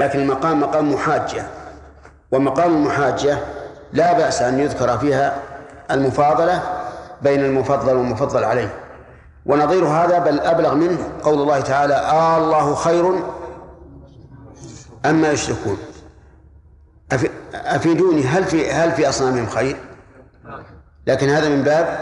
[0.00, 1.44] لكن المقام مقام محاجة
[2.32, 3.38] ومقام المحاجة
[3.92, 5.36] لا بأس أن يذكر فيها
[5.90, 6.62] المفاضلة
[7.22, 8.74] بين المفضل والمفضل عليه
[9.46, 13.12] ونظير هذا بل أبلغ منه قول الله تعالى آه آلله خير
[15.06, 15.78] أما يشركون
[17.54, 19.76] أفيدوني هل في هل في أصنامهم خير؟
[21.06, 21.98] لكن هذا من باب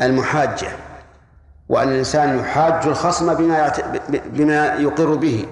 [0.00, 0.68] المحاجة
[1.68, 3.72] وأن الإنسان يحاج الخصم بما.
[4.08, 5.46] بما يقر به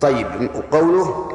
[0.00, 1.32] طيب قوله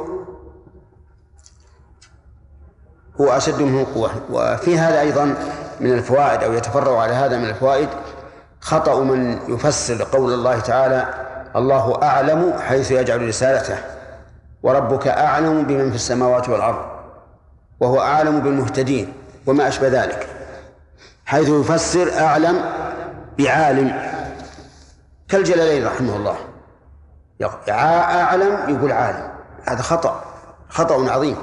[3.22, 4.12] هو أشد منه قوة.
[4.32, 5.36] وفي هذا أيضا
[5.80, 7.90] من الفوائد أو يتفرع على هذا من الفوائد
[8.62, 11.14] خطأ من يفسر قول الله تعالى
[11.56, 13.78] الله أعلم حيث يجعل رسالته
[14.64, 16.86] وربك أعلم بمن في السماوات والأرض
[17.80, 19.14] وهو أعلم بالمهتدين
[19.46, 20.28] وما أشبه ذلك.
[21.26, 22.62] حيث يفسر أعلم
[23.38, 24.12] بعالم.
[25.30, 26.36] كالجلالين رحمه الله.
[27.70, 29.28] أعلم يقول عالم.
[29.68, 30.24] هذا خطأ
[30.70, 31.38] خطأ عظيم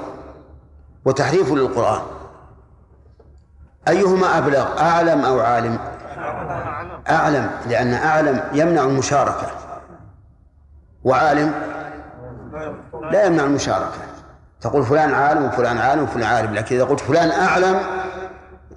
[1.05, 2.01] وتحريف للقرآن.
[3.87, 5.79] أيهما أبلغ أعلم أو عالم؟
[7.09, 9.47] أعلم لأن أعلم يمنع المشاركة.
[11.03, 11.53] وعالم
[13.11, 14.09] لا يمنع المشاركة.
[14.61, 17.79] تقول فلان عالم وفلان عالم وفلان عالم لكن إذا قلت فلان أعلم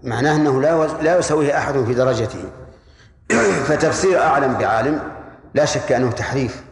[0.03, 2.45] معناه أنه لا لا يسويه أحد في درجته.
[3.69, 5.00] فتفسير أعلم بعالم
[5.55, 6.62] لا شك أنه تحريف.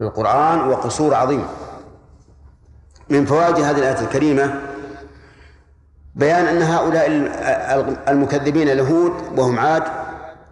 [0.00, 1.46] للقرآن وقصور عظيم.
[3.08, 4.60] من فوائد هذه الآية الكريمة
[6.14, 7.06] بيان أن هؤلاء
[8.08, 9.82] المكذبين اليهود وهم عاد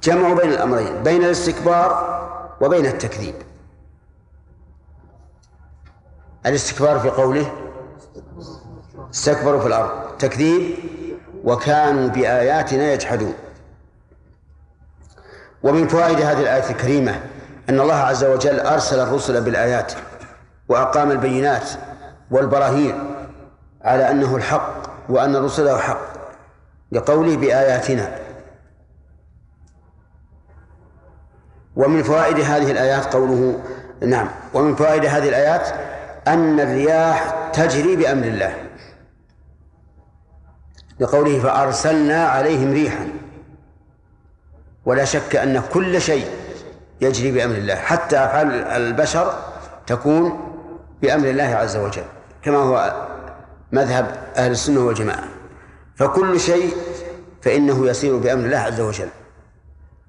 [0.03, 2.19] جمعوا بين الأمرين بين الاستكبار
[2.61, 3.35] وبين التكذيب.
[6.47, 7.53] الاستكبار في قوله
[9.15, 10.77] استكبروا في الأرض تكذيب
[11.45, 13.35] وكانوا بآياتنا يجحدون.
[15.63, 17.21] ومن فوائد هذه الآية الكريمة
[17.69, 19.93] أن الله عز وجل أرسل الرسل بالآيات
[20.69, 21.71] وأقام البينات
[22.31, 23.15] والبراهين
[23.83, 26.01] على أنه الحق وأن رسله حق
[26.93, 28.19] لقوله بآياتنا.
[31.77, 33.61] ومن فوائد هذه الآيات قوله
[34.07, 35.69] نعم ومن فوائد هذه الآيات
[36.29, 38.55] أن الرياح تجري بأمر الله.
[41.01, 43.09] لقوله فأرسلنا عليهم ريحا.
[44.85, 46.38] ولا شك أن كل شيء
[47.01, 47.75] يجري بأمر الله.
[47.75, 49.35] حتى أفعال البشر
[49.87, 50.55] تكون
[51.03, 52.05] بأمر الله عز وجل
[52.43, 53.07] كما هو
[53.73, 55.25] مذهب أهل السنة والجماعة.
[55.97, 56.77] فكل شيء
[57.43, 59.09] فإنه يسير بأمر الله عز وجل.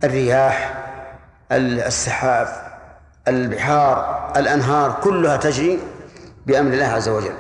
[0.04, 0.86] الرياح
[1.52, 2.48] السحاب
[3.28, 5.80] البحار الأنهار كلها تجري
[6.46, 7.34] بأمر الله عز وجل.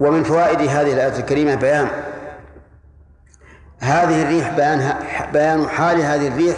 [0.00, 1.88] ومن فوائد هذه الآية الكريمة بيان
[3.80, 4.94] هذه الريح بيان
[5.32, 6.56] بيان حال هذه الريح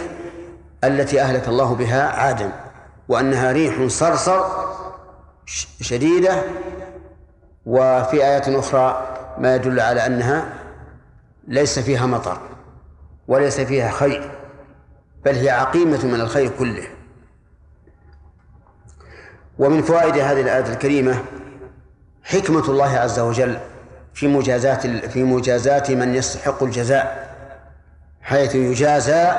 [0.83, 2.51] التي أهلك الله بها عادا
[3.07, 4.41] وأنها ريح صرصر
[5.81, 6.43] شديدة
[7.65, 10.53] وفي آيات أخرى ما يدل على أنها
[11.47, 12.37] ليس فيها مطر
[13.27, 14.31] وليس فيها خير
[15.25, 16.87] بل هي عقيمة من الخير كله.
[19.59, 21.23] ومن فوائد هذه الآية الكريمة
[22.23, 23.59] حكمة الله عز وجل
[24.13, 27.35] في مجازات في مجازات من يستحق الجزاء
[28.21, 29.31] حيث يجازى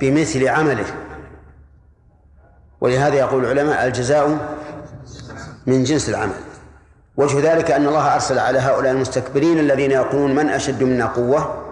[0.00, 0.86] بمثل عمله.
[2.80, 4.38] ولهذا يقول العلماء الجزاء
[5.66, 6.40] من جنس العمل.
[7.16, 11.64] وجه ذلك أن الله أرسل على هؤلاء المستكبرين الذين يقولون من أشد منا قوة؟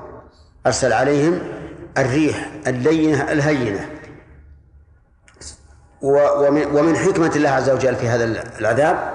[0.66, 1.38] أرسل عليهم
[1.98, 3.88] الريح اللينة الهينة.
[6.02, 8.24] ومن حكمة الله عز وجل في هذا
[8.58, 9.12] العذاب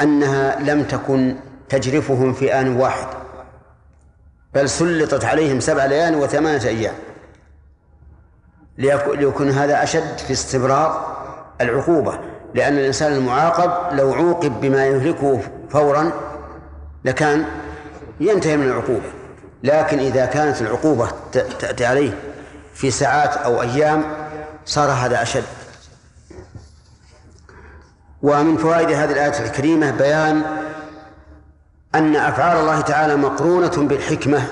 [0.00, 1.36] أنها لم تكن
[1.68, 3.06] تجرفهم في آن واحد.
[4.54, 6.94] بل سلطت عليهم سبع ليال وثمانية أيام.
[8.78, 11.16] ليكون هذا أشد في استمرار
[11.60, 12.20] العقوبة
[12.54, 16.12] لأن الإنسان المعاقب لو عوقب بما يهلكه فورا
[17.04, 17.44] لكان
[18.20, 19.12] ينتهي من العقوبة.
[19.62, 22.18] لكن إذا كانت العقوبة تأتي عليه
[22.74, 24.04] في ساعات أو أيام
[24.64, 25.44] صار هذا أشد.
[28.22, 30.42] ومن فوائد هذه الآية الكريمة بيان
[31.94, 34.42] أن أفعال الله تعالى مقرونة بالحكمة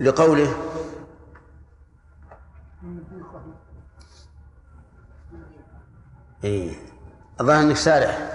[0.00, 0.54] لقوله
[6.44, 6.76] إيه.
[7.40, 8.32] الظاهر أنك سارح.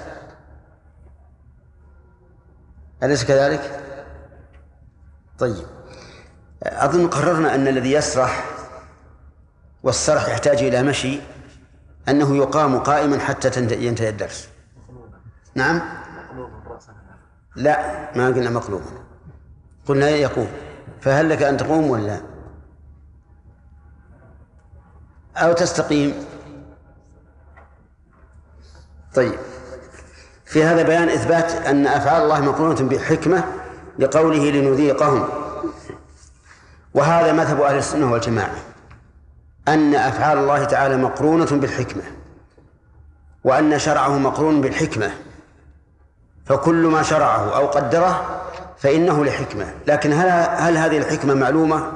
[3.03, 3.81] أليس كذلك؟
[5.39, 5.65] طيب.
[6.63, 8.45] أظن قررنا أن الذي يسرح
[9.83, 11.19] والسرح يحتاج إلى مشي
[12.09, 14.49] أنه يقام قائما حتى ينتهي الدرس.
[15.55, 15.81] نعم؟
[17.55, 18.81] لا ما قلنا مقلوب.
[19.87, 20.47] قلنا يقوم؟
[21.01, 22.21] فهل لك أن تقوم ولا؟
[25.37, 26.28] أو تستقيم؟
[29.19, 29.39] طيب.
[30.45, 33.43] في هذا بيان إثبات أن أفعال الله مقرونة بالحكمة
[33.99, 35.27] لقوله لنذيقهم.
[36.93, 38.55] وهذا مذهب أهل السنة والجماعة
[39.67, 42.03] أن أفعال الله تعالى مقرونة بالحكمة
[43.43, 45.11] وأن شرعه مقرون بالحكمة.
[46.45, 48.41] فكل ما شرعه أو قدره
[48.77, 49.73] فإنه لحكمة.
[49.87, 51.91] لكن هل هل هذه الحكمة معلومة؟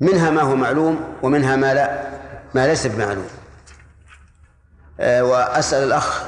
[0.00, 2.08] منها ما هو معلوم ومنها ما لا
[2.54, 3.28] ما ليس بمعلوم.
[4.98, 6.24] وأسأل الأخ.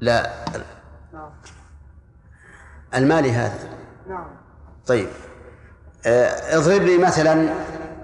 [0.00, 0.30] لا.
[2.94, 3.68] المالي هذا.
[4.86, 5.08] طيب.
[6.06, 7.54] أه اضرب لي مثلا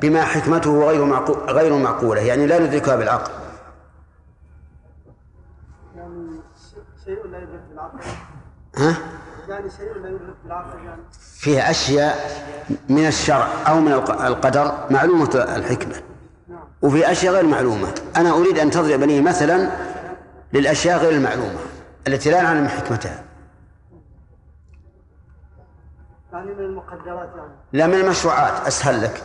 [0.00, 3.30] بما حكمته غير معقول غير معقولة يعني لا ندركها بالعقل.
[5.96, 6.40] يعني
[7.04, 7.98] شيء لا يدرك بالعقل.
[8.76, 8.96] ها؟
[10.84, 11.02] يعني؟
[11.38, 12.16] فيها أشياء
[12.88, 16.02] من الشرع أو من القدر معلومة الحكمة.
[16.48, 16.64] نعم.
[16.82, 17.94] وفي أشياء غير معلومة.
[18.16, 19.70] أنا أريد أن تضرب لي مثلا
[20.52, 21.58] للأشياء غير المعلومة
[22.06, 23.24] التي لا نعلم حكمتها.
[26.32, 28.66] يعني من المقدرات يعني؟ لا من المشروعات.
[28.66, 29.22] أسهل لك.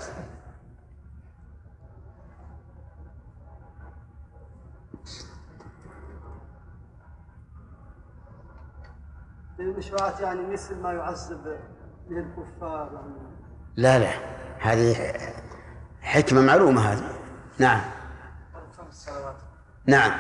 [9.62, 11.44] المشروعات يعني مثل ما يعذب
[12.10, 13.14] به الكفار يعني.
[13.76, 14.12] لا لا.
[14.60, 15.14] هذه
[16.02, 17.04] حكمة معلومة هذه.
[17.58, 17.82] نعم.
[19.86, 20.12] نعم.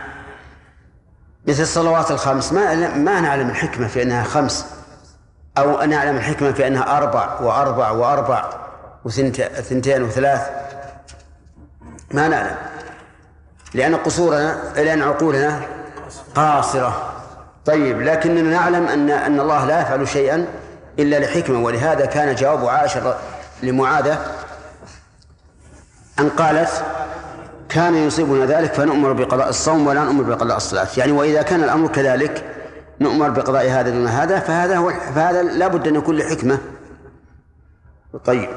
[1.47, 2.53] مثل الصلوات الخمس.
[2.53, 4.65] ما ما نعلم الحكمة في أنها خمس
[5.57, 8.49] أو نعلم الحكمة في أنها أربع وأربع وأربع
[9.05, 10.49] وثنتين وثلاث.
[12.11, 12.55] ما نعلم.
[13.73, 15.61] لأن قصورنا لأن عقولنا
[16.35, 17.20] قاصرة.
[17.65, 20.45] طيب لكننا نعلم أن أن الله لا يفعل شيئا
[20.99, 23.15] إلا لحكمة ولهذا كان جواب عائشة
[23.63, 24.25] لمعاذة
[26.19, 26.85] أن قالت
[27.69, 30.87] كان يصيبنا ذلك فنؤمر بقضاء الصوم ولا نؤمر بقضاء الصلاة.
[30.97, 32.43] يعني وإذا كان الأمر كذلك
[33.01, 36.57] نؤمر بقضاء هذا دون هذا فهذا هو فهذا لا بد أن يكون لحكمة.
[38.25, 38.49] طيب.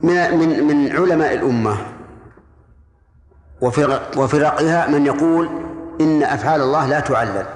[0.00, 1.76] من من من علماء الأمة
[3.60, 5.48] وفرق وفرقها من يقول
[6.00, 7.46] إن أفعال الله لا تعلل.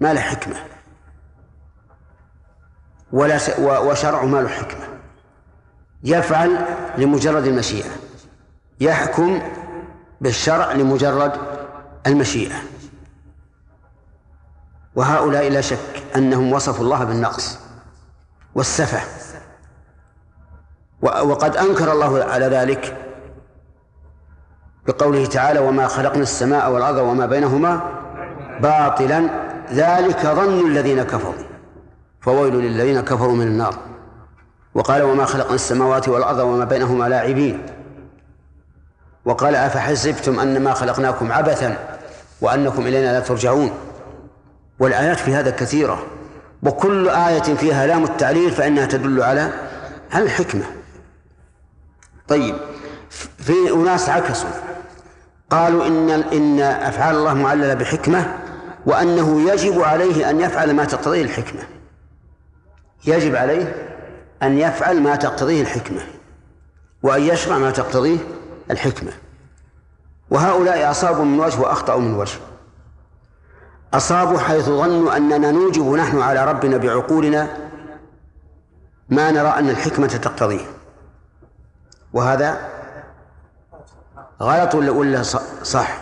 [0.00, 0.56] ما له حكمة.
[3.12, 4.88] ولا وشرع ما له حكمة.
[6.04, 6.58] يفعل
[6.98, 7.90] لمجرد المشيئة.
[8.80, 9.42] يحكم
[10.20, 11.32] بالشرع لمجرد
[12.06, 12.56] المشيئة.
[14.94, 17.58] وهؤلاء لا شك أنهم وصفوا الله بالنقص
[18.54, 19.00] والسفة.
[21.02, 23.03] وقد أنكر الله على ذلك
[24.86, 27.80] بقوله تعالى وما خلقنا السماء والأرض وما بينهما
[28.60, 29.28] باطلا
[29.72, 31.44] ذلك ظن الذين كفروا.
[32.20, 33.74] فويل للذين كفروا من النار.
[34.74, 37.66] وقال وما خلقنا السماوات والأرض وما بينهما لاعبين.
[39.24, 41.98] وقال أفحسبتم أنما خلقناكم عبثا
[42.40, 43.70] وأنكم إلينا لا ترجعون.
[44.78, 46.02] والآيات في هذا كثيرة.
[46.62, 49.52] وكل آية فيها لام التعليل فإنها تدل على
[50.14, 50.64] الحكمة.
[52.28, 52.54] طيب
[53.38, 54.73] في أناس عكسوا.
[55.50, 58.38] قالوا إن إن أفعال الله معللة بحكمة
[58.86, 61.62] وأنه يجب عليه أن يفعل ما تقتضيه الحكمة.
[63.06, 63.90] يجب عليه
[64.42, 66.00] أن يفعل ما تقتضيه الحكمة
[67.02, 68.18] وأن يشرع ما تقتضيه
[68.70, 69.12] الحكمة.
[70.30, 72.38] وهؤلاء أصابوا من وجه وأخطأوا من وجه.
[73.94, 77.48] أصابوا حيث ظنوا أننا نوجب نحن على ربنا بعقولنا
[79.08, 80.66] ما نرى أن الحكمة تقتضيه.
[82.12, 82.68] وهذا
[84.42, 85.22] غلط ولا ولا
[85.62, 85.98] صح؟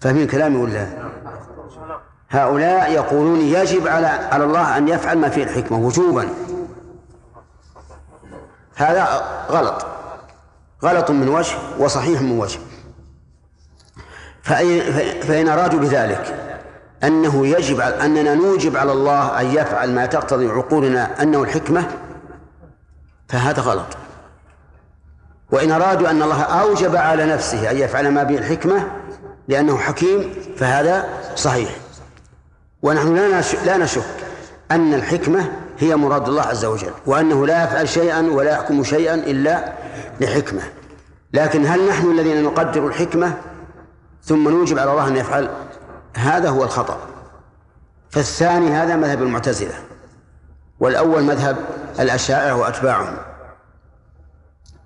[0.00, 0.86] فاهمين كلامي ولا؟
[2.30, 6.28] هؤلاء يقولون يجب على على الله أن يفعل ما فيه الحكمة وجوبا.
[8.76, 9.04] هذا
[9.50, 9.86] غلط.
[10.82, 12.58] غلط من وجه وصحيح من وجه.
[14.42, 16.46] فإن أرادوا بذلك
[17.04, 21.90] أنه يجب أننا نوجب على الله أن يفعل ما تقتضي عقولنا أنه الحكمة
[23.28, 24.05] فهذا غلط.
[25.50, 28.90] وإن أرادوا أن الله أوجب على نفسه أن يفعل ما به الحكمة
[29.48, 31.76] لأنه حكيم فهذا صحيح.
[32.82, 34.04] ونحن لا لا نشك
[34.70, 39.72] أن الحكمة هي مراد الله عز وجل وأنه لا يفعل شيئا ولا يحكم شيئا إلا
[40.20, 40.62] لحكمة.
[41.32, 43.34] لكن هل نحن الذين نقدر الحكمة
[44.24, 45.48] ثم نوجب على الله أن يفعل؟
[46.16, 46.98] هذا هو الخطأ.
[48.10, 49.74] فالثاني هذا مذهب المعتزلة.
[50.80, 51.56] والأول مذهب
[52.00, 53.16] الأشاعرة وأتباعهم.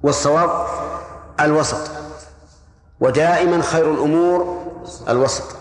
[0.02, 0.66] والصواب
[1.40, 1.90] الوسط.
[3.00, 4.66] ودائما خير الأمور
[5.09, 5.57] الوسط.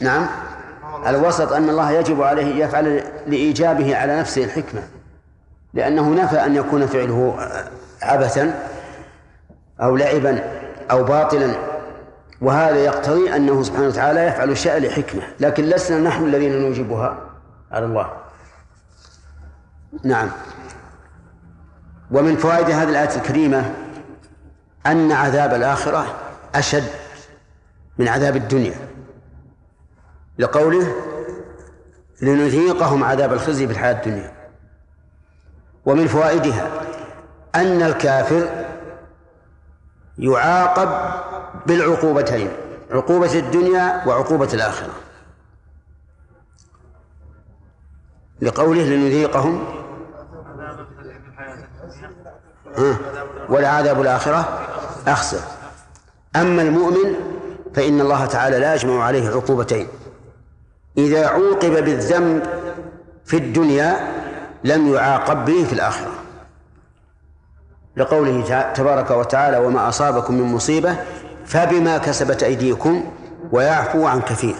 [0.00, 0.26] نعم.
[1.06, 4.88] الوسط؟ أن الله يجب عليه يفعل لإيجابه على نفسه الحكمة.
[5.74, 7.48] لأنه نفى أن يكون فعله
[8.02, 8.68] عبثا
[9.80, 10.44] أو لعبا
[10.90, 11.54] أو باطلا.
[12.40, 15.22] وهذا يقتضي أنه سبحانه وتعالى يفعل الشيء لحكمة.
[15.40, 17.18] لكن لسنا نحن الذين نوجبها
[17.72, 18.12] على الله.
[20.04, 20.30] نعم.
[22.10, 23.74] ومن فوائد هذه الآية الكريمة
[24.86, 26.14] أن عذاب الآخرة
[26.54, 26.90] أشد
[27.98, 28.88] من عذاب الدنيا
[30.38, 30.94] لقوله
[32.22, 34.32] لنذيقهم عذاب الخزي في الحياة الدنيا.
[35.86, 36.70] ومن فوائدها
[37.54, 38.66] أن الكافر
[40.18, 40.88] يعاقب
[41.66, 42.50] بالعقوبتين
[42.90, 44.92] عقوبة الدنيا وعقوبة الآخرة.
[48.40, 49.64] لقوله لنذيقهم
[53.48, 54.58] ولعذاب الآخرة
[55.06, 55.40] أخسر.
[56.36, 57.14] أما المؤمن
[57.74, 59.88] فإن الله تعالى لا يجمع عليه عقوبتين.
[60.98, 62.42] إذا عوقب بالذنب
[63.24, 63.96] في الدنيا
[64.64, 66.12] لم يعاقب به في الآخرة.
[67.96, 70.96] لقوله تبارك وتعالى وما أصابكم من مصيبة
[71.46, 73.12] فبما كسبت أيديكم
[73.52, 74.54] ويعفو عن كثير.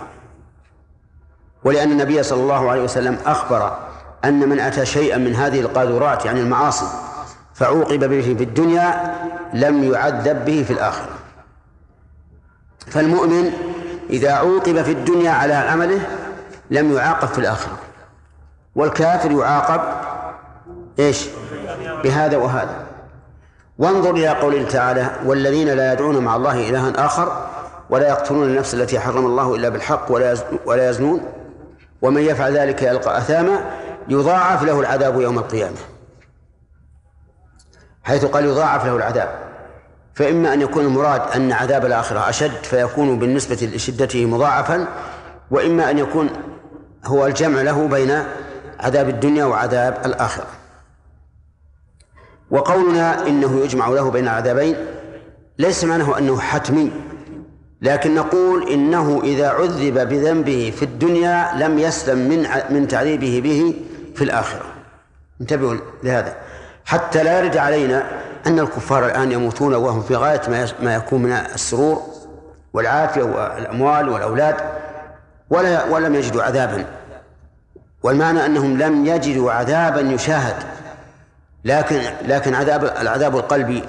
[1.64, 3.78] ولأن النبي صلى الله عليه وسلم أخبر
[4.24, 6.86] أن من أتى شيئا من هذه القاذورات يعني المعاصي
[7.58, 9.14] فعوقب به في الدنيا
[9.54, 11.08] لم يعذب به في الآخرة.
[12.86, 13.52] فالمؤمن
[14.10, 16.00] إذا عوقب في الدنيا على عمله
[16.70, 17.78] لم يعاقب في الآخرة.
[18.74, 19.80] والكافر يعاقب
[20.98, 21.26] إيش؟
[22.04, 22.86] بهذا وهذا.
[23.78, 27.46] وانظر إلى قوله تعالى والذين لا يدعون مع الله إلها آخر
[27.90, 30.12] ولا يقتلون النفس التي حرم الله إلا بالحق
[30.66, 31.20] ولا يزنون.
[32.02, 33.60] ومن يفعل ذلك يلقى أثاما
[34.08, 35.76] يضاعف له العذاب يوم القيامة.
[38.08, 39.28] حيث قال يضاعف له العذاب.
[40.14, 44.86] فإما أن يكون المراد أن عذاب الآخرة أشد فيكون بالنسبة لشدته مضاعفا
[45.50, 46.30] وإما أن يكون
[47.04, 48.22] هو الجمع له بين
[48.80, 50.46] عذاب الدنيا وعذاب الآخرة.
[52.50, 54.76] وقولنا إنه يجمع له بين العذابين
[55.58, 56.90] ليس معناه أنه حتمي
[57.82, 63.74] لكن نقول إنه إذا عذب بذنبه في الدنيا لم يسلم من من تعذيبه به
[64.14, 64.64] في الآخرة.
[65.40, 66.47] انتبهوا لهذا.
[66.88, 68.04] حتى لا يرد علينا
[68.46, 70.40] أن الكفار الآن يموتون وهم في غاية
[70.82, 72.02] ما يكون من السرور
[72.72, 74.54] والعافية والأموال والأولاد
[75.50, 76.86] ولا ولم يجدوا عذابا.
[78.02, 80.54] والمعنى أنهم لم يجدوا عذابا يشاهد.
[81.64, 83.84] لكن لكن عذاب العذاب القلبي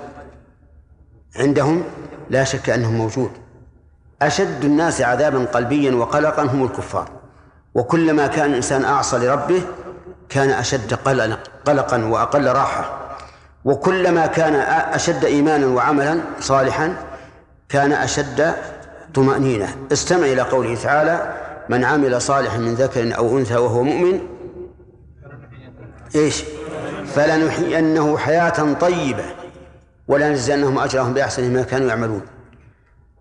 [1.35, 1.83] عندهم
[2.29, 3.31] لا شك أنه موجود.
[4.21, 7.09] أشد الناس عذابا قلبيا وقلقا هم الكفار.
[7.75, 9.61] وكلما كان الإنسان أعصى لربه
[10.29, 10.93] كان أشد
[11.65, 12.99] قلقا وأقل راحة.
[13.65, 14.55] وكلما كان
[14.93, 16.93] أشد إيمانا وعملا صالحا
[17.69, 18.53] كان أشد
[19.13, 19.75] طمأنينة.
[19.91, 21.33] استمع إلى قوله تعالى
[21.69, 24.19] من عمل صالحا من ذكر أو أنثى وهو مؤمن
[26.15, 26.43] إيش؟
[27.15, 29.25] فلنحيينه حياة طيبة
[30.07, 32.21] ولنجزينهم أجرهم بأحسن ما كانوا يعملون.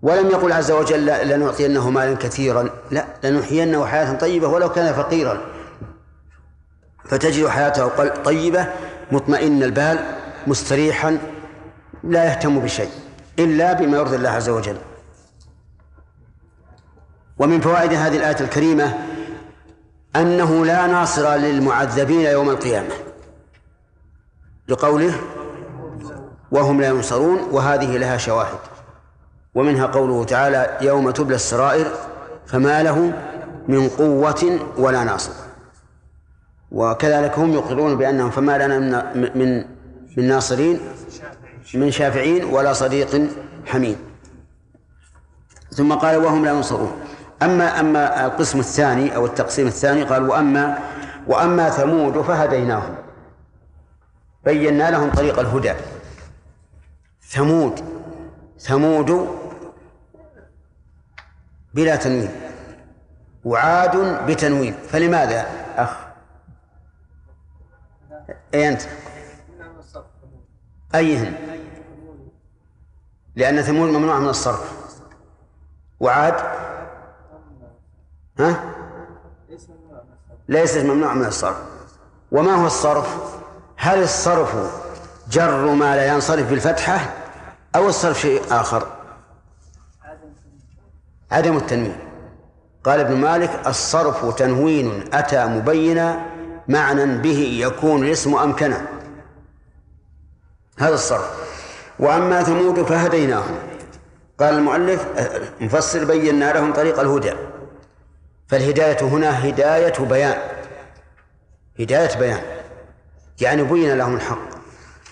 [0.02, 2.70] ولم يقل عز وجل لنعطينه مالا كثيرا.
[2.90, 5.40] لا لنحيينه حياة طيبة ولو كان فقيرا.
[7.08, 7.88] فتجد حياته
[8.22, 8.66] طيبة
[9.12, 9.98] مطمئن البال
[10.46, 11.18] مستريحا
[12.04, 12.90] لا يهتم بشيء
[13.38, 14.76] إلا بما يرضي الله عز وجل.
[17.38, 18.98] ومن فوائد هذه الآية الكريمة
[20.16, 22.94] أنه لا ناصر للمعذبين يوم القيامة
[24.68, 25.14] لقوله
[26.50, 28.58] وهم لا ينصرون وهذه لها شواهد.
[29.54, 31.86] ومنها قوله تعالى يوم تبلى السرائر
[32.46, 33.12] فما له
[33.68, 35.47] من قوة ولا ناصر.
[36.72, 38.78] وكذلك هم يقرون بأنهم فما لنا
[39.14, 39.64] من من
[40.16, 40.80] من ناصرين
[41.74, 43.28] من شافعين ولا صديق
[43.66, 43.96] حميم
[45.70, 46.92] ثم قال وهم لا ينصرون.
[47.42, 50.78] أما أما القسم الثاني أو التقسيم الثاني قال وأما
[51.26, 52.94] وأما ثمود فهديناهم.
[54.44, 55.72] بينا لهم طريق الهدى.
[57.22, 57.80] ثمود
[58.58, 59.28] ثمود
[61.74, 62.30] بلا تنوين
[63.44, 64.74] وعاد بتنوين.
[64.88, 65.46] فلماذا؟
[65.76, 66.07] أخ
[68.54, 68.82] أي أنت؟
[70.94, 71.34] أيهن؟
[73.36, 74.72] لأن ثمود ممنوع من الصرف.
[76.00, 76.34] وعاد؟
[78.38, 78.74] ها؟
[80.48, 81.56] ليست ممنوع من الصرف.
[82.32, 83.38] وما هو الصرف؟
[83.76, 84.80] هل الصرف
[85.30, 87.14] جر ما لا ينصرف بالفتحة
[87.76, 88.86] أو الصرف شيء آخر؟
[91.30, 91.96] عدم التنوين.
[92.84, 96.37] قال ابن مالك الصرف تنوين أتى مبينا
[96.68, 98.86] معنى به يكون الاسم أمكنا
[100.78, 101.30] هذا الصرف.
[101.98, 103.58] وأما ثمود فهديناهم.
[104.40, 105.06] قال المؤلف
[105.60, 107.32] مفسر بينا لهم طريق الهدى.
[108.48, 110.38] فالهداية هنا هداية بيان.
[111.80, 112.40] هداية بيان.
[113.40, 114.48] يعني بين لهم الحق.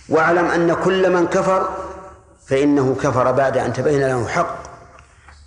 [0.09, 1.69] واعلم أن كل من كفر
[2.47, 4.57] فإنه كفر بعد أن تبين له الحق.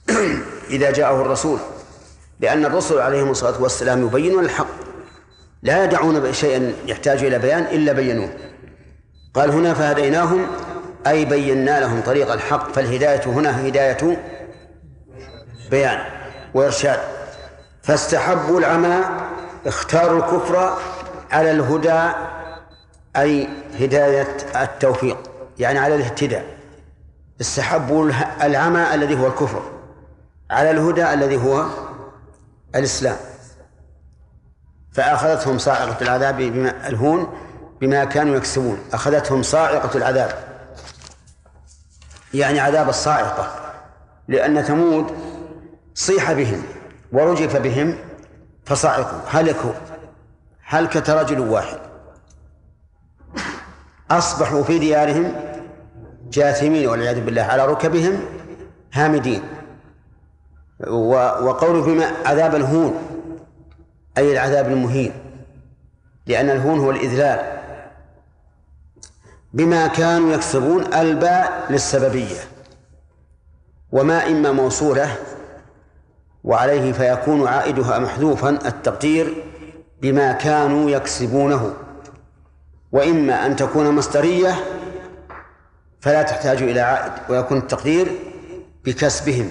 [0.70, 1.60] إذا جاءه الرسول.
[2.40, 4.79] لأن الرسل عليهم الصلاة والسلام يبينون الحق.
[5.62, 8.30] لا يدعون شيئا يحتاج إلى بيان إلا بينوه.
[9.34, 10.48] قال هنا فهديناهم
[11.08, 14.24] أي بينا لهم طريق الحق فالهداية هنا هداية
[15.72, 16.00] بيان
[16.54, 17.00] وإرشاد.
[17.84, 19.00] فاستحبوا العمى
[19.66, 20.78] اختاروا الكفر
[21.32, 22.14] على الهدى
[23.16, 23.48] أي
[23.80, 25.18] هداية التوفيق
[25.60, 26.46] يعني على الاهتداء.
[27.42, 28.12] استحبوا
[28.44, 29.62] العمى الذي هو الكفر
[30.52, 31.66] على الهدى الذي هو
[32.76, 33.16] الإسلام.
[34.92, 37.34] فأخذتهم صاعقة العذاب بما الهون
[37.82, 38.80] بما كانوا يكسبون.
[38.94, 40.32] أخذتهم صاعقة العذاب.
[42.34, 43.74] يعني عذاب الصاعقة.
[44.28, 45.06] لأن ثمود
[45.94, 46.64] صيح بهم
[47.12, 47.98] ورجف بهم
[48.66, 49.74] فصعقوا هلكوا.
[50.66, 51.78] هلكة رجل واحد.
[54.12, 55.36] أصبحوا في ديارهم
[56.32, 58.20] جاثمين والعياذ بالله على ركبهم
[58.94, 59.44] هامدين.
[60.88, 63.19] وقوله بما عذاب الهون.
[64.20, 65.12] أي العذاب المهين
[66.26, 67.60] لأن الهون هو الإذلال.
[69.54, 72.40] بما كانوا يكسبون الباء للسببية
[73.92, 75.16] وما إما موصولة
[76.44, 79.44] وعليه فيكون عائدها محذوفا التقدير
[80.02, 81.74] بما كانوا يكسبونه.
[82.92, 84.56] وإما أن تكون مصدرية
[86.02, 88.08] فلا تحتاج إلى عائد ويكون التقدير
[88.86, 89.50] بكسبهم.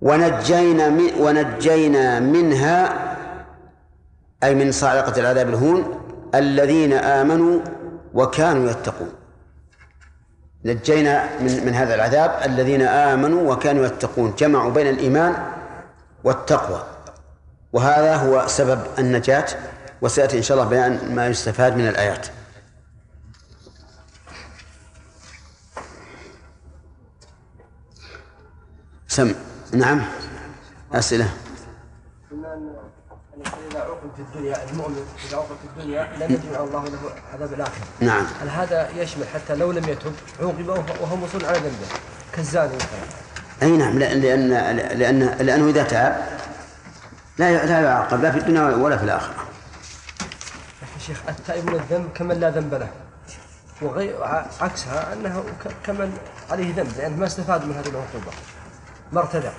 [0.00, 3.08] ونجينا من ونجينا منها
[4.42, 6.00] أي من صاعقة العذاب الهون
[6.34, 7.60] الذين آمنوا
[8.14, 9.12] وكانوا يتقون.
[10.64, 15.34] نجينا من من هذا العذاب الذين آمنوا وكانوا يتقون جمعوا بين الإيمان
[16.24, 16.82] والتقوى.
[17.72, 19.46] وهذا هو سبب النجاة
[20.02, 22.26] وسيأتي إن شاء الله بيان ما يستفاد من الآيات.
[29.08, 29.47] سم.
[29.72, 30.04] نعم.
[30.92, 31.30] أسئلة.
[33.70, 36.98] إذا عوقب في الدنيا المؤمن إذا عوقب في الدنيا لم يجمع الله له
[37.34, 38.26] عذاب الآخرة نعم.
[38.42, 40.68] هل هذا يشمل حتى لو لم يتب عوقب
[41.00, 41.86] وهو مصر على ذنبه؟
[42.32, 42.88] كالزاني مثلا.
[43.62, 44.48] أي نعم لأن
[44.98, 46.38] لأن لأنه إذا تاب
[47.38, 49.34] لا لا يعاقب لا في الدنيا ولا في الآخرة.
[50.82, 52.88] يا شيخ التائب من الذنب كمن لا ذنب له.
[53.82, 54.24] وغير
[54.60, 55.44] عكسها أنه
[55.84, 56.18] كمن
[56.50, 58.32] عليه ذنب لأنه ما استفاد من هذه العقوبة.
[59.12, 59.50] ما ارتدى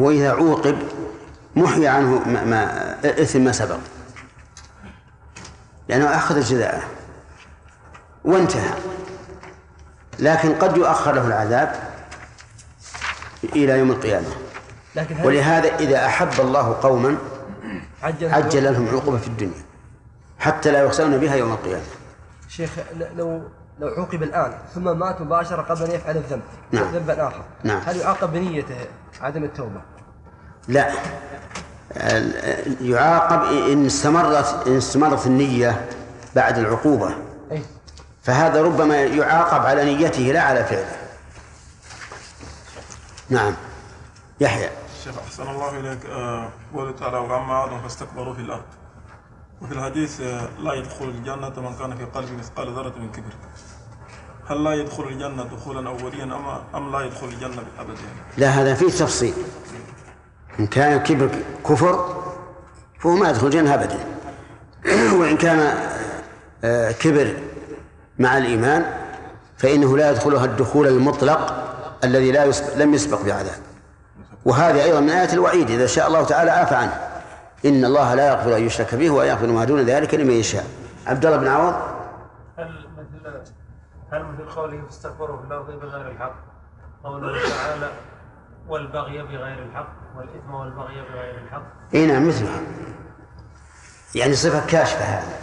[0.00, 0.78] هو إذا عوقب
[1.56, 3.78] محي عنه ما, ما إثم ما سبق.
[5.88, 6.82] لأنه أخذ جزاءه
[8.24, 8.74] وانتهى.
[10.18, 11.94] لكن قد يؤخر له العذاب
[13.44, 14.28] إلى يوم القيامة.
[14.96, 17.18] لكن ولهذا إذا أحب الله قوما
[18.02, 19.62] عجل لهم عقوبة في الدنيا.
[20.38, 21.84] حتى لا يخسرون بها يوم القيامة.
[22.48, 22.70] شيخ
[23.16, 23.42] لو
[23.78, 26.42] لو عوقب الآن ثم مات مباشرة قبل أن يفعل الذنب.
[26.72, 26.94] نعم.
[26.94, 27.44] ذنبا آخر.
[27.64, 27.80] نعم.
[27.86, 28.76] هل يعاقب بنيته
[29.20, 29.80] عدم التوبة؟
[30.68, 30.92] لا.
[32.80, 35.88] يعاقب إن استمرت إن استمرت النية
[36.36, 37.14] بعد العقوبة.
[38.22, 40.96] فهذا ربما يعاقب على نيته لا على فعله.
[43.30, 43.54] نعم.
[44.40, 44.70] يحيى.
[45.04, 46.06] شيخ أحسن الله إليك.
[46.06, 48.62] آه، قوله تعالى وأما عاد فاستكبروا في الأرض.
[49.64, 53.32] وفي الحديث آه، لا يدخل الجنة من كان في قلبه مثقال ذرة من كبر.
[54.46, 58.00] هل لا يدخل الجنة دخولا أوليا أم أم لا يدخل الجنة أبدا؟
[58.38, 59.34] لا هذا فيه تفصيل.
[60.60, 61.30] إن كان كبر
[61.68, 62.22] كفر
[63.00, 63.98] فهو ما يدخل الجنة أبدا.
[65.18, 65.74] وإن كان
[66.64, 67.36] آه، كبر
[68.18, 68.86] مع الإيمان
[69.56, 71.64] فإنه لا يدخلها الدخول المطلق
[72.04, 73.62] الذي لا يسبق لم يسبق بعذاب.
[74.44, 77.03] وهذه أيضا من آيات الوعيد إذا شاء الله تعالى عفى عنه.
[77.64, 80.66] إن الله لا يغفر أن يشرك به ويغفر ما دون ذلك لمن يشاء.
[81.06, 81.74] عبد الله بن عوض؟
[82.58, 83.42] هل مثل
[84.12, 86.34] هل مثل قوله فاستغفروا في الأرض بغير الحق؟
[87.04, 87.90] قوله تعالى
[88.68, 91.62] والبغي بغير الحق والإثم والبغي بغير الحق.
[91.94, 92.60] اي نعم مثلها.
[94.14, 95.38] يعني صفة كاشفة هذه.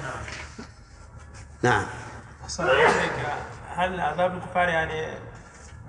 [1.64, 1.84] نعم.
[1.84, 1.86] نعم.
[3.76, 5.18] هل عذاب الكفار يعني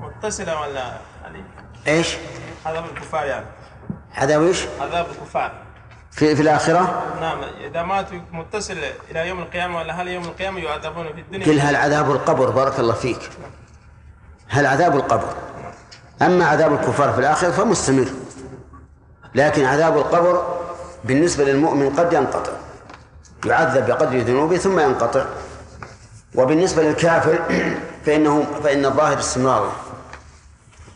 [0.01, 0.92] متصلة ولا
[1.23, 1.45] يعني؟
[1.87, 2.16] إيش؟
[2.66, 3.47] عذاب الكفار يعني.
[4.14, 5.62] عذاب إيش؟ عذاب الكفار.
[6.12, 7.38] في في الآخرة؟ نعم
[7.70, 8.77] إذا ماتوا متصل
[9.11, 12.81] إلى يوم القيامة ولا هل يوم القيامة يعذبون في الدنيا؟ قل هل عذاب القبر؟ بارك
[12.81, 13.31] الله فيك.
[14.48, 15.35] هل عذاب القبر؟
[16.22, 18.09] أما عذاب الكفار في الآخرة فمستمر.
[19.35, 20.59] لكن عذاب القبر
[21.05, 22.53] بالنسبة للمؤمن قد ينقطع.
[23.46, 25.25] يعذب بقدر ذنوبه ثم ينقطع.
[26.35, 27.38] وبالنسبة للكافر
[28.07, 29.72] فإنه فإن الظاهر استمراره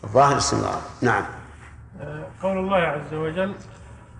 [0.03, 0.81] الظاهر استمرار.
[1.01, 1.25] نعم.
[2.43, 3.53] قول الله عز وجل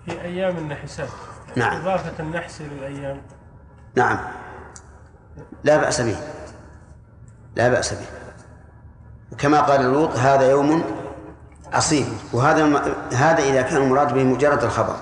[0.08, 1.08] في أيام النحسات.
[1.56, 1.80] نعم.
[1.80, 3.22] إضافة النحس للأيام.
[3.94, 4.18] نعم.
[5.64, 6.16] لا بأس به.
[7.56, 8.06] لا بأس به.
[9.38, 10.84] كما قال لوط هذا يوم
[11.72, 14.96] عصيب وهذا هذا إذا كان المراد به مجرد الخبر.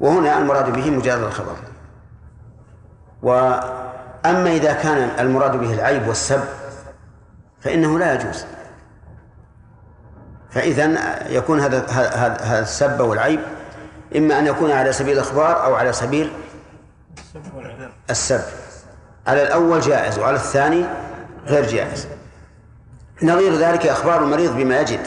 [0.00, 1.56] وهنا المراد به مجرد الخبر.
[3.22, 6.40] وأما إذا كان المراد به العيب والسب
[7.60, 8.44] فإنه لا يجوز.
[10.50, 13.40] فإذا يكون هذا هذا السب والعيب
[14.16, 16.32] إما أن يكون على سبيل الإخبار أو على سبيل
[18.10, 18.40] السب.
[19.26, 20.84] على الأول جائز وعلى الثاني
[21.46, 22.08] غير جائز.
[23.22, 25.00] نظير ذلك أخبار المريض بما يجد.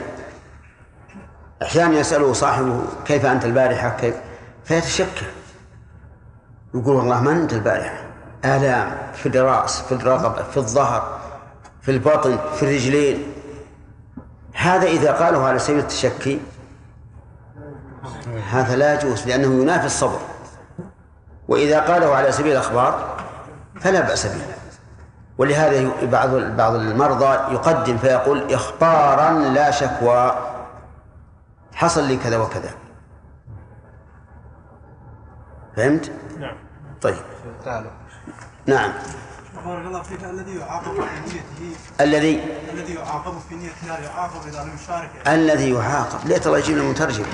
[1.62, 4.16] أحيانا يسأله صاحبه كيف أنت البارحة؟ كيف؟
[4.64, 5.26] فيتشكى.
[6.74, 8.04] يقول والله ما نمت البارحة.
[8.46, 11.20] آلام في الراس في الرقبة في الظهر
[11.82, 13.34] في البطن في الرجلين.
[14.54, 16.40] هذا إذا قاله على سبيل التشكي
[18.38, 20.20] هذا لا يجوز لأنه ينافي الصبر.
[21.48, 23.18] وإذا قاله على سبيل الأخبار
[23.82, 24.42] فلا بأس به.
[25.38, 30.36] ولهذا بعض بعض المرضى يقدم فيقول إخبارا لا شكوى.
[31.74, 32.70] حصل لي كذا وكذا.
[35.76, 36.56] فهمت؟ نعم.
[37.02, 37.22] طيب.
[38.66, 38.94] نعم.
[39.66, 40.24] بارك الله فيك.
[40.24, 41.76] الذي يعاقب في نيته.
[42.02, 45.10] الذي؟ الذي يعاقب في نيته هل يعاقب إذا لم يشارك.
[45.28, 46.28] الذي يعاقب.
[46.28, 47.26] ليت الله يجيب لنا مترجم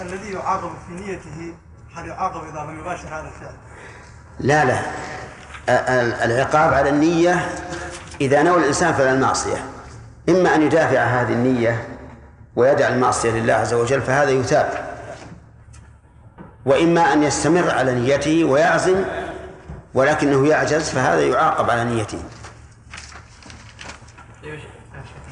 [0.00, 1.54] الذي يعاقب في نيته
[1.94, 3.54] هل يعاقب إذا لم يباشر هذا الفعل؟
[4.40, 4.80] لا لا.
[6.24, 7.48] العقاب على النية
[8.20, 9.64] إذا نوى الإنسان فعل المعصية.
[10.28, 11.88] إما أن يدافع هذه النية
[12.56, 14.94] ويدع المعصية لله عز وجل فهذا يثاب.
[16.66, 19.04] وإما أن يستمر على نيته ويعزم
[19.94, 22.22] ولكنه يعجز فهذا يعاقب على نيته.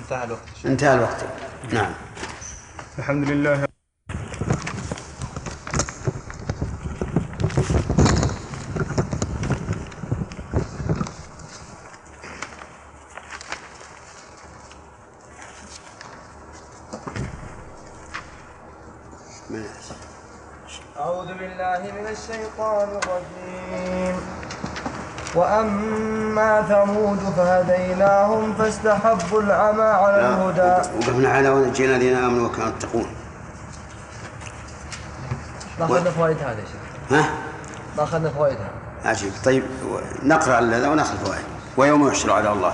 [0.02, 0.40] انتهى الوقت.
[0.66, 1.24] انتهى الوقت.
[1.72, 1.92] نعم.
[2.98, 3.66] الحمد لله
[20.96, 22.06] أعوذ بالله من
[22.62, 24.16] الشيطان الرجيم.
[25.34, 30.88] وأما ثمود فهديناهم فاستحبوا العمى على الهدى.
[30.98, 33.06] وقفنا على ونجينا الذين آمنوا وكانوا يتقون.
[35.80, 37.30] ما أخذنا فوائد هذا يا شيخ؟ ها؟
[37.96, 38.70] ما أخذنا فوائدها
[39.04, 39.32] عجيب.
[39.44, 39.62] طيب
[40.22, 41.44] نقرأ هذا ونأخذ فوائد.
[41.76, 42.72] ويوم يحشر على الله.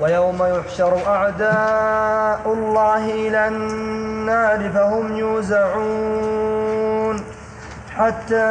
[0.00, 6.87] ويوم يحشر أعداء الله إلى النار فهم يوزعون.
[7.98, 8.48] حتى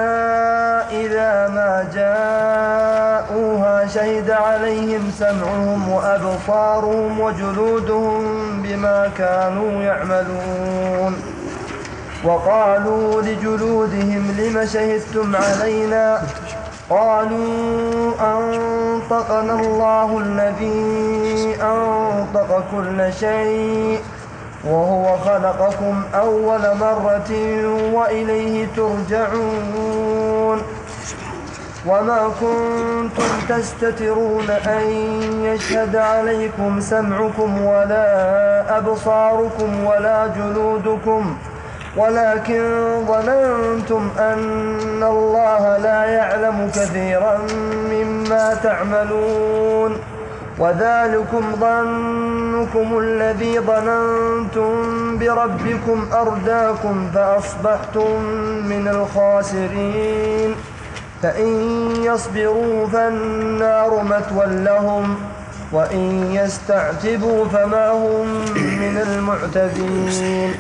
[0.91, 8.23] إذا ما جاءوها شهد عليهم سمعهم وأبصارهم وجلودهم
[8.63, 11.21] بما كانوا يعملون.
[12.23, 16.21] وقالوا لجلودهم لم شهدتم علينا؟
[16.89, 23.99] قالوا أنطقنا الله الذي أنطق كل شيء.
[24.71, 27.31] وهو خلقكم أول مرة
[27.93, 30.61] وإليه ترجعون.
[31.87, 34.81] وما كنتم تستترون أن
[35.43, 38.07] يشهد عليكم سمعكم ولا
[38.77, 41.37] أبصاركم ولا جلودكم
[41.97, 42.61] ولكن
[43.07, 47.37] ظننتم أن الله لا يعلم كثيرا
[47.91, 49.97] مما تعملون.
[50.59, 54.71] وذلكم ظنكم الذي ظننتم
[55.17, 58.21] بربكم أرداكم فأصبحتم
[58.69, 60.55] من الخاسرين.
[61.23, 61.47] فإن
[62.03, 65.15] يصبروا فالنار مثوى لهم
[65.71, 70.53] وإن يستعتبوا فما هم من المعتبين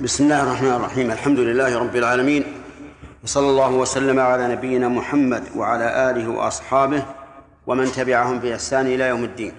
[0.00, 2.44] بسم الله الرحمن الرحيم الحمد لله رب العالمين
[3.24, 7.02] وصلى الله وسلم على نبينا محمد وعلى آله وأصحابه
[7.68, 9.52] ومن تبعهم بإحسان إلى يوم الدين.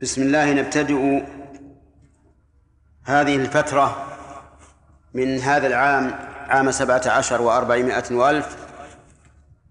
[0.00, 1.22] بسم الله نبتدئ
[3.04, 4.06] هذه الفترة
[5.14, 6.10] من هذا العام
[6.48, 8.56] عام سبعة عشر وأربعمائة وألف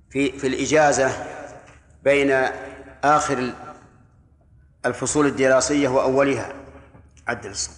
[0.09, 1.11] في في الإجازة
[2.03, 2.31] بين
[3.03, 3.53] آخر
[4.85, 6.53] الفصول الدراسية وأولها
[7.27, 7.75] عدل الصوت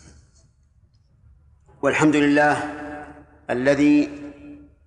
[1.82, 2.58] والحمد لله
[3.50, 4.10] الذي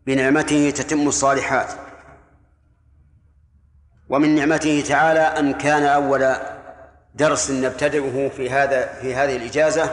[0.06, 1.85] بنعمته تتم الصالحات.
[4.08, 6.34] ومن نعمته تعالى أن كان أول
[7.14, 9.90] درس نبتدئه في هذا في هذه الإجازة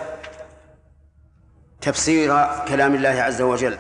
[1.82, 3.78] تفسير كلام الله عز وجل.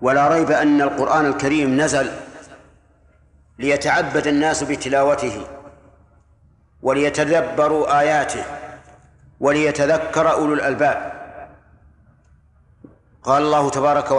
[0.00, 2.10] ولا ريب أن القرآن الكريم نزل
[3.58, 5.46] ليتعبد الناس بتلاوته
[6.82, 8.44] وليتدبروا آياته
[9.40, 11.12] وليتذكر أولو الألباب.
[13.22, 14.10] قال الله تبارك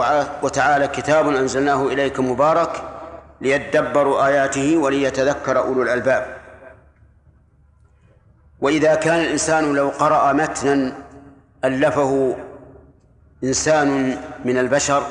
[0.42, 2.91] وتعالى كتاب أنزلناه إليك مبارك
[3.42, 6.36] ليدبروا آياته وليتذكر أولو الألباب.
[8.60, 10.92] وإذا كان الإنسان لو قرأ متنا
[11.64, 12.36] ألفه
[13.44, 15.02] إنسان من البشر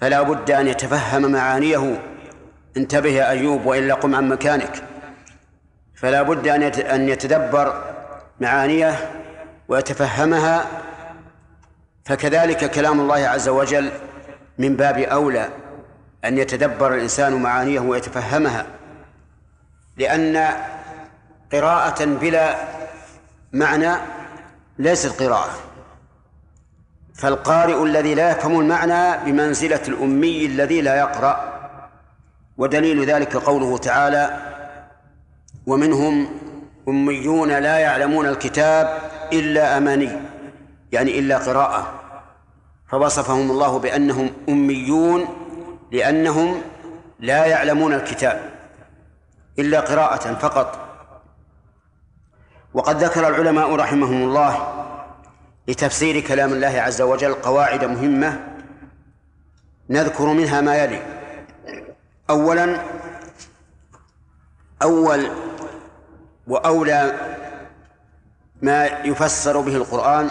[0.00, 2.02] فلا بد أن يتفهم معانيه.
[2.76, 4.82] انتبه يا أيوب وإلا قم عن مكانك.
[5.94, 7.84] فلا بد أن يتدبر
[8.40, 9.10] معانيه
[9.68, 10.64] ويتفهمها.
[12.04, 13.90] فكذلك كلام الله عز وجل
[14.58, 15.48] من باب أولى.
[16.24, 18.66] أن يتدبر الإنسان معانيه ويتفهمها
[19.96, 20.48] لأن
[21.52, 22.54] قراءة بلا
[23.52, 23.92] معنى
[24.78, 25.50] ليست قراءة
[27.14, 31.52] فالقارئ الذي لا يفهم المعنى بمنزلة الأمي الذي لا يقرأ
[32.58, 34.38] ودليل ذلك قوله تعالى
[35.66, 36.28] ومنهم
[36.88, 38.98] أميون لا يعلمون الكتاب
[39.32, 40.10] إلا أماني
[40.92, 41.92] يعني إلا قراءة
[42.88, 45.41] فوصفهم الله بأنهم أميون
[45.92, 46.62] لأنهم
[47.20, 48.50] لا يعلمون الكتاب
[49.58, 50.78] إلا قراءة فقط.
[52.74, 54.84] وقد ذكر العلماء رحمهم الله
[55.68, 58.40] لتفسير كلام الله عز وجل قواعد مهمة
[59.90, 61.02] نذكر منها ما يلي.
[62.30, 62.76] أولا
[64.82, 65.30] أول
[66.46, 67.14] وأولى
[68.62, 70.30] ما يفسر به القرآن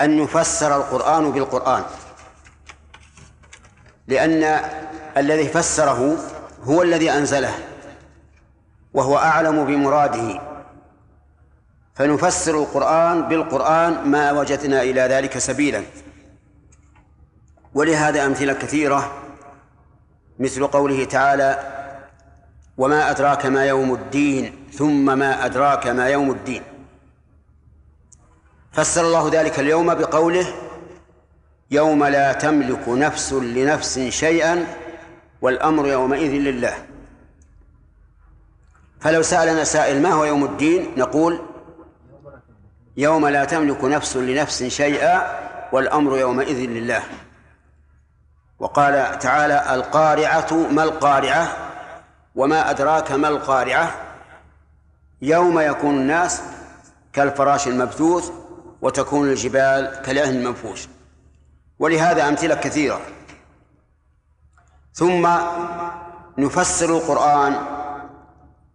[0.00, 1.82] أن يفسر القرآن بالقرآن.
[4.08, 4.60] لأن
[5.16, 6.16] الذي فسره
[6.64, 7.54] هو الذي أنزله
[8.94, 10.40] وهو أعلم بمراده.
[11.94, 15.82] فنفسر القرآن بالقرآن ما وجدنا إلى ذلك سبيلا.
[17.74, 19.12] ولهذا أمثلة كثيرة
[20.38, 21.58] مثل قوله تعالى
[22.78, 26.62] وما أدراك ما يوم الدين ثم ما أدراك ما يوم الدين.
[28.72, 30.46] فسر الله ذلك اليوم بقوله
[31.70, 34.66] يوم لا تملك نفس لنفس شيئا
[35.40, 36.74] والأمر يومئذ لله.
[39.00, 41.40] فلو سألنا سائل ما هو يوم الدين نقول
[42.96, 45.38] يوم لا تملك نفس لنفس شيئا
[45.72, 47.02] والأمر يومئذ لله.
[48.58, 51.56] وقال تعالى القارعة ما القارعة
[52.34, 53.94] وما أدراك ما القارعة.
[55.22, 56.42] يوم يكون الناس
[57.12, 58.30] كالفراش المبثوث
[58.82, 60.88] وتكون الجبال كالعهن المنفوش.
[61.78, 63.00] ولهذا أمثلة كثيرة.
[64.94, 65.28] ثم
[66.38, 67.56] نفسر القرآن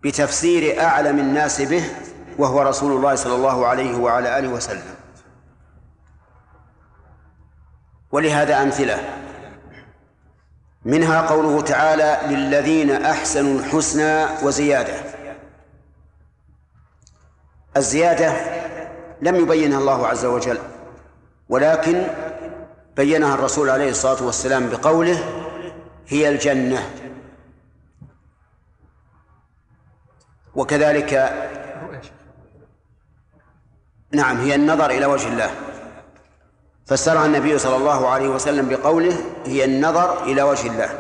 [0.04, 1.84] بتفسير أعلم الناس به
[2.38, 4.96] وهو رسول الله صلى الله عليه وعلى آله وسلم.
[8.12, 9.20] ولهذا أمثلة.
[10.86, 14.94] منها قوله تعالى للذين أحسنوا الحسنى وزيادة.
[17.78, 18.34] الزيادة
[19.22, 20.58] لم يبينها الله عز وجل
[21.50, 22.08] ولكن
[22.96, 25.20] بينها الرسول عليه الصلاة والسلام بقوله
[26.08, 26.90] هي الجنة.
[30.56, 31.14] وكذلك
[34.12, 35.52] نعم هي النظر إلى وجه الله.
[36.86, 41.00] فسرها النبي صلى الله عليه وسلم بقوله هي النظر إلى وجه الله.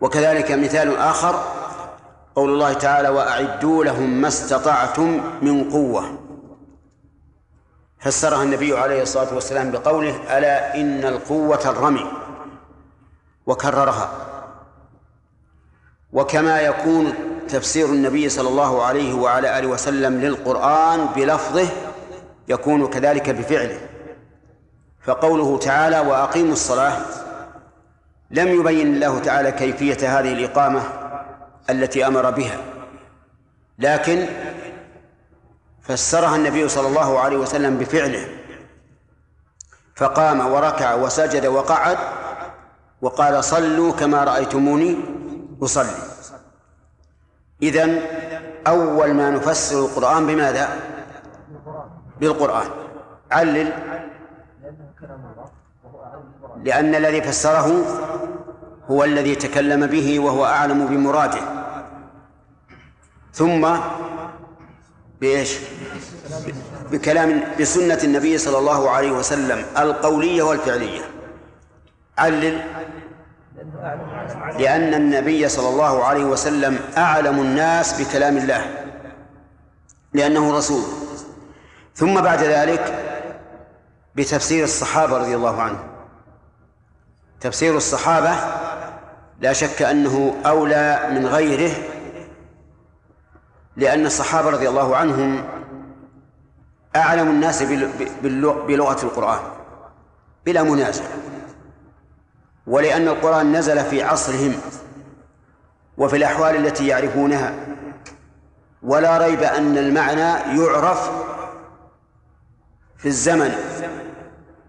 [0.00, 1.44] وكذلك مثال آخر
[2.36, 6.27] قول الله تعالى وأعدوا لهم ما استطعتم من قوة.
[8.00, 12.06] فسرها النبي عليه الصلاة والسلام بقوله ألا إن القوة الرمي.
[13.46, 14.10] وكررها.
[16.12, 17.14] وكما يكون
[17.48, 21.68] تفسير النبي صلى الله عليه وعلى آله وسلم للقرآن بلفظه
[22.48, 23.80] يكون كذلك بفعله.
[25.02, 27.00] فقوله تعالى وأقيموا الصلاة.
[28.30, 30.82] لم يبين الله تعالى كيفية هذه الإقامة
[31.70, 32.60] التي أمر بها.
[33.78, 34.26] لكن
[35.88, 38.28] فسرها النبي صلى الله عليه وسلم بفعله.
[39.96, 41.98] فقام وركع وسجد وقعد
[43.02, 44.96] وقال صلوا كما رأيتموني
[45.62, 45.96] أصلي.
[47.62, 48.02] إذن
[48.66, 50.68] أول ما نفسر القرآن بماذا؟
[52.20, 52.66] بالقرآن.
[53.32, 53.72] علل
[56.64, 57.84] لأن الذي فسره
[58.90, 61.40] هو الذي تكلم به وهو أعلم بمراده.
[63.32, 63.76] ثم
[65.20, 65.58] بإيش؟
[66.90, 71.00] بكلام بسنة النبي صلى الله عليه وسلم القولية والفعلية.
[72.18, 72.60] علل.
[74.58, 78.74] لأن النبي صلى الله عليه وسلم أعلم الناس بكلام الله
[80.12, 80.82] لأنه رسول.
[81.94, 83.04] ثم بعد ذلك
[84.14, 85.88] بتفسير الصحابة رضي الله عنهم.
[87.40, 88.34] تفسير الصحابة
[89.40, 91.72] لا شك أنه أولى من غيره
[93.78, 95.44] لأن الصحابة رضي الله عنهم
[96.96, 97.62] أعلم الناس
[98.68, 99.40] بلغة القرآن
[100.46, 101.04] بلا منازع
[102.66, 104.54] ولأن القرآن نزل في عصرهم
[105.98, 107.54] وفي الأحوال التي يعرفونها
[108.82, 111.10] ولا ريب أن المعنى يعرف
[112.98, 113.54] في الزمن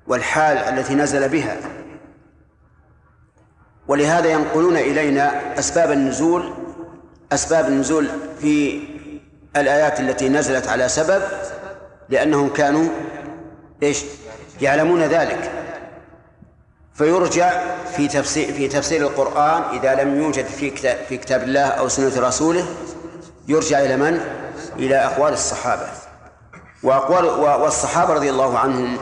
[0.08, 1.58] والحال التي نزل بها.
[3.88, 6.54] ولهذا ينقلون إلينا أسباب النزول
[7.32, 8.08] أسباب النزول
[8.42, 8.82] في
[9.56, 11.22] الآيات التي نزلت على سبب
[12.10, 12.90] لأنهم كانوا
[13.84, 14.04] إيش؟
[14.62, 15.52] يعلمون ذلك.
[16.94, 17.52] فيرجع
[17.96, 22.28] في تفسير في تفسير القرآن إذا لم يوجد في كتاب في كتاب الله أو سنة
[22.28, 22.66] رسوله
[23.48, 24.22] يرجع إلى من؟
[24.76, 25.88] إلى أقوال الصحابة.
[26.84, 27.26] وأقوال
[27.62, 28.98] والصحابة رضي الله عنهم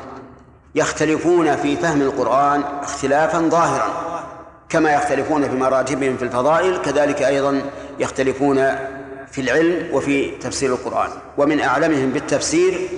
[0.76, 4.08] يختلفون في فهم القرآن اختلافا ظاهرا
[4.70, 7.62] كما يختلفون في مراتبهم في الفضائل كذلك أيضا
[8.00, 8.58] يختلفون
[9.32, 11.10] في العلم وفي تفسير القرآن.
[11.38, 12.90] ومن أعلمهم بالتفسير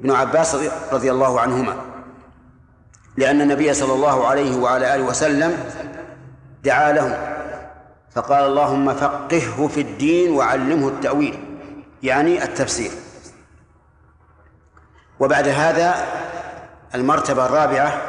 [0.00, 0.56] ابن عباس
[0.92, 1.76] رضي الله عنهما.
[3.16, 5.70] لأن النبي صلى الله عليه وعلى آله وسلم
[6.64, 7.34] دعا له
[8.14, 11.44] فقال اللهم فقهه في الدين وعلمه التأويل.
[12.02, 12.90] يعني التفسير.
[15.20, 16.06] وبعد هذا
[16.94, 18.02] المرتبة الرابعة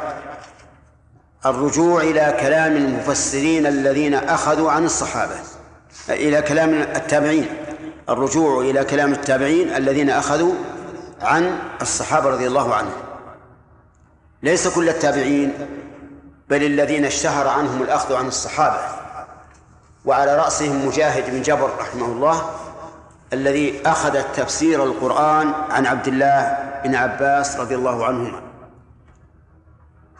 [1.46, 5.34] الرجوع إلى كلام المفسرين الذين أخذوا عن الصحابة.
[6.10, 7.46] إلى كلام التابعين
[8.08, 10.54] الرجوع إلى كلام التابعين الذين أخذوا
[11.22, 12.92] عن الصحابة رضي الله عنهم.
[14.42, 15.52] ليس كل التابعين
[16.48, 18.80] بل الذين اشتهر عنهم الأخذ عن الصحابة.
[20.04, 22.50] وعلى رأسهم مجاهد بن جبر رحمه الله
[23.32, 28.40] الذي أخذ تفسير القرآن عن عبد الله بن عباس رضي الله عنهما.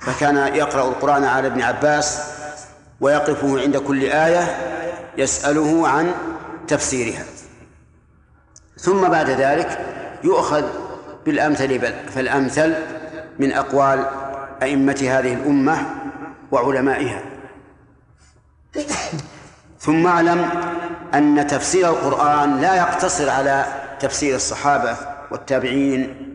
[0.00, 2.22] فكان يقرأ القرآن على ابن عباس
[3.00, 4.70] ويقفه عند كل آية
[5.18, 6.12] يسأله عن
[6.68, 7.24] تفسيرها.
[8.78, 9.78] ثم بعد ذلك
[10.24, 10.64] يؤخذ
[11.26, 11.80] بالأمثل
[12.14, 12.74] فالأمثل
[13.38, 14.04] من أقوال
[14.62, 15.86] أئمة هذه الأمة
[16.50, 17.22] وعلمائها.
[19.80, 20.50] ثم اعلم
[21.14, 23.64] أن تفسير القرآن لا يقتصر على
[24.00, 24.96] تفسير الصحابة
[25.30, 26.26] والتابعين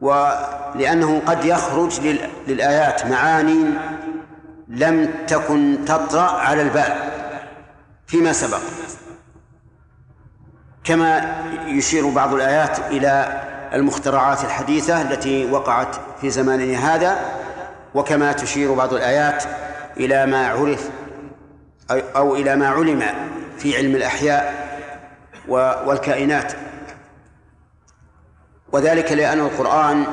[0.00, 2.00] ولأنه قد يخرج
[2.48, 3.64] للآيات معاني
[4.68, 7.19] لم تكن تطرأ على البال.
[8.10, 8.60] فيما سبق.
[10.84, 13.42] كما يشير بعض الآيات إلى
[13.72, 17.18] المخترعات الحديثة التي وقعت في زماننا هذا
[17.94, 19.44] وكما تشير بعض الآيات
[19.96, 20.90] إلى ما عرف
[21.90, 23.02] أو إلى ما علم
[23.58, 24.68] في علم الأحياء
[25.86, 26.52] والكائنات.
[28.72, 30.04] وذلك لأن القرآن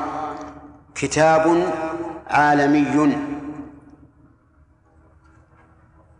[0.94, 1.72] كتاب
[2.26, 3.16] عالمي.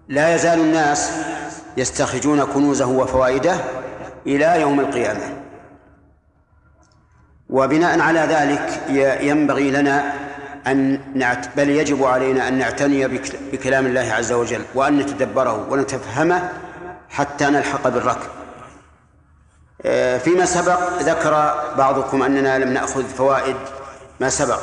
[0.09, 1.13] لا يزال الناس
[1.79, 3.57] يستخرجون كنوزه وفوائده
[4.27, 5.37] إلى يوم القيامة.
[7.51, 8.83] وبناء على ذلك
[9.23, 10.13] ينبغي لنا
[10.67, 13.09] أن نعت بل يجب علينا أن نعتني
[13.53, 16.51] بكلام الله عز وجل وأن نتدبره ونتفهمه
[17.11, 18.29] حتى نلحق بالركب.
[19.83, 21.33] آه، فيما سبق ذكر
[21.79, 23.57] بعضكم أننا لم نأخذ فوائد
[24.21, 24.61] ما سبق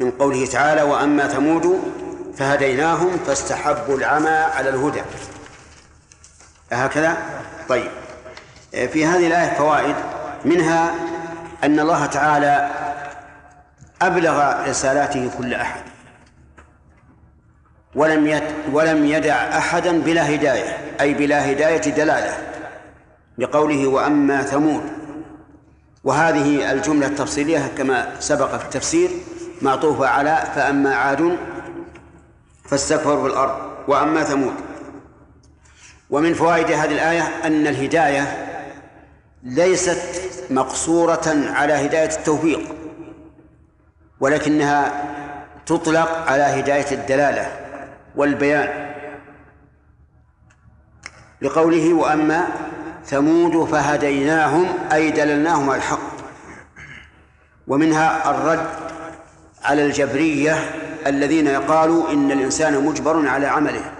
[0.00, 1.80] من قوله تعالى وأما ثمود
[2.36, 5.02] فهديناهم فاستحبوا العمى على الهدى.
[6.72, 7.16] هكذا؟
[7.68, 7.90] طيب.
[8.74, 9.94] آه، في هذه الآية فوائد.
[10.44, 10.94] منها
[11.64, 12.70] أن الله تعالى
[14.02, 15.82] أبلغ رسالاته كل أحد.
[17.94, 18.40] ولم
[18.72, 22.38] ولم يدع أحدا بلا هداية أي بلا هداية دلالة
[23.38, 24.82] لقوله وأما ثمود.
[26.04, 29.10] وهذه الجملة التفصيلية كما سبق في التفسير
[29.62, 31.36] معطوفة على فأما عاد
[32.64, 33.56] فاستكبروا في الأرض
[33.88, 34.54] وأما ثمود.
[36.10, 38.46] ومن فوائد هذه الآية أن الهداية
[39.42, 42.60] ليست مقصورة على هداية التوفيق
[44.20, 45.04] ولكنها
[45.66, 47.66] تطلق على هداية الدلالة
[48.16, 48.90] والبيان.
[51.42, 52.48] لقوله وأما
[53.04, 56.10] ثمود فهديناهم أي دللناهم على الحق.
[57.66, 58.66] ومنها الرد
[59.64, 60.54] على الجبرية
[61.06, 63.92] الذين يقالوا إن الإنسان مجبر على عمله.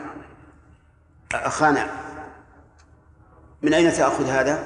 [1.34, 1.99] أخانا.
[3.62, 4.64] من أين تأخذ هذا؟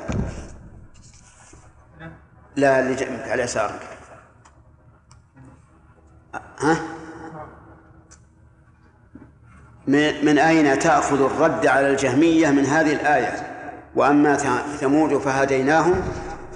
[2.57, 3.80] لا اللي جنبك على يسارك.
[6.59, 6.76] ها؟
[10.22, 13.55] من أين تأخذ الرد على الجهمية من هذه الآية؟
[13.95, 14.36] وأما
[14.80, 16.03] ثمود فهديناهم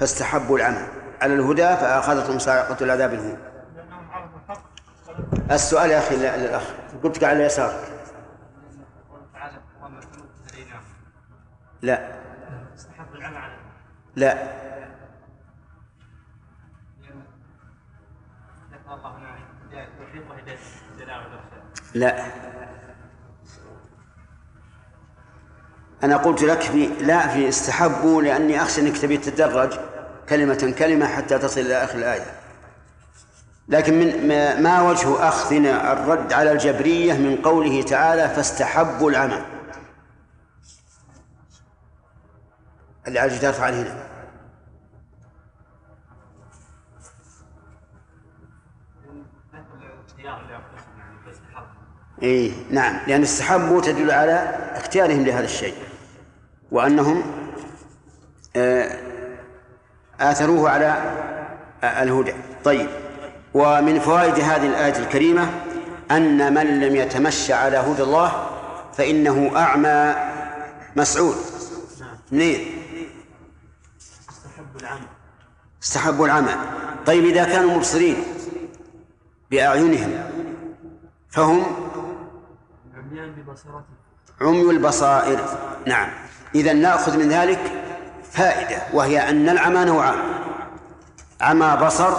[0.00, 0.86] فاستحبوا العمى
[1.22, 3.38] على الهدى فأخذتهم صاعقة العذاب الهون.
[5.50, 6.62] السؤال يا أخي للأخ
[7.02, 7.92] قلت على يسارك.
[11.82, 12.18] لا.
[14.18, 14.34] لا.
[21.94, 22.24] لا.
[26.04, 29.72] أنا قلت لك في لا في استحبوا لأني أخشى أنك تبي تتدرج
[30.28, 32.26] كلمة كلمة حتى تصل إلى آخر الآية.
[33.68, 39.42] لكن من ما- وجه أخذنا الرد على الجبرية من قوله تعالى فاستحبوا العمى
[43.08, 44.08] اللي على الجدار فعل هنا.
[52.22, 52.98] اي نعم.
[53.06, 54.32] لأن استحبوا تدل على
[54.74, 55.74] اختيارهم لهذا الشيء.
[56.70, 57.22] وأنهم
[58.56, 58.96] آه،
[60.20, 60.86] آثروه على
[61.82, 62.34] آه، الهدى.
[62.64, 62.88] طيب.
[63.54, 65.50] ومن فوائد هذه الآية الكريمة
[66.10, 68.48] أن من لم يتمشى على هدى الله
[68.92, 70.14] فإنه أعمى
[70.96, 71.36] مسعود.
[72.32, 72.77] منين؟
[75.82, 76.54] استحبوا العمى
[77.06, 78.16] طيب إذا كانوا مبصرين
[79.50, 80.30] بأعينهم
[81.30, 81.62] فهم
[84.40, 85.40] عمي البصائر.
[85.86, 86.08] نعم.
[86.54, 87.60] إذا نأخذ من ذلك
[88.32, 90.18] فائدة وهي أن العمى نوعان
[91.40, 91.78] عمى.
[91.86, 92.12] بصر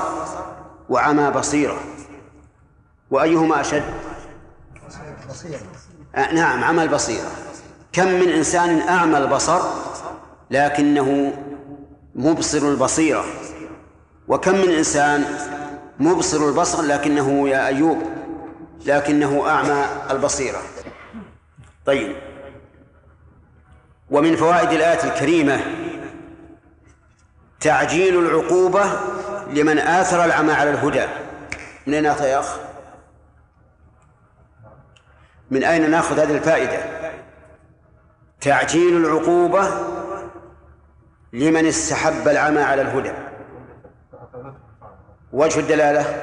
[0.89, 1.79] وعمى بصيرة.
[3.11, 3.83] وأيهما أشد؟
[6.15, 7.31] آه نعم عمى البصيرة.
[7.93, 9.59] كم من إنسان أعمى البصر
[10.51, 11.33] لكنه
[12.15, 13.25] مبصر البصيرة؟
[14.29, 15.25] وكم من إنسان
[15.99, 18.03] مبصر البصر لكنه يا أيوب
[18.85, 20.61] لكنه أعمى البصيرة
[21.85, 22.15] طيب
[24.11, 25.59] ومن فوائد الآية الكريمة
[27.59, 28.91] تعجيل العقوبة
[29.47, 31.05] لمن آثر العمى على الهدى
[31.87, 32.57] من نأخذ يا أخ؟
[35.51, 36.79] من أين نأخذ هذه الفائدة؟
[38.41, 39.69] تعجيل العقوبة
[41.33, 43.28] لمن استحب العمى على الهدى
[45.33, 46.21] وجه الدلالة؟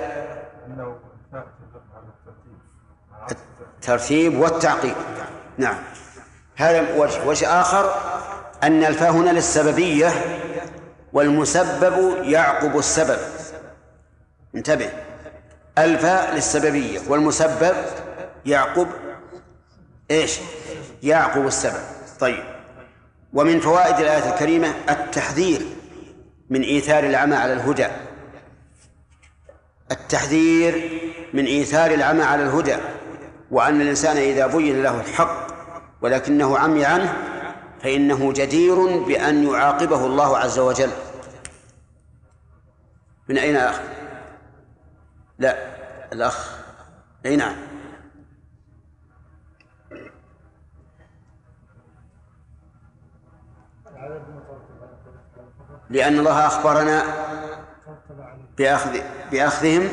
[3.77, 4.41] الترتيب.
[4.41, 4.95] والتعقيب
[5.59, 5.77] نعم.
[6.57, 7.27] هذا وجه.
[7.27, 7.95] وجه آخر
[8.63, 10.13] أن الفاء هنا للسببية
[11.13, 13.19] والمسبب يعقب السبب.
[14.55, 14.91] انتبه.
[15.79, 17.75] الفاء للسببية والمسبب
[18.47, 18.89] يعقب
[20.11, 20.41] إيش؟
[21.03, 21.83] يعقب السبب.
[22.21, 22.45] طيب.
[23.33, 25.67] ومن فوائد الآية الكريمة التحذير
[26.51, 27.87] من إيثار العمى على الهدى.
[29.91, 31.01] التحذير
[31.33, 32.77] من إيثار العمى على الهدى
[33.51, 35.47] وأن الإنسان إذا بين له الحق
[36.03, 37.17] ولكنه عمي عنه
[37.83, 40.91] فإنه جدير بأن يعاقبه الله عز وجل
[43.29, 43.81] من أين أخ؟
[45.39, 45.57] لا
[46.13, 46.57] الأخ
[47.27, 47.57] أي نعم
[55.91, 57.03] لأن الله أخبرنا
[58.59, 58.91] بأخذ
[59.33, 59.89] بأخذهم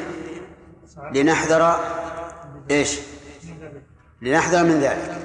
[1.14, 1.80] لنحذر
[2.72, 3.00] إيش؟
[4.22, 5.18] لنحذر من ذلك.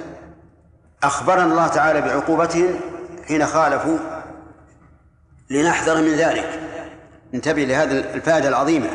[1.03, 2.79] أخبرنا الله تعالى بعقوبتهم
[3.27, 3.97] حين خالفوا
[5.49, 6.59] لنحذر من ذلك.
[7.33, 8.89] انتبه لهذه الفائدة العظيمة.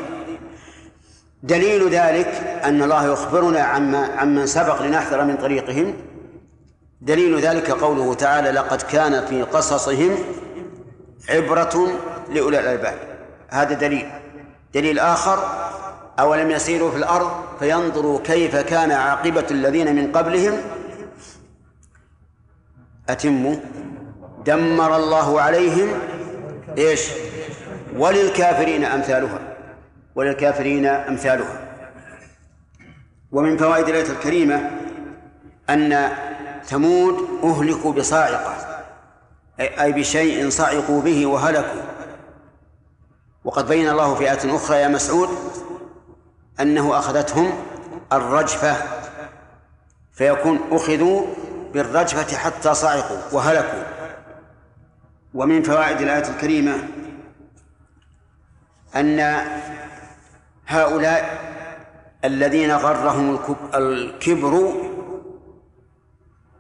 [1.42, 5.95] دليل ذلك أن الله يخبرنا عما عمن سبق لنحذر من طريقهم.
[7.01, 10.18] دليل ذلك قوله تعالى لقد كان في قصصهم
[11.28, 12.99] عبرة لأولي الألباب.
[13.51, 14.24] هذا دليل.
[14.75, 15.39] دليل آخر
[16.18, 20.59] أولم يسيروا في الأرض فينظروا كيف كان عاقبة الذين من قبلهم؟
[23.09, 23.57] أتموا.
[24.47, 25.89] دمر الله عليهم
[26.79, 27.09] إيش؟
[27.97, 29.39] وللكافرين أمثالها.
[30.14, 31.61] وللكافرين أمثالها.
[33.33, 34.70] ومن فوائد الآية الكريمة
[35.70, 36.09] أن
[36.64, 38.57] ثمود أهلكوا بصاعقة
[39.61, 41.93] أي بشيء صعقوا به وهلكوا.
[43.45, 45.28] وقد بين الله في آية أخرى يا مسعود
[46.61, 47.53] أنه أخذتهم
[48.12, 48.76] الرجفة
[50.12, 51.26] فيكون أخذوا
[51.72, 53.82] بالرجفة حتى صعقوا وهلكوا.
[55.34, 56.88] ومن فوائد الآية الكريمة
[58.97, 59.20] أن
[60.66, 61.45] هؤلاء
[62.24, 64.72] الذين غرهم الكب- الكبر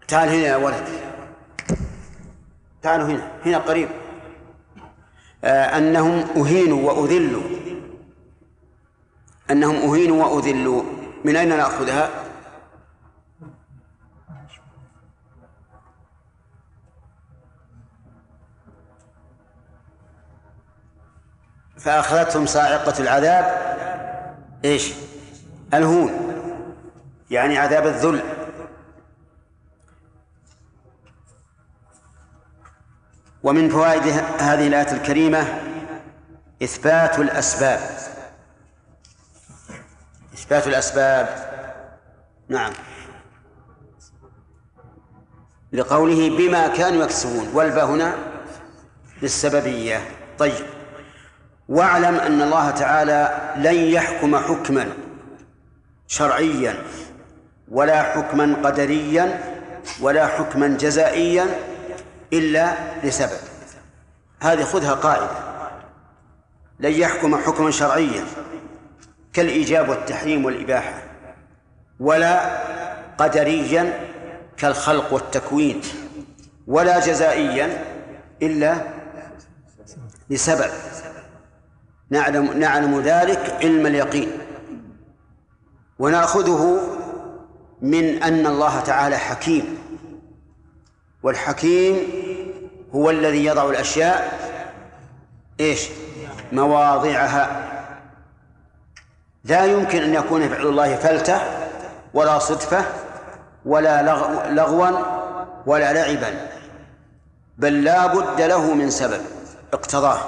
[0.08, 0.84] تعال هنا يا ولد
[2.82, 3.88] تعالوا هنا هنا قريب.
[5.44, 7.42] أنهم أهينوا وأذلوا.
[9.50, 10.82] أنهم أهينوا وأذلوا.
[11.24, 12.10] من أين نأخذها؟
[21.78, 23.44] فأخذتهم صاعقة العذاب.
[24.64, 24.92] إيش؟
[25.74, 26.10] الهون.
[27.30, 28.20] يعني عذاب الذل.
[33.44, 34.02] ومن فوائد
[34.38, 35.44] هذه الآية الكريمة
[36.62, 37.80] إثبات الأسباب.
[40.34, 41.28] إثبات الأسباب.
[42.48, 42.72] نعم.
[45.72, 47.48] لقوله بما كانوا يكسبون.
[47.54, 48.14] والباء هنا
[49.22, 50.00] للسببية.
[50.38, 50.66] طيب.
[51.68, 54.88] واعلم أن الله تعالى لن يحكم حكما
[56.06, 56.76] شرعيا
[57.68, 59.40] ولا حكما قدريا
[60.00, 61.73] ولا حكما جزائيا
[62.38, 62.74] إلا
[63.04, 63.38] لسبب.
[64.40, 65.30] هذه خذها قاعدة.
[66.80, 68.24] لن يحكم حكما شرعيا.
[69.32, 71.02] كالإيجاب والتحريم والإباحة.
[72.00, 72.58] ولا
[73.18, 74.10] قدريا
[74.56, 75.80] كالخلق والتكوين.
[76.66, 77.84] ولا جزائيا
[78.42, 78.76] إلا
[80.30, 80.70] لسبب.
[82.10, 84.32] نعلم نعلم ذلك علم اليقين.
[85.98, 86.80] ونأخذه
[87.82, 89.83] من أن الله تعالى حكيم.
[91.24, 91.96] والحكيم
[92.94, 94.38] هو الذي يضع الأشياء
[95.60, 95.88] إيش؟
[96.52, 97.70] مواضعها.
[99.44, 101.40] لا يمكن أن يكون فعل الله فلتة
[102.14, 102.84] ولا صدفة
[103.64, 104.02] ولا
[104.50, 104.98] لغوا
[105.66, 106.48] ولا لعبا
[107.58, 109.20] بل لا بد له من سبب
[109.72, 110.18] اقتضاه.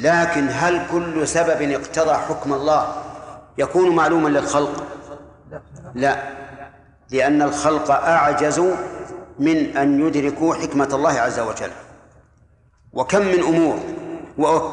[0.00, 2.94] لكن هل كل سبب اقتضى حكم الله
[3.58, 4.86] يكون معلوما للخلق؟
[5.94, 6.16] لا
[7.10, 8.62] لأن الخلق أعجز
[9.38, 11.70] من أن يدركوا حكمة الله عز وجل.
[12.92, 13.78] وكم من أمور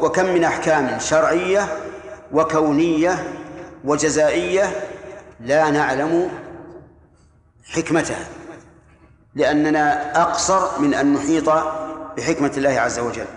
[0.04, 1.68] وكم من أحكام شرعية
[2.32, 3.34] وكونية
[3.84, 4.88] وجزائية
[5.40, 6.30] لا نعلم
[7.64, 8.28] حكمتها
[9.36, 11.50] لأننا أقصر من أن نحيط
[12.18, 13.28] بحكمة الله عز وجل.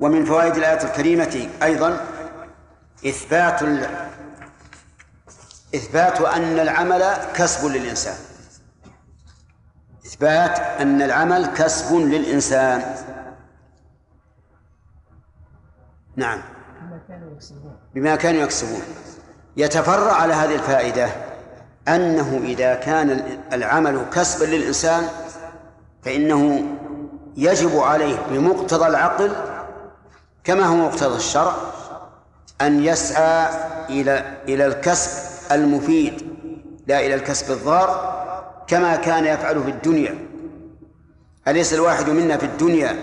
[0.00, 2.06] ومن فوائد الآية الكريمة أيضا
[3.06, 3.62] إثبات
[5.74, 8.16] إثبات أن العمل كسب للإنسان.
[10.12, 12.82] إثبات أن العمل كسب للإنسان.
[16.16, 16.42] نعم.
[17.94, 18.82] بما كانوا يكسبون.
[19.56, 21.08] يتفرع على هذه الفائدة
[21.88, 25.08] أنه إذا كان العمل كسبا للإنسان
[26.02, 26.62] فإنه
[27.36, 29.32] يجب عليه بمقتضى العقل
[30.44, 31.54] كما هو مقتضى الشرع
[32.60, 33.48] أن يسعى
[33.88, 35.10] إلى إلى الكسب
[35.52, 36.36] المفيد
[36.86, 38.21] لا إلى الكسب الضار
[38.72, 40.18] كما كان يفعل في الدنيا.
[41.48, 42.96] أليس الواحد منا في الدنيا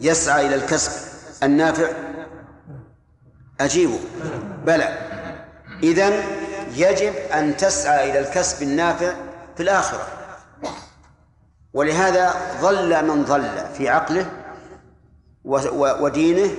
[0.00, 0.92] يسعى إلى الكسب
[1.42, 1.88] النافع؟
[3.60, 3.98] أجيبه.
[4.66, 4.98] بلى.
[5.82, 6.12] إذن
[6.72, 9.12] يجب أن تسعى إلى الكسب النافع
[9.56, 10.06] في الآخرة.
[11.74, 14.26] ولهذا ظل من ظل في عقله
[15.74, 16.50] ودينه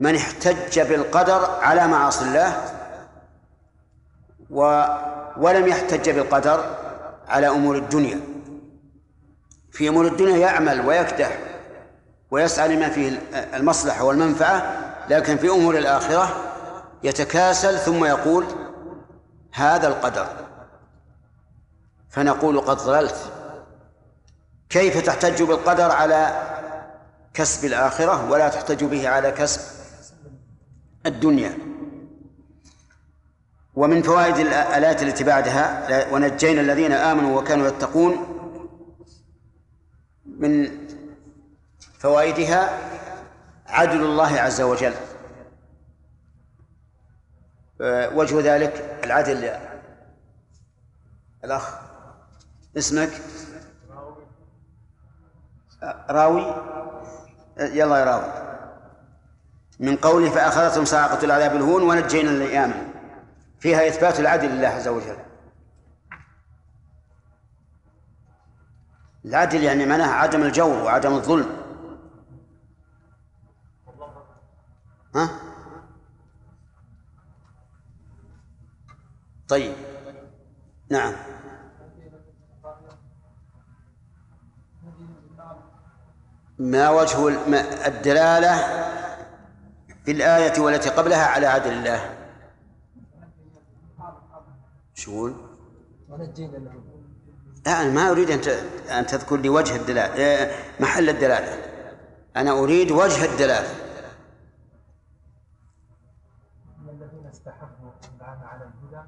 [0.00, 2.64] من احتج بالقدر على معاصي الله
[5.36, 6.85] ولم يحتج بالقدر
[7.28, 8.20] على أمور الدنيا.
[9.72, 11.38] في أمور الدنيا يعمل ويكدح
[12.30, 13.20] ويسعى لما فيه
[13.54, 16.36] المصلحة والمنفعة لكن في أمور الآخرة
[17.02, 18.44] يتكاسل ثم يقول
[19.52, 20.26] هذا القدر.
[22.10, 23.32] فنقول قد ضللت.
[24.68, 26.42] كيف تحتج بالقدر على
[27.34, 29.60] كسب الآخرة ولا تحتج به على كسب
[31.06, 31.58] الدنيا؟
[33.76, 38.32] ومن فوائد الآيات التي بعدها ونجينا الذين آمنوا وكانوا يتقون.
[40.26, 40.68] من
[41.98, 42.78] فوائدها
[43.66, 44.94] عدل الله عز وجل.
[48.14, 49.50] وجه ذلك العدل.
[51.44, 51.74] الأخ
[52.76, 53.10] اسمك؟
[56.10, 56.54] راوي؟
[57.58, 58.32] يلا يا راوي.
[59.80, 62.95] من قوله فأخذتهم صاعقة العذاب الهون ونجينا الذين آمنوا.
[63.66, 65.16] فيها إثبات العدل لله عز وجل.
[69.24, 71.56] العدل يعني معناه عدم الجور وعدم الظلم.
[75.14, 75.30] ها؟
[79.48, 79.74] طيب.
[80.90, 81.14] نعم.
[86.58, 87.28] ما وجه
[87.86, 88.56] الدلالة
[90.04, 92.25] في الآية والتي قبلها على عدل الله؟
[94.96, 95.28] شو
[97.66, 98.40] لا أنا ما أريد أن
[98.90, 101.58] أن تذكر لي وجه الدلالة آه، محل الدلالة.
[102.36, 103.68] أنا أريد وجه الدلالة.
[106.88, 107.90] الذين استحبوا
[108.20, 109.06] العمى على الهدى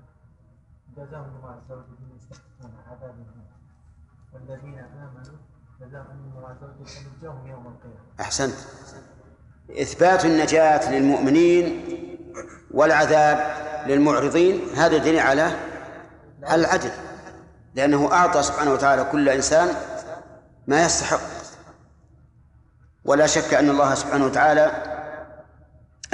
[0.96, 3.14] جزاهم الله عز وجل يستحقون عذاب
[4.32, 5.38] والذين آمنوا
[5.80, 8.00] جزاهم الله عز وجل فنجاهم يوم القيامة.
[8.20, 8.54] أحسنت.
[9.70, 11.84] إثبات النجاة للمؤمنين
[12.70, 13.38] والعذاب
[13.86, 15.52] للمعرضين هذا دليل على
[16.50, 16.90] العدل
[17.74, 19.68] لأنه أعطى سبحانه وتعالى كل إنسان
[20.66, 21.20] ما يستحق.
[23.04, 24.72] ولا شك أن الله سبحانه وتعالى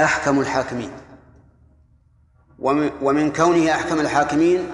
[0.00, 0.92] أحكم الحاكمين.
[3.02, 4.72] ومن كونه أحكم الحاكمين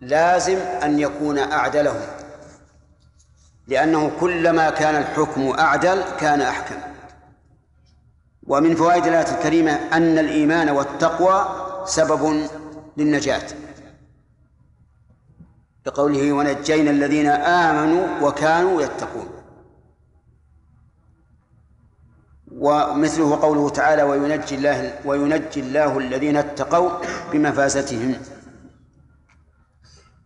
[0.00, 2.00] لازم أن يكون أعدلهم.
[3.68, 6.76] لأنه كلما كان الحكم أعدل كان أحكم.
[8.46, 11.46] ومن فوائد الآية الكريمة أن الإيمان والتقوى
[11.86, 12.48] سبب
[12.96, 13.42] للنجاة.
[15.86, 19.28] بقوله ونجينا الذين آمنوا وكانوا يتقون.
[22.56, 26.90] ومثله قوله تعالى وينجي الله وينجي الله الذين اتقوا
[27.32, 28.14] بمفازتهم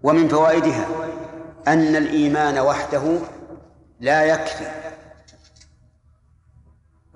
[0.03, 0.87] ومن فوائدها
[1.69, 3.19] أن الإيمان وحده
[4.01, 4.67] لا يكفي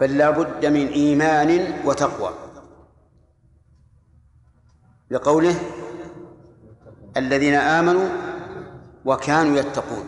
[0.01, 2.35] بل لا بد من إيمان وتقوى.
[5.11, 5.55] لقوله
[7.17, 8.32] الذين آمنوا
[9.05, 10.07] وكانوا يتقون.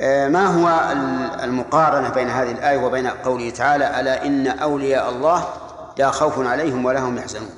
[0.00, 0.92] آه، ما هو
[1.44, 5.44] المقارنة بين هذه الآية وبين قوله تعالى ألا إن أولياء الله
[5.98, 7.50] لا خوف عليهم ولا هم يحزنون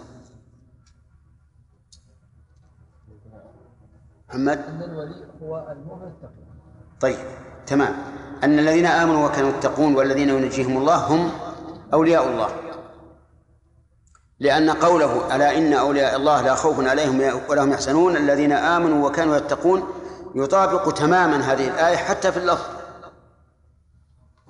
[4.28, 6.12] محمد؟ أن الولي هو المؤمن
[7.00, 7.16] طيب
[7.66, 7.94] تمام.
[8.44, 11.30] أن الذين آمنوا وكانوا يتقون والذين ينجيهم الله هم
[11.92, 12.69] أولياء الله.
[14.40, 19.36] لأن قوله ألا إن أولياء الله لا خوف عليهم ولا هم يحزنون الذين آمنوا وكانوا
[19.36, 19.88] يتقون
[20.34, 22.66] يطابق تماما هذه الآية حتى في اللفظ.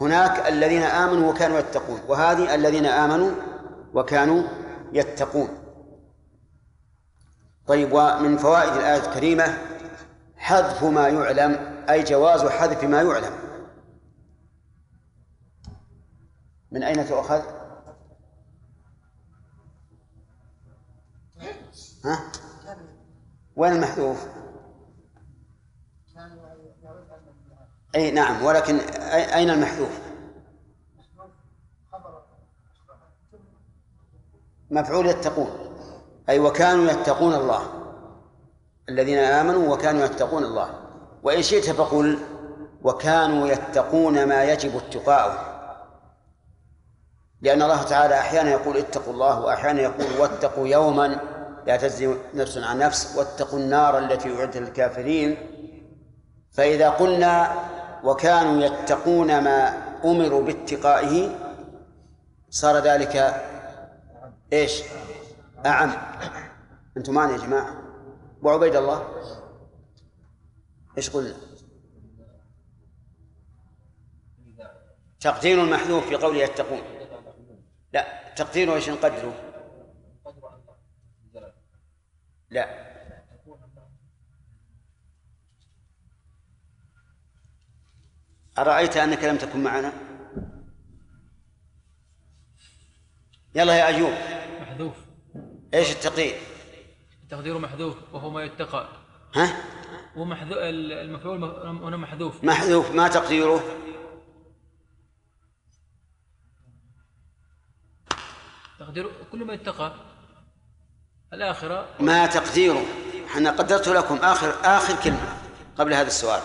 [0.00, 3.30] هناك الذين آمنوا وكانوا يتقون وهذه الذين آمنوا
[3.94, 4.42] وكانوا
[4.92, 5.48] يتقون.
[7.66, 9.58] طيب ومن فوائد الآية الكريمة
[10.36, 13.32] حذف ما يعلم أي جواز حذف ما يعلم.
[16.72, 17.59] من أين تؤخذ؟
[22.04, 22.32] ها؟
[23.56, 24.26] وين المحذوف؟
[27.94, 30.00] أي نعم ولكن أين المحذوف؟
[34.70, 35.50] مفعول يتقون
[36.28, 37.62] أي وكانوا يتقون الله
[38.88, 40.80] الذين آمنوا وكانوا يتقون الله
[41.22, 42.18] وإن شئت فقل
[42.82, 45.50] وكانوا يتقون ما يجب اتقاؤه
[47.42, 51.20] لأن الله تعالى أحيانا يقول اتقوا الله وأحيانا يقول واتقوا يوما
[51.66, 55.36] لا تجزي نفس عن نفس واتقوا النار التي أعدت للكافرين
[56.52, 57.52] فإذا قلنا
[58.04, 59.68] وكانوا يتقون ما
[60.04, 61.38] أمروا باتقائه
[62.50, 63.44] صار ذلك
[64.52, 64.82] إيش؟
[65.66, 65.92] أعم
[66.96, 67.74] أنتم معنا يا جماعة
[68.42, 69.08] وعبيد الله
[70.96, 71.34] إيش قلنا؟
[75.20, 76.80] تقدير المحذوف في قوله يتقون
[77.92, 78.06] لا
[78.36, 79.49] تقديره إيش نقدره؟
[82.50, 82.90] لا.
[88.58, 89.92] أرأيت أنك لم تكن معنا؟
[93.54, 94.12] يلا يا أيوب.
[94.60, 94.96] محذوف.
[95.74, 96.40] إيش التقدير؟
[97.30, 98.88] تقديره محذوف وهو ما يتقى.
[99.34, 99.64] ها؟
[100.16, 102.44] ومحذوف المفعول هنا محذوف.
[102.44, 102.90] محذوف.
[102.90, 103.60] ما تقديره؟
[108.78, 110.09] تقدير كل ما يتقى.
[111.32, 111.88] الآخرة.
[112.00, 112.84] ما تقديره
[113.26, 115.36] إحنا قدرت لكم آخر آخر كلمة
[115.78, 116.42] قبل هذا السؤال.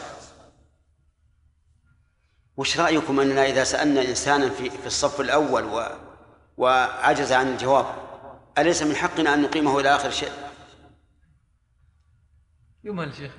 [2.58, 5.84] وش رأيكم أننا إذا سألنا إنسانا في في الصف الأول و
[6.58, 7.86] وعجز عن الجواب
[8.58, 10.32] أليس من حقنا أن نقيمه إلى آخر شيء؟
[12.84, 13.32] يمهل شيخ.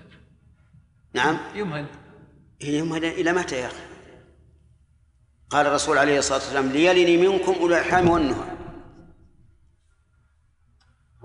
[1.14, 1.38] نعم.
[1.54, 1.86] يمهل.
[2.60, 3.86] يمهل إلى متى يا أخي؟
[5.50, 8.55] قال الرسول عليه الصلاة والسلام ليلني منكم أولو الأرحام والنهى.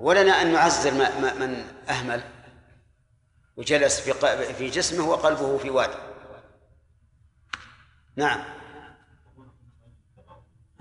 [0.02, 0.91] ولنا أن نعزر
[1.39, 2.22] من أهمل
[3.58, 4.14] وجلس في
[4.54, 5.97] في جسمه وقلبه في وادي
[8.16, 8.39] نعم.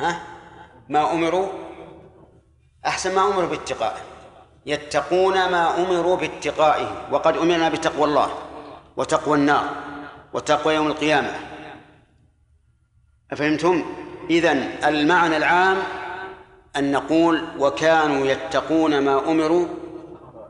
[0.00, 0.22] ها؟
[0.88, 1.48] ما أمروا؟
[2.86, 4.00] أحسن ما أمروا باتقائه
[4.66, 7.08] يتقون ما أمروا باتقائه.
[7.12, 8.38] وقد أمرنا بتقوى الله
[8.96, 9.76] وتقوى النار
[10.32, 11.40] وتقوى يوم القيامة.
[13.32, 13.84] أفهمتم؟
[14.30, 15.99] إذن المعنى العام
[16.76, 19.68] أن نقول وكانوا يتقون ما أمروا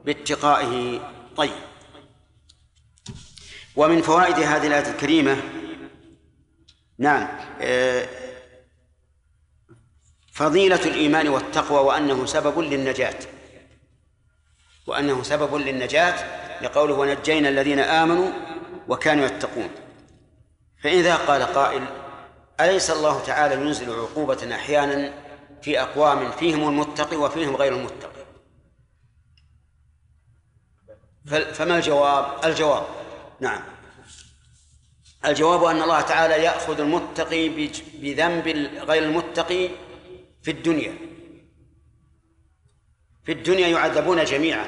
[0.05, 1.01] باتقائه.
[1.37, 1.53] طيب.
[3.77, 5.37] ومن فوائد هذه الآية الكريمة
[6.99, 7.29] نعم
[7.61, 8.09] آه،
[10.33, 13.19] فضيلة الإيمان والتقوى وأنه سبب للنجاة.
[14.87, 16.15] وأنه سبب للنجاة
[16.63, 18.31] لقوله ونجينا الذين آمنوا
[18.89, 19.71] وكانوا يتقون.
[20.83, 21.85] فإذا قال قائل
[22.61, 25.13] أليس الله تعالى ينزل عقوبة أحيانا
[25.63, 28.11] في أقوام فيهم المتقي وفيهم غير المتقي.
[31.53, 32.87] فما الجواب؟ الجواب
[33.41, 33.63] نعم.
[35.25, 37.49] الجواب أن الله تعالى يأخذ المتقي
[37.95, 38.49] بذنب
[38.89, 39.69] غير المتقي
[40.43, 40.95] في الدنيا.
[43.25, 44.67] في الدنيا يعذبون جميعا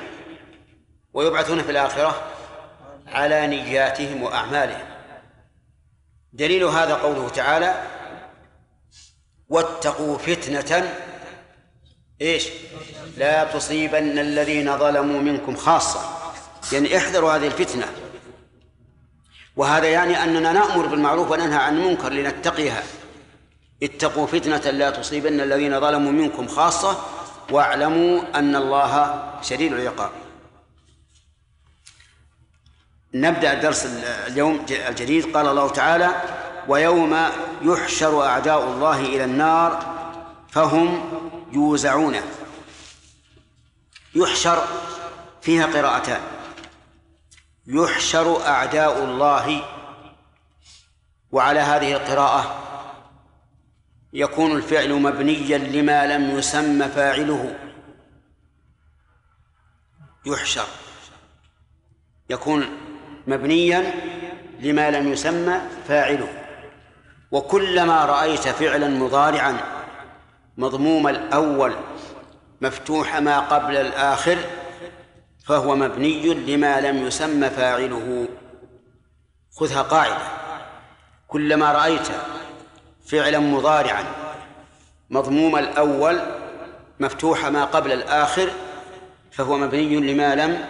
[1.14, 2.32] ويبعثون في الآخرة
[3.06, 4.92] على نياتهم وأعمالهم.
[6.32, 7.91] دليل هذا قوله تعالى
[9.52, 10.94] واتقوا فتنة.
[12.20, 12.48] إيش؟
[13.16, 16.00] لا تصيبن الذين ظلموا منكم خاصة.
[16.72, 17.88] يعني احذروا هذه الفتنة.
[19.56, 22.82] وهذا يعني أننا نأمر بالمعروف وننهى عن المنكر لنتقيها.
[23.82, 27.04] اتقوا فتنة لا تصيبن الذين ظلموا منكم خاصة.
[27.50, 30.10] واعلموا أن الله شديد العقاب.
[33.14, 33.86] نبدأ الدرس
[34.26, 35.36] اليوم الجديد.
[35.36, 36.10] قال الله تعالى
[36.68, 37.28] ويوم
[37.62, 40.02] يحشر أعداء الله إلى النار
[40.48, 41.10] فهم
[41.52, 42.16] يوزعون.
[44.14, 44.66] يحشر
[45.42, 46.20] فيها قراءتان.
[47.66, 49.62] يحشر أعداء الله
[51.32, 52.58] وعلى هذه القراءة
[54.12, 57.58] يكون الفعل مبنيا لما لم يسمى فاعله.
[60.26, 60.66] يحشر.
[62.30, 62.66] يكون
[63.26, 63.94] مبنيا
[64.60, 66.41] لما لم يسمى فاعله.
[67.32, 69.56] وكلما رأيت فعلا مضارعا
[70.56, 71.74] مضموم الأول
[72.60, 74.38] مفتوح ما قبل الآخر
[75.46, 78.28] فهو مبني لما لم يسمى فاعله.
[79.56, 80.22] خذها قاعدة.
[81.28, 82.08] كلما رأيت
[83.06, 84.04] فعلا مضارعا
[85.10, 86.20] مضموم الأول
[87.00, 88.50] مفتوح ما قبل الآخر
[89.32, 90.64] فهو مبني لما لم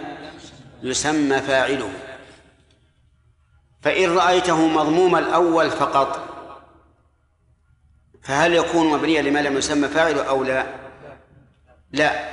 [0.83, 1.89] يسمى فاعله.
[3.81, 6.32] فإن رأيته مضموم الأول فقط
[8.23, 10.65] فهل يكون مبنيا لما لم يسمى فاعله أو لا؟
[11.91, 12.29] لا.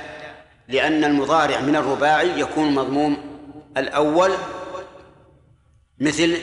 [0.67, 3.17] لأن المضارع من الرباعي يكون مضموم
[3.77, 4.31] الأول
[5.99, 6.37] مثل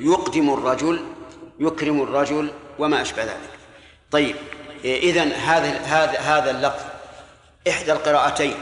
[0.00, 1.00] يقدم الرجل
[1.60, 3.50] يكرم الرجل وما أشبه ذلك.
[4.10, 4.36] طيب
[4.84, 6.84] إذن هذا هذا هذا اللفظ
[7.68, 8.54] إحدى القراءتين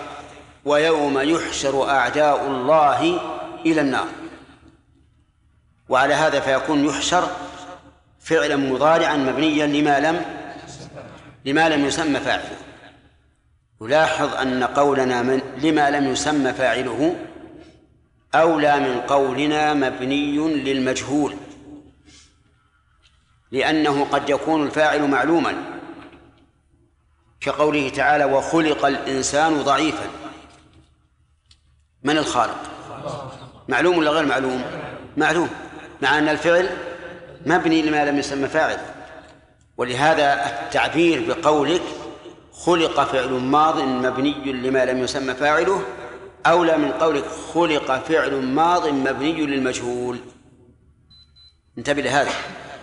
[0.65, 3.21] ويوم يحشر أعداء الله
[3.67, 4.09] إلى النار.
[5.89, 7.31] وعلى هذا فيكون يحشر
[8.25, 10.25] فعلا مضارعا مبنيا لما لم
[11.45, 12.57] لما لم يسمى فاعله.
[13.81, 17.17] يلاحظ أن قولنا من لما لم يسمى فاعله
[18.35, 21.37] أولى من قولنا مبني للمجهول
[23.51, 25.55] لأنه قد يكون الفاعل معلوما
[27.41, 30.07] كقوله تعالى وخلق الإنسان ضعيفا
[32.03, 32.71] من الخالق؟
[33.69, 34.65] معلوم ولا غير معلوم؟
[35.17, 35.49] معلوم
[36.03, 36.71] مع أن الفعل
[37.47, 38.79] مبني لما لم يسمى فاعل.
[39.77, 41.83] ولهذا التعبير بقولك
[42.53, 45.83] خلق فعل ماض مبني لما لم يسمى فاعله
[46.47, 47.25] أولى من قولك
[47.55, 50.19] خلق فعل ماض مبني للمجهول.
[51.79, 52.31] انتبه لهذا.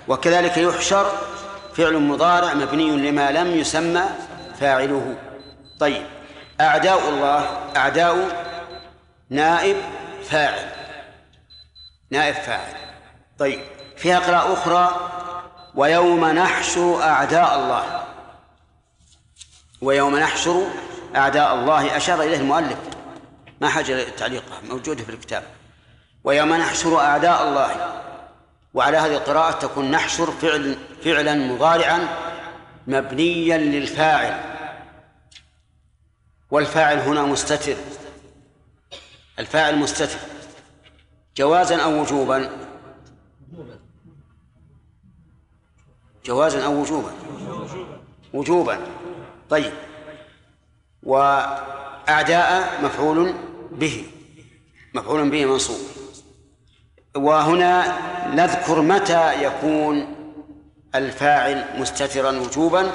[0.08, 1.12] وكذلك يحشر
[1.74, 4.04] فعل مضارع مبني لما لم يسمى
[4.60, 5.16] فاعله.
[5.80, 6.04] طيب
[6.62, 7.46] أعداء الله
[7.76, 8.46] أعداء
[9.30, 9.76] نائب
[10.24, 10.70] فاعل.
[12.12, 12.74] نائب فاعل.
[13.40, 13.60] طيب.
[14.00, 15.10] فيها قراءة أخرى
[15.76, 18.04] ويوم نحشر أعداء الله.
[19.82, 20.68] ويوم نحشر
[21.16, 21.98] أعداء الله.
[21.98, 22.78] أشار إليه المؤلف.
[23.62, 25.44] ما حاجة للتعليق موجودة في الكتاب.
[26.24, 28.02] ويوم نحشر أعداء الله.
[28.74, 32.08] وعلى هذه القراءة تكون نحشر فعل فعلا مضارعا
[32.88, 34.42] مبنيا للفاعل.
[36.52, 37.76] والفاعل هنا مستتر.
[39.40, 40.20] الفاعل مستتر.
[41.38, 42.69] جوازا أو وجوبا؟
[46.26, 47.12] جوازا أو وجوبا.
[48.34, 48.80] وجوبا.
[49.50, 49.74] طيب.
[51.04, 53.34] وأعداء مفعول
[53.72, 54.06] به.
[54.96, 55.80] مفعول به منصوب.
[57.16, 57.98] وهنا
[58.36, 60.16] نذكر متى يكون
[60.96, 62.92] الفاعل مستترا وجوبا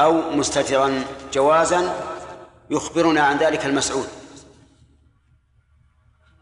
[0.00, 2.12] أو مستترا جوازا.
[2.70, 4.08] يخبرنا عن ذلك المسعود.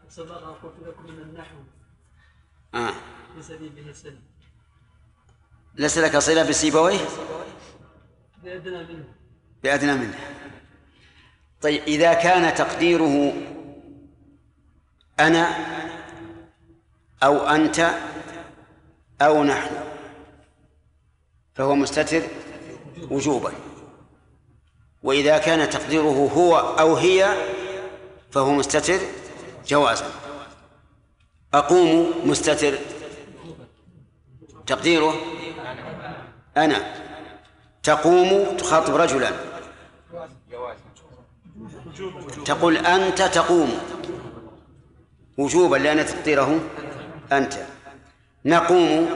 [0.09, 1.55] سبق قلت لكم من النحو
[2.73, 2.93] آه.
[3.59, 4.30] به سن.
[5.75, 6.99] ليس لك صلة بسيبويه؟
[8.43, 9.05] بأدنى منه.
[9.63, 10.19] بأدنى منه.
[11.61, 13.33] طيب إذا كان تقديره
[15.19, 15.47] أنا
[17.23, 17.91] أو أنت
[19.21, 19.75] أو نحن
[21.55, 22.21] فهو مستتر
[23.11, 23.53] وجوبا.
[25.03, 27.35] وإذا كان تقديره هو أو هي
[28.31, 28.99] فهو مستتر
[29.67, 30.11] جوازا.
[31.53, 32.77] أقوم مستتر
[34.67, 35.13] تقديره
[36.57, 36.93] أنا
[37.83, 39.31] تقوم تخاطب رجلا.
[42.45, 43.79] تقول أنت تقوم.
[45.37, 46.59] وجوبا لأن تقديره
[47.31, 47.53] أنت.
[48.45, 49.09] نقوم.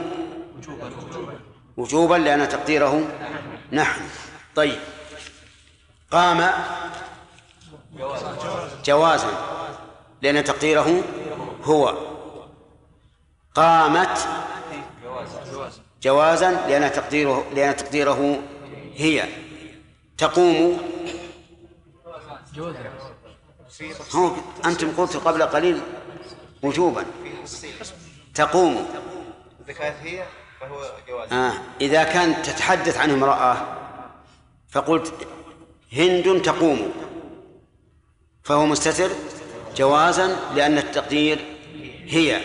[1.77, 3.07] وجوبا لأن تقديره
[3.71, 4.01] نحن.
[4.55, 4.79] طيب.
[6.11, 6.51] قام.
[8.86, 9.29] جوازا
[10.21, 11.03] لأن تقديره
[11.63, 11.93] هو.
[13.55, 14.27] قامت.
[16.06, 18.39] جوازا لأن تقديره لأن تقديره
[18.95, 19.24] هي.
[20.18, 20.82] تقوم.
[24.16, 24.32] هو
[24.66, 25.82] أنتم قلتوا قبل قليل
[26.64, 27.06] وجوبا.
[28.36, 28.88] تقوم.
[29.80, 30.26] هي
[30.62, 31.34] فهو جواز.
[31.34, 31.53] آه.
[31.82, 33.58] إذا كانت تتحدث عن امرأة
[34.70, 35.14] فقلت
[35.93, 36.91] هند تقوم.
[38.43, 39.10] فهو مستتر
[39.76, 41.39] جوازا لأن التقدير
[42.08, 42.41] هي.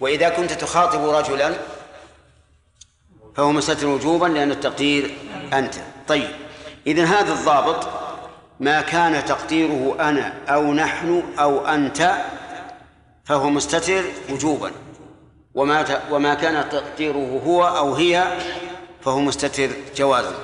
[0.00, 1.54] وإذا كنت تخاطب رجلا
[3.36, 5.16] فهو مستتر وجوبا لأن التقدير
[5.52, 5.74] أنت.
[6.08, 6.30] طيب
[6.86, 7.88] إذن هذا الضابط
[8.60, 12.24] ما كان تقديره أنا أو نحن أو أنت
[13.24, 14.72] فهو مستتر وجوبا.
[15.54, 18.38] وما وما كان تقديره هو أو هي
[19.02, 20.34] فهو مستتر جوازا.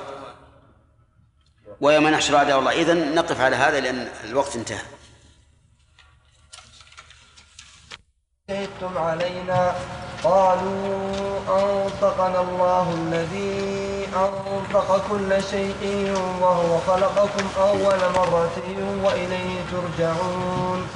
[1.81, 4.81] ويوم نحشر أعداء الله إذن نقف على هذا لأن الوقت انتهى.
[8.49, 9.75] شهدتم علينا
[10.23, 10.97] قالوا
[11.49, 18.57] أنطقنا الله الذي أنطق كل شيء وهو خلقكم أول مرة
[19.03, 20.87] وإليه ترجعون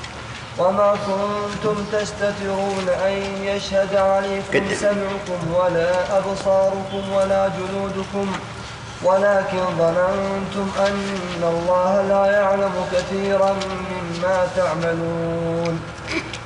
[0.60, 3.14] وما كنتم تستترون أن
[3.44, 4.76] يشهد عليكم.
[4.76, 8.32] سمعكم ولا أبصاركم ولا جلودكم
[9.04, 15.80] ولكن ظننتم أن الله لا يعلم كثيرا مما تعملون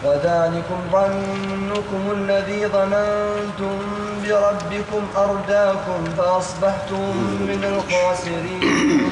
[0.05, 3.77] وذلكم ظنكم الذي ظننتم
[4.23, 9.09] بربكم أرداكم فأصبحتم من الخاسرين.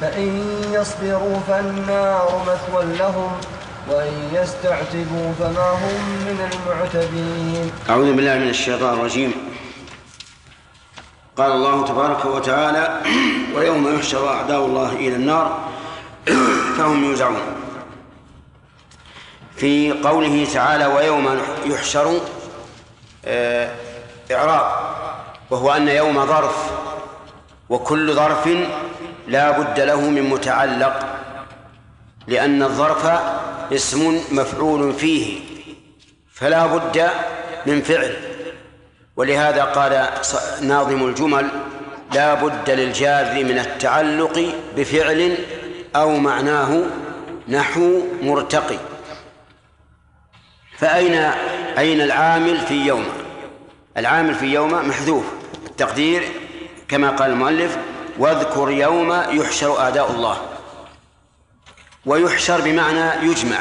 [0.00, 0.42] فإن
[0.72, 3.30] يصبروا فالنار مثوى لهم
[3.90, 7.70] وإن يستعتبوا فما هم من المعتبين.
[7.90, 9.32] أعوذ بالله من الشيطان الرجيم.
[11.36, 13.00] قال الله تبارك وتعالى
[13.56, 15.58] ويوم يحشر أعداء الله إلى النار
[16.78, 17.59] فهم يوزعون.
[19.60, 22.20] في قوله تعالى ويوم يحشر
[23.24, 23.70] آه،
[24.32, 24.66] إعراب
[25.50, 26.70] وهو أن يوم ظرف
[27.68, 28.48] وكل ظرف
[29.28, 31.06] لا بد له من متعلق
[32.26, 33.06] لأن الظرف
[33.72, 35.40] اسم مفعول فيه
[36.32, 37.10] فلا بد
[37.66, 38.16] من فعل.
[39.16, 40.08] ولهذا قال
[40.62, 41.48] ناظم الجمل
[42.14, 45.36] لا بد للجار من التعلق بفعل
[45.96, 46.82] أو معناه
[47.48, 48.89] نحو مرتقي.
[50.80, 51.14] فأين
[51.78, 53.04] أين العامل في يوم
[53.96, 55.24] العامل في يوم محذوف.
[55.66, 56.28] التقدير
[56.88, 57.78] كما قال المؤلف
[58.18, 60.40] واذكر يوم يحشر أعداء الله.
[62.06, 63.58] ويحشر بمعنى يجمع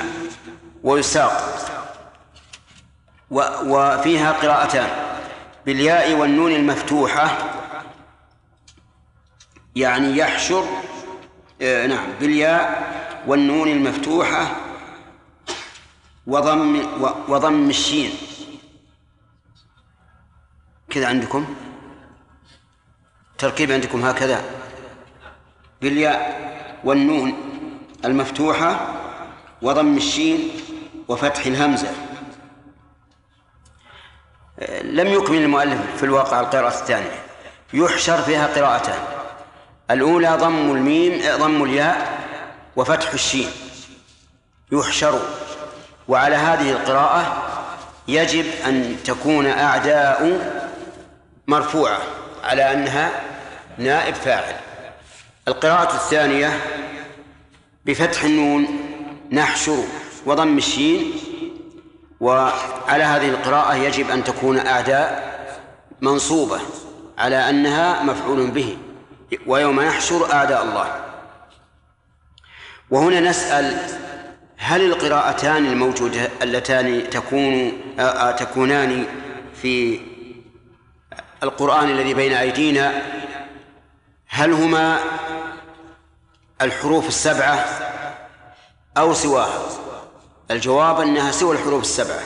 [0.83, 1.59] ويساق.
[3.65, 4.87] وفيها قراءتان.
[5.65, 7.37] بالياء والنون المفتوحة
[9.75, 10.65] يعني يحشر
[11.61, 12.91] آه نعم بالياء
[13.27, 14.55] والنون المفتوحة
[16.27, 16.85] وضم
[17.27, 18.11] وضم الشين.
[20.89, 21.55] كذا عندكم؟
[23.37, 24.43] تركيب عندكم هكذا.
[25.81, 26.49] بالياء
[26.83, 27.33] والنون
[28.05, 28.95] المفتوحة
[29.61, 30.49] وضم الشين
[31.07, 31.91] وفتح الهمزة.
[34.81, 37.23] لم يكمل المؤلف في الواقع القراءة الثانية.
[37.73, 39.03] يحشر فيها قراءتان.
[39.91, 42.19] الأولى ضم الميم ضم الياء
[42.75, 43.49] وفتح الشين.
[44.71, 45.19] يحشر.
[46.09, 47.43] وعلى هذه القراءة
[48.07, 50.39] يجب أن تكون أعداء
[51.47, 51.97] مرفوعة
[52.43, 53.11] على أنها
[53.77, 54.55] نائب فاعل.
[55.47, 56.59] القراءة الثانية
[57.85, 58.67] بفتح النون
[59.31, 59.83] نحشر
[60.25, 61.11] وضم الشين
[62.19, 65.29] وعلى هذه القراءة يجب أن تكون أعداء
[66.01, 66.59] منصوبة
[67.17, 68.77] على أنها مفعول به
[69.47, 70.95] ويوم نحشر أعداء الله.
[72.89, 73.77] وهنا نسأل
[74.61, 79.05] هل القراءتان الموجودة اللتان تكون آه، آه، تكونان
[79.61, 79.99] في
[81.43, 83.01] القرآن الذي بين أيدينا؟
[84.27, 84.99] هل هما
[86.61, 87.65] الحروف السبعة
[88.97, 89.69] أو سواها؟
[90.51, 92.23] الجواب أنها سوى الحروف السبعة.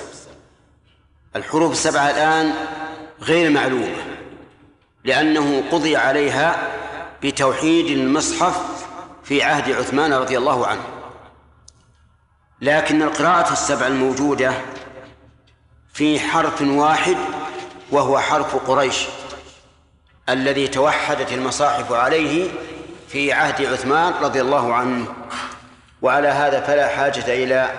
[1.36, 2.54] الحروف السبعة الآن
[3.22, 3.98] غير معلومة
[5.04, 6.68] لأنه قضي عليها
[7.24, 8.86] بتوحيد المصحف
[9.24, 11.03] في عهد عثمان رضي الله عنه.
[12.64, 14.54] لكن القراءة السبع الموجودة
[15.94, 17.18] في حرف واحد
[17.92, 19.06] وهو حرف قريش
[20.30, 22.52] الذي توحدت المصاحف عليه
[23.08, 25.08] في عهد عثمان رضي الله عنه.
[26.02, 27.70] وعلى هذا فلا حاجة إلى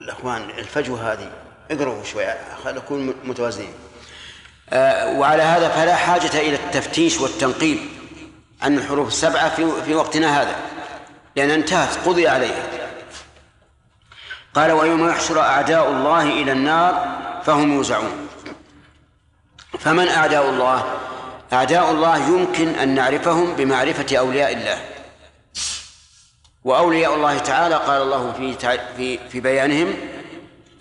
[0.00, 1.30] الأخوان الفجوة هذه.
[1.70, 3.72] اقرأوا شوية نكون متوازنين.
[4.70, 7.78] آه، وعلى هذا فلا حاجة إلى التفتيش والتنقيب
[8.62, 10.77] عن الحروف السبعة في في وقتنا هذا.
[11.38, 12.62] لأن انتهت قضي عليها
[14.54, 18.28] قال ويوم يحشر أعداء الله إلى النار فهم يوزعون.
[19.78, 20.84] فمن أعداء الله؟
[21.52, 24.78] أعداء الله يمكن أن نعرفهم بمعرفة أولياء الله.
[26.64, 29.94] وأولياء الله تعالى قال الله في في في بيانهم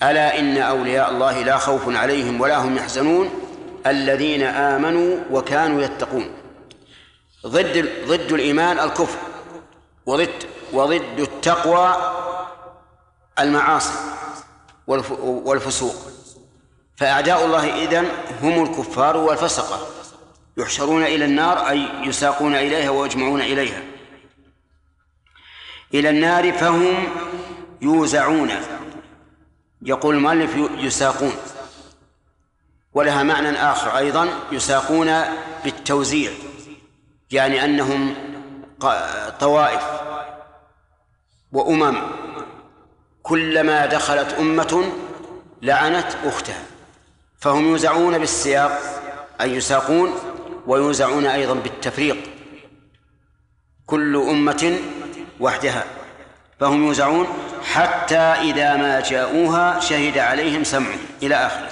[0.03, 3.29] ألا إن أولياء الله لا خوف عليهم ولا هم يحزنون
[3.85, 6.31] الذين آمنوا وكانوا يتقون.
[7.47, 9.36] ضد ضد الإيمان الكفر.
[10.07, 10.43] وضد
[10.73, 12.13] وضد التقوى
[13.39, 13.93] المعاصي
[15.17, 15.95] والفسوق.
[16.95, 18.09] فأعداء الله إذن
[18.41, 19.87] هم الكفار والفسقة.
[20.57, 23.83] يحشرون إلى النار أي يساقون إليها ويجمعون إليها.
[25.93, 27.07] إلى النار فهم
[27.81, 28.51] يوزعون.
[29.81, 31.33] يقول المؤلف يساقون.
[32.93, 35.21] ولها معنى آخر أيضا يساقون
[35.63, 36.31] بالتوزيع.
[37.31, 38.15] يعني أنهم
[39.39, 39.83] طوائف
[41.51, 41.97] وأمم.
[43.23, 44.91] كلما دخلت أمة
[45.61, 46.63] لعنت أختها.
[47.39, 48.81] فهم يوزعون بالسياق
[49.41, 50.15] أي يساقون
[50.67, 52.17] ويوزعون أيضا بالتفريق.
[53.85, 54.79] كل أمة
[55.39, 55.83] وحدها.
[56.59, 57.27] فهم يوزعون
[57.73, 61.69] حتى إذا ما جاءوها شهد عليهم سمعهم إلى آخره.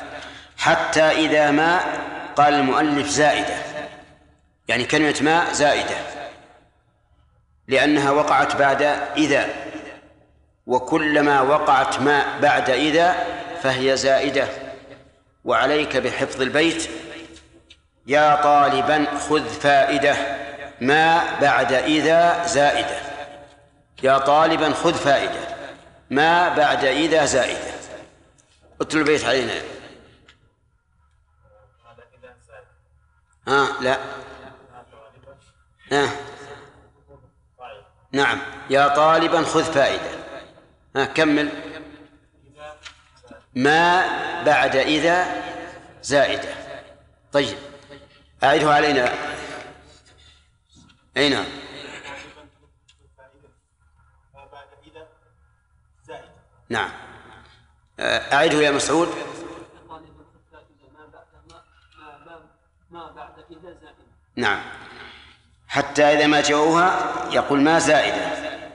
[0.58, 1.80] حتى إذا ما
[2.36, 3.58] قال المؤلف زائدة.
[4.68, 6.15] يعني كلمة ما زائدة.
[7.68, 8.82] لأنها وقعت بعد
[9.18, 9.50] إذا.
[10.68, 13.16] وكلما وقعت ما بعد إذا
[13.62, 14.48] فهي زائدة.
[15.46, 16.90] وعليك بحفظ البيت.
[18.08, 20.16] يا طالبا خذ فائدة.
[20.82, 22.98] ما بعد إذا زائدة.
[24.04, 25.56] يا طالبا خذ فائدة.
[26.10, 27.76] ما بعد إذا زائدة.
[28.82, 29.54] اتلو البيت علينا.
[33.48, 33.98] ها لا.
[35.92, 36.10] ها.
[38.16, 38.42] نعم.
[38.70, 40.26] يا طالبا خذ فائدة.
[40.96, 41.50] ها كمل.
[43.56, 44.06] ما
[44.44, 45.44] بعد إذا
[46.04, 46.50] زائدة.
[47.34, 47.58] طيب.
[48.44, 49.14] أعده علينا
[51.18, 51.46] أي نعم
[56.70, 56.90] نعم.
[58.00, 59.10] أعده يا مسعود.
[64.36, 64.62] نعم.
[65.76, 67.00] حتى إذا ما جاءوها
[67.32, 68.26] يقول ما زائدة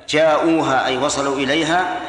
[0.08, 2.00] جاءوها أي وصلوا إليها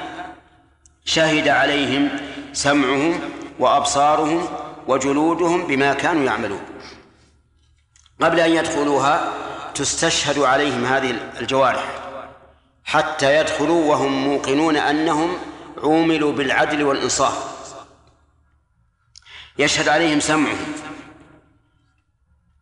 [1.06, 2.10] شهد عليهم
[2.54, 3.20] سمعهم
[3.60, 4.48] وأبصارهم
[4.88, 6.62] وجلودهم بما كانوا يعملون.
[8.22, 9.34] قبل أن يدخلوها
[9.76, 11.84] تستشهد عليهم هذه الجوارح
[12.84, 15.38] حتى يدخلوا وهم موقنون أنهم
[15.84, 17.38] عوملوا بالعدل والإنصاف.
[19.58, 20.74] يشهد عليهم سمعهم.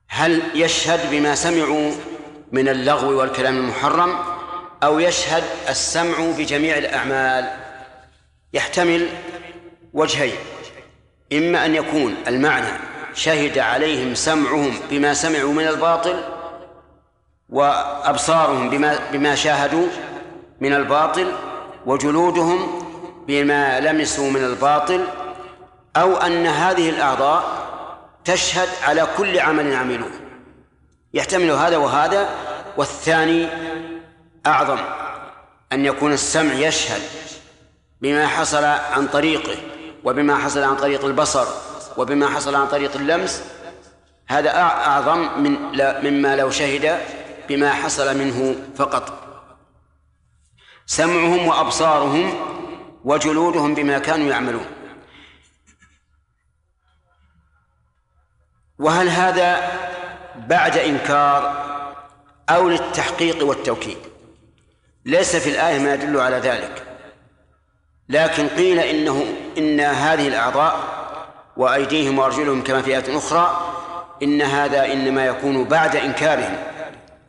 [0.07, 1.91] هل يشهد بما سمعوا
[2.51, 4.15] من اللغو والكلام المحرم
[4.83, 7.49] أو يشهد السمع بجميع الأعمال.
[8.53, 9.07] يحتمل
[9.93, 10.35] وجهين.
[11.33, 12.71] إما أن يكون المعنى
[13.13, 16.23] شهد عليهم سمعهم بما سمعوا من الباطل
[17.49, 19.87] وأبصارهم بما بما شاهدوا
[20.61, 21.31] من الباطل
[21.85, 22.81] وجلودهم
[23.27, 25.05] بما لمسوا من الباطل
[25.97, 27.43] أو أن هذه الأعضاء
[28.25, 30.11] تشهد على كل عمل عملوه.
[31.13, 32.29] يحتمل هذا وهذا
[32.77, 33.47] والثاني
[34.45, 34.79] أعظم
[35.71, 37.01] أن يكون السمع يشهد
[38.01, 39.55] بما حصل عن طريقه
[40.03, 41.47] وبما حصل عن طريق البصر
[41.97, 43.43] وبما حصل عن طريق اللمس.
[44.27, 45.57] هذا أعظم من
[46.03, 46.99] مما لو شهد
[47.49, 49.13] بما حصل منه فقط.
[50.85, 52.33] سمعهم وأبصارهم
[53.03, 54.65] وجلودهم بما كانوا يعملون.
[58.79, 59.71] وهل هذا
[60.49, 61.65] بعد إنكار
[62.49, 63.97] أو للتحقيق والتوكيد.
[65.05, 66.83] ليس في الآية ما يدل على ذلك.
[68.09, 69.25] لكن قيل إنه
[69.57, 70.79] إن هذه الأعضاء
[71.57, 73.75] وأيديهم وأرجلهم كما في آية أخرى
[74.23, 76.57] إن هذا إنما يكون بعد إنكارهم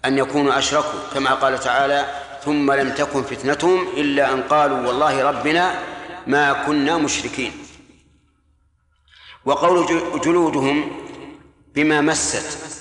[0.05, 2.07] أن يكونوا أشركوا كما قال تعالى
[2.45, 5.75] ثم لم تكن فتنتهم إلا أن قالوا والله ربنا
[6.27, 7.53] ما كنا مشركين
[9.45, 9.87] وقول
[10.25, 10.91] جلودهم
[11.75, 12.80] بما مست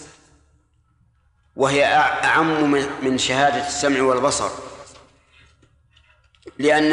[1.60, 1.86] وهي
[2.24, 4.49] أعم من شهادة السمع والبصر.
[6.60, 6.89] لأن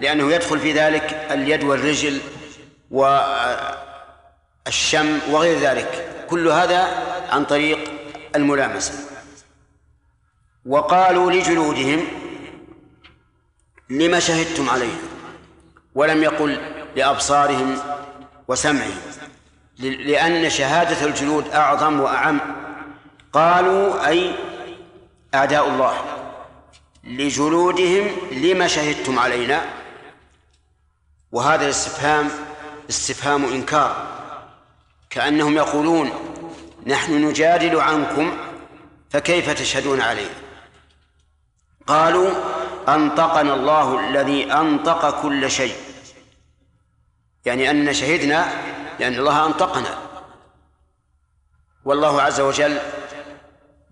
[0.00, 2.20] لأنه يدخل في ذلك اليد والرجل
[2.90, 3.78] والشم
[5.30, 6.26] وغير ذلك.
[6.30, 6.88] كل هذا
[7.30, 7.78] عن طريق
[8.36, 8.94] الملامسة.
[10.66, 12.04] وقالوا لجلودهم
[13.90, 14.94] لما شهدتم عليه؟
[15.94, 16.60] ولم يقل
[16.96, 17.78] لأبصارهم
[18.48, 19.00] وسمعهم.
[19.78, 22.40] لأن شهادة الجلود أعظم وأعم.
[23.32, 24.34] قالوا أي
[25.34, 25.94] أعداء الله
[27.04, 29.64] لجلودهم لما شهدتم علينا؟
[31.32, 32.30] وهذا الاستفهام
[32.90, 34.06] استفهام إنكار
[35.10, 36.10] كأنهم يقولون
[36.86, 38.36] نحن نجادل عنكم
[39.10, 40.34] فكيف تشهدون علينا
[41.86, 42.30] قالوا
[42.88, 45.76] أنطقنا الله الذي أنطق كل شيء
[47.44, 48.52] يعني أننا شهدنا
[49.00, 49.98] لأن الله أنطقنا.
[51.84, 52.78] والله عز وجل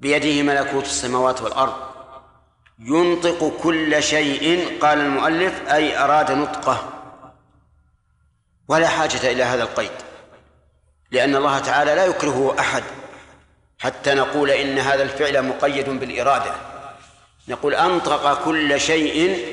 [0.00, 1.74] بيده ملكوت السماوات والأرض.
[2.78, 6.92] ينطق كل شيء قال المؤلف أي أراد نطقه.
[8.68, 9.90] ولا حاجة إلى هذا القيد
[11.10, 12.82] لأن الله تعالى لا يكرهه أحد.
[13.78, 16.54] حتى نقول إن هذا الفعل مقيد بالإرادة.
[17.48, 19.46] نقول أنطق كل شيء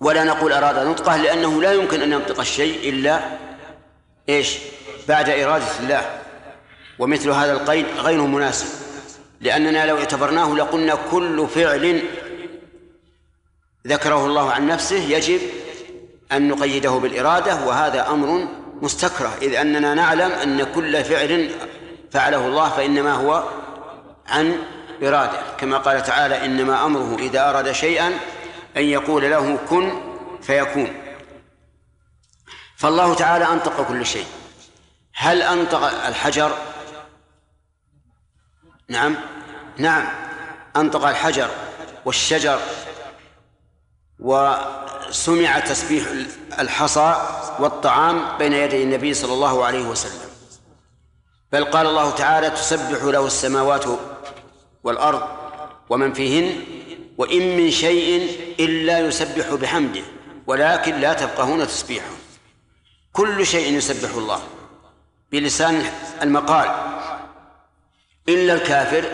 [0.00, 3.20] ولا نقول أراد نطقه لأنه لا يمكن أن ينطق الشيء إلا
[4.28, 4.58] إيش؟
[5.08, 6.25] بعد إرادة الله.
[6.98, 8.66] ومثل هذا القيد غير مناسب.
[9.40, 12.02] لأننا لو اعتبرناه لقلنا كل فعل
[13.86, 15.40] ذكره الله عن نفسه يجب
[16.32, 18.48] أن نقيده بالإرادة وهذا أمر
[18.82, 19.32] مستكره.
[19.42, 21.50] إذ أننا نعلم أن كل فعل
[22.10, 23.44] فعله الله فإنما هو
[24.26, 24.58] عن
[25.02, 25.40] إرادة.
[25.58, 28.08] كما قال تعالى إنما أمره إذا أراد شيئا
[28.76, 29.92] أن يقول له كن
[30.42, 30.94] فيكون
[32.76, 34.26] فالله تعالى أنطق كل شيء.
[35.14, 36.56] هل أنطق الحجر؟
[38.88, 39.16] نعم.
[39.78, 40.06] نعم.
[40.76, 41.50] أنطق الحجر
[42.04, 42.60] والشجر
[44.18, 46.06] وسمع تسبيح
[46.58, 47.26] الحصى
[47.58, 50.30] والطعام بين يدي النبي صلى الله عليه وسلم.
[51.52, 53.84] بل قال الله تعالى تسبح له السماوات
[54.84, 55.22] والأرض
[55.90, 56.60] ومن فيهن
[57.18, 60.02] وإن من شيء إلا يسبح بحمده
[60.46, 62.10] ولكن لا تفقهون تسبيحه.
[63.12, 64.42] كل شيء يسبح الله
[65.32, 65.90] بلسان
[66.22, 66.70] المقال.
[68.28, 69.04] إلا الكافر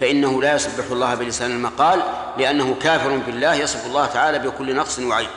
[0.00, 2.02] فإنه لا يسبح الله بلسان المقال
[2.38, 5.28] لأنه كافر بالله يصف الله تعالى بكل نقص وعيب.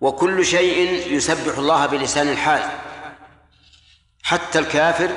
[0.00, 2.62] وكل شيء يسبح الله بلسان الحال.
[4.22, 5.10] حتى الكافر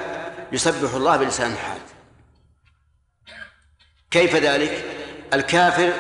[0.52, 1.78] يسبح الله بلسان الحال.
[4.12, 4.86] كيف ذلك؟
[5.34, 5.94] الكافر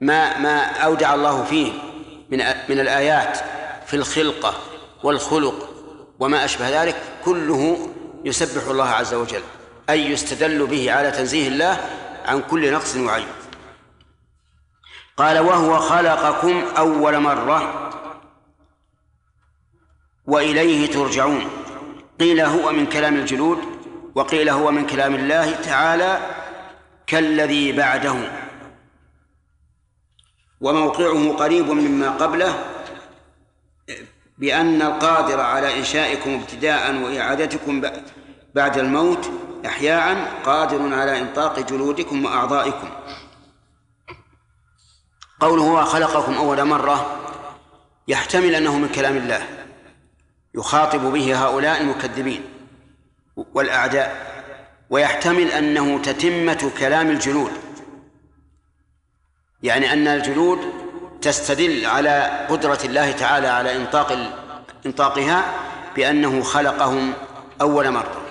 [0.00, 1.72] ما ما أودع الله فيه
[2.30, 3.38] من من الآيات
[3.86, 4.54] في الخلقة
[5.02, 5.68] والخلق
[6.18, 7.90] وما أشبه ذلك كله
[8.24, 9.42] يسبح الله عز وجل.
[9.90, 11.80] أي يستدل به على تنزيه الله
[12.24, 13.26] عن كل نقص وعيب.
[15.16, 17.90] قال وهو خلقكم أول مرة
[20.26, 21.44] وإليه ترجعون.
[22.20, 23.58] قيل هو من كلام الجلود.
[24.14, 26.20] وقيل هو من كلام الله تعالى
[27.06, 28.14] كالذي بعده.
[30.60, 32.64] وموقعه قريب مما قبله
[34.38, 37.82] بأن القادر على إنشائكم ابتداء وإعادتكم
[38.54, 39.30] بعد الموت
[39.66, 42.88] إحياء قادر على إنطاق جلودكم وأعضائكم.
[45.40, 47.20] قوله هو خلقكم أول مرة
[48.08, 49.42] يحتمل أنه من كلام الله.
[50.54, 52.44] يخاطب به هؤلاء المكذبين
[53.36, 54.32] والأعداء
[54.90, 57.52] ويحتمل أنه تتمة كلام الجلود.
[59.62, 60.58] يعني أن الجلود
[61.22, 64.32] تستدل على قدرة الله تعالى على إنطاق
[64.86, 65.44] إنطاقها
[65.96, 67.12] بأنه خلقهم
[67.60, 68.21] أول مرة.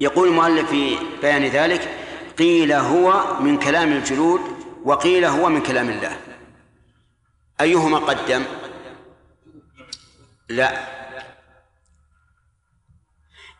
[0.00, 1.88] يقول المؤلف في بيان ذلك
[2.38, 4.40] قيل هو من كلام الجلود
[4.84, 6.20] وقيل هو من كلام الله.
[7.60, 8.44] أيهما قدم؟
[10.48, 10.96] لا.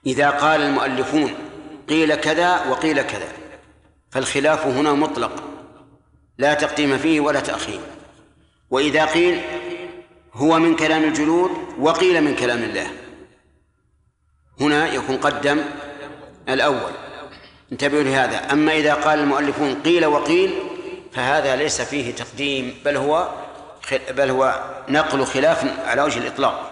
[0.07, 1.35] إذا قال المؤلفون
[1.89, 3.29] قيل كذا وقيل كذا
[4.11, 5.43] فالخلاف هنا مطلق
[6.39, 7.81] لا تقديم فيه ولا تأخير.
[8.71, 9.41] وإذا قيل
[10.33, 12.91] هو من كلام الجلود وقيل من كلام الله
[14.61, 15.65] هنا يكون قدم
[16.49, 16.93] الأول.
[17.73, 18.53] انتبهوا لهذا.
[18.53, 20.55] أما إذا قال المؤلفون قيل وقيل
[21.13, 23.29] فهذا ليس فيه تقديم بل هو
[24.11, 26.71] بل هو نقل خلاف على وجه الإطلاق.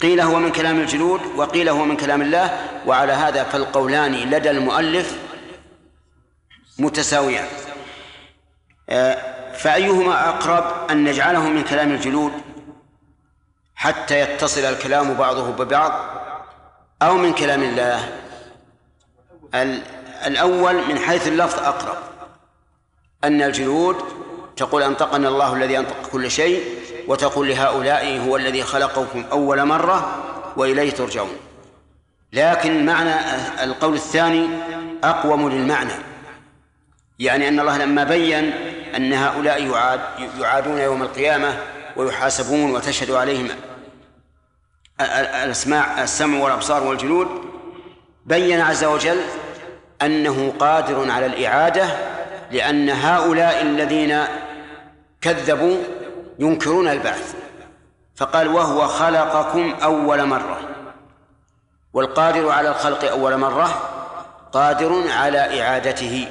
[0.00, 5.18] قيل هو من كلام الجلود وقيل هو من كلام الله وعلى هذا فالقولان لدى المؤلف
[6.78, 7.46] متساويان.
[8.88, 12.32] آه، فأيهما أقرب أن نجعله من كلام الجلود
[13.74, 15.92] حتى يتصل الكلام بعضه ببعض
[17.02, 18.23] أو من كلام الله؟
[20.26, 21.96] الأول من حيث اللفظ أقرب.
[23.24, 23.96] أن الجلود
[24.56, 26.64] تقول أنطقنا الله الذي أنطق كل شيء
[27.08, 30.24] وتقول لهؤلاء هو الذي خلقكم أول مرة
[30.56, 31.36] وإليه ترجعون.
[32.32, 33.14] لكن معنى
[33.62, 34.48] القول الثاني
[35.04, 35.92] أقوم للمعنى.
[37.18, 38.52] يعني أن الله لما بين
[38.96, 40.00] أن هؤلاء يعاد
[40.40, 41.58] يعادون يوم القيامة
[41.96, 43.48] ويحاسبون وتشهد عليهم
[45.00, 47.28] الأسماع السمع والأبصار والجلود
[48.26, 49.20] بين عز وجل
[50.04, 51.86] أنه قادر على الإعادة
[52.50, 54.24] لأن هؤلاء الذين
[55.20, 55.76] كذبوا
[56.38, 57.34] ينكرون البعث.
[58.16, 60.60] فقال وهو خلقكم أول مرة.
[61.92, 63.90] والقادر على الخلق أول مرة
[64.52, 66.28] قادر على إعادته.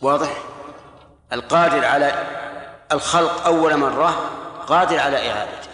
[0.00, 0.30] واضح؟
[1.32, 2.26] القادر على
[2.92, 4.30] الخلق أول مرة
[4.66, 5.68] قادر على إعادته.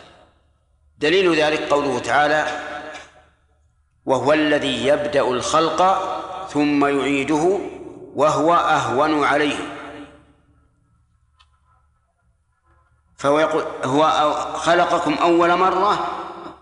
[0.98, 2.46] دليل ذلك قوله تعالى
[4.06, 5.82] وهو الذي يبدأ الخلق
[6.48, 7.58] ثم يعيده
[8.14, 9.56] وهو أهون عليه.
[13.16, 16.08] فهو يقول هو خلقكم أول مرة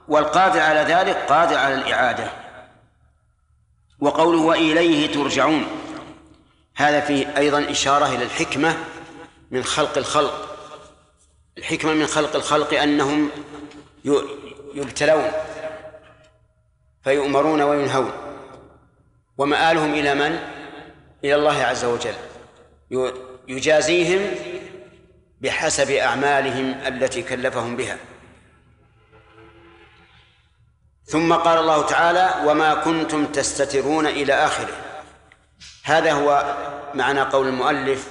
[0.09, 2.31] والقادر على ذلك قادر على الإعادة.
[4.01, 5.67] وقوله وإليه ترجعون.
[6.77, 8.77] هذا فيه أيضا إشارة إلى الحكمة
[9.51, 10.59] من خلق الخلق.
[11.59, 13.31] الحكمة من خلق الخلق أنهم
[14.75, 15.31] يبتلون.
[17.05, 18.13] فيؤمرون وينهون.
[19.39, 20.39] ومآلهم إلى من؟
[21.25, 22.15] إلى الله عز وجل.
[23.49, 24.35] يجازيهم
[25.41, 27.97] بحسب أعمالهم التي كلفهم بها.
[31.05, 34.75] ثم قال الله تعالى وما كنتم تستترون إلى آخره.
[35.85, 36.57] هذا هو
[36.95, 38.09] معنى قول المؤلف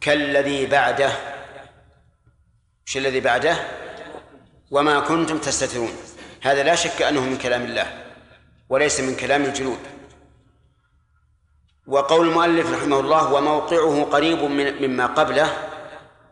[0.00, 1.10] كالذي بعده.
[2.86, 3.56] وش الذي بعده؟
[4.70, 5.92] وما كنتم تستترون.
[6.42, 8.05] هذا لا شك أنه من كلام الله.
[8.68, 9.78] وليس من كلام الجلود
[11.86, 15.52] وقول المؤلف رحمه الله وموقعه قريب من مما قبله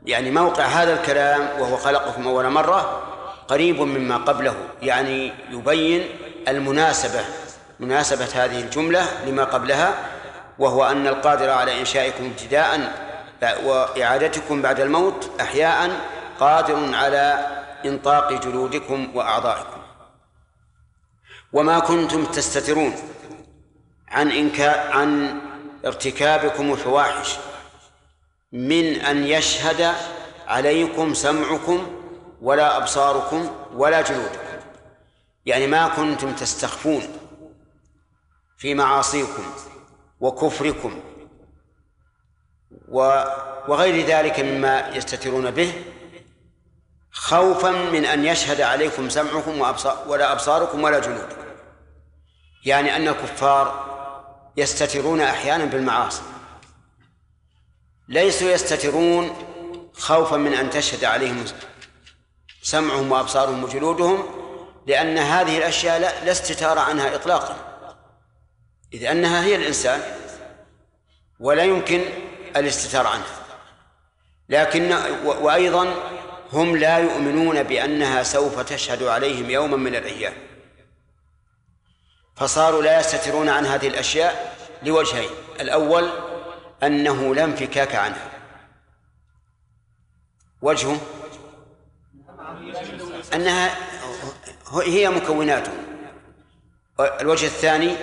[0.06, 3.02] يعني موقع هذا الكلام وهو خلقكم أول مرة
[3.48, 6.08] قريب مما قبله يعني يبين
[6.48, 7.20] المناسبة
[7.80, 9.94] مناسبة هذه الجملة لما قبلها
[10.58, 12.92] وهو أن القادر على إنشائكم ابتداء
[13.64, 15.90] وإعادتكم بعد الموت أحياء
[16.40, 17.46] قادر على
[17.84, 19.73] إنطاق جلودكم وأعضائكم.
[21.54, 22.94] وما كنتم تستترون
[24.08, 25.40] عن إنكار عن
[25.86, 27.36] ارتكابكم الفواحش
[28.52, 29.94] من أن يشهد
[30.46, 32.00] عليكم سمعكم
[32.40, 34.38] ولا أبصاركم ولا جلودكم.
[35.46, 37.02] يعني ما كنتم تستخفون
[38.56, 39.44] في معاصيكم
[40.20, 41.00] وكفركم
[43.68, 45.72] وغير ذلك مما يستترون به
[47.12, 49.60] خوفا من أن يشهد عليكم سمعكم
[50.06, 51.43] ولا أبصاركم ولا جلودكم.
[52.64, 53.84] يعني أن الكفار
[54.56, 56.22] يستترون أحيانا بالمعاصي.
[58.08, 59.36] ليسوا يستترون
[59.94, 61.44] خوفا من أن تشهد عليهم
[62.62, 64.24] سمعهم وأبصارهم وجلودهم
[64.86, 67.56] لأن هذه الأشياء لا, لا استتار عنها إطلاقا.
[68.94, 70.02] إذ أنها هي الإنسان
[71.40, 72.04] ولا يمكن
[72.56, 73.44] الاستتار عنها.
[74.48, 74.92] لكن
[75.24, 75.94] وأيضا
[76.52, 80.53] هم لا يؤمنون بأنها سوف تشهد عليهم يوما من الأيام.
[82.36, 85.30] فصاروا لا يستترون عن هذه الأشياء لوجهين.
[85.60, 86.10] الأول
[86.82, 88.30] أنه لا انفكاك عنها.
[90.62, 91.00] وجهه
[93.34, 93.76] أنها
[94.82, 95.72] هي مكوناته.
[97.00, 97.96] الوجه الثاني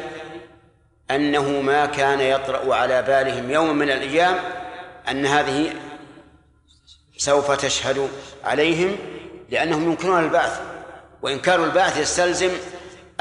[1.12, 4.40] أنه ما كان يطرأ على بالهم يوما من الأيام
[5.10, 5.74] أن هذه
[7.18, 8.10] سوف تشهد
[8.44, 8.98] عليهم
[9.50, 10.62] لأنهم ينكرون البعث.
[11.22, 12.52] وإنكار البعث يستلزم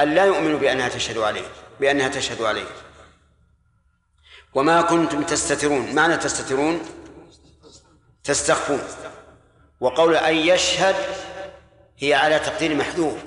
[0.01, 1.45] أن لا يؤمنوا بأنها تشهد عليه
[1.79, 2.65] بأنها تشهد عليه.
[4.53, 6.81] وما كنتم تستترون معنى تستترون؟
[8.23, 8.81] تستخفون.
[9.79, 10.95] وقول أن يشهد
[11.97, 13.17] هي على تقدير محذوف.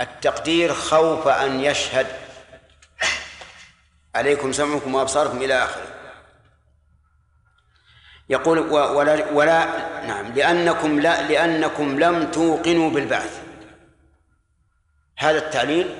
[0.00, 2.06] التقدير خوف أن يشهد.
[4.14, 5.86] عليكم سمعكم وأبصاركم إلى آخره.
[8.28, 9.64] يقول ولا, ولا
[10.06, 13.45] نعم لأنكم لا لأنكم لم توقنوا بالبعث.
[15.16, 15.98] هذا التعليل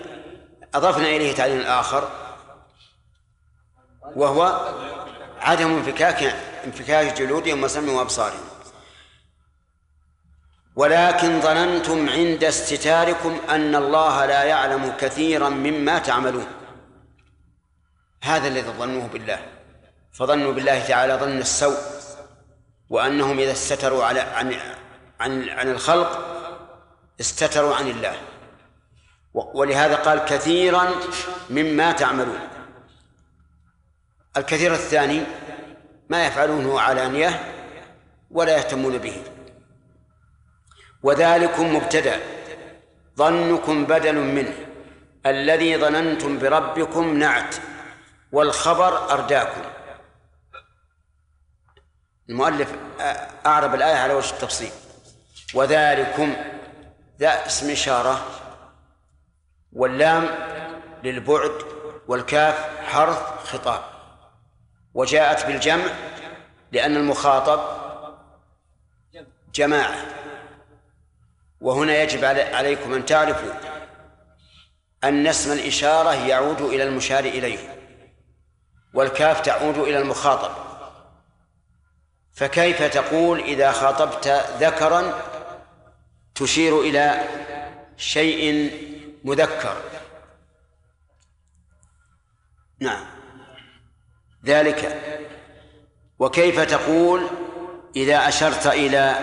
[0.74, 2.08] أضفنا إليه تعليل آخر
[4.16, 4.70] وهو
[5.40, 6.34] عدم انفكاك
[6.64, 8.46] انفكاك جلودهم وسمعهم وأبصارهم
[10.76, 16.46] ولكن ظننتم عند استتاركم أن الله لا يعلم كثيرا مما تعملون.
[18.22, 19.38] هذا الذي ظنوه بالله.
[20.12, 21.78] فظنوا بالله تعالى ظن السوء
[22.90, 24.54] وأنهم إذا استتروا على عن
[25.20, 26.26] عن عن الخلق
[27.20, 28.16] استتروا عن الله.
[29.36, 30.90] ولهذا قال كثيرا
[31.50, 32.38] مما تعملون.
[34.36, 35.22] الكثير الثاني
[36.08, 37.54] ما يفعلونه علانية
[38.30, 39.22] ولا يهتمون به.
[41.02, 42.20] وذلكم مبتدأ.
[43.16, 44.54] ظنكم بدل منه.
[45.26, 47.56] الذي ظننتم بربكم نعت.
[48.32, 49.62] والخبر أرداكم.
[52.28, 52.74] المؤلف
[53.46, 54.70] أعرب الآية على وجه التفصيل.
[55.54, 56.36] وذلكم
[57.20, 58.26] ذا اسم إشارة
[59.76, 60.28] واللام
[61.04, 61.52] للبعد
[62.08, 63.82] والكاف حرف خطاب.
[64.94, 65.84] وجاءت بالجمع
[66.72, 67.60] لأن المخاطب
[69.54, 69.96] جماعة.
[71.60, 73.52] وهنا يجب علي- عليكم أن تعرفوا
[75.04, 77.58] أن اسم الإشارة يعود إلى المشار إليه
[78.94, 80.50] والكاف تعود إلى المخاطب.
[82.32, 84.28] فكيف تقول إذا خاطبت
[84.60, 85.14] ذكرا
[86.34, 87.20] تشير إلى
[87.96, 88.70] شيء
[89.26, 89.76] مذكر.
[92.80, 93.06] نعم.
[94.44, 95.02] ذلك.
[96.18, 97.30] وكيف تقول
[97.96, 99.18] إذا أشرت إلى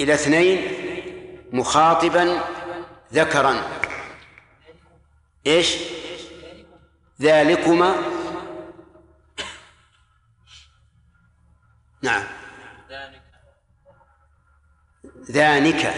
[0.00, 0.60] إلى اثنين
[1.52, 2.40] مخاطبا
[3.12, 3.62] ذكرا؟
[5.46, 5.76] إيش؟
[7.20, 7.94] ذلكما.
[12.02, 12.24] نعم.
[15.30, 15.94] ذانك.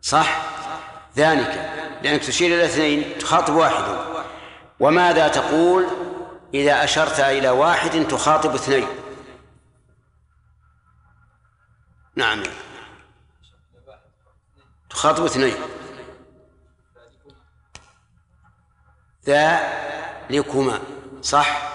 [0.00, 0.61] صح؟
[1.16, 1.72] ذانك
[2.02, 4.04] لأنك تشير إلى اثنين تخاطب واحدا
[4.80, 5.86] وماذا تقول
[6.54, 8.86] إذا أشرت إلى واحد تخاطب اثنين؟
[12.16, 12.42] نعم.
[14.90, 15.54] تخاطب اثنين.
[19.26, 20.80] ذلكما
[21.22, 21.72] صح؟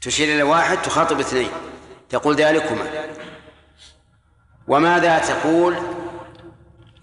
[0.00, 1.50] تشير إلى واحد تخاطب اثنين.
[2.08, 3.06] تقول ذلكما
[4.68, 5.99] وماذا تقول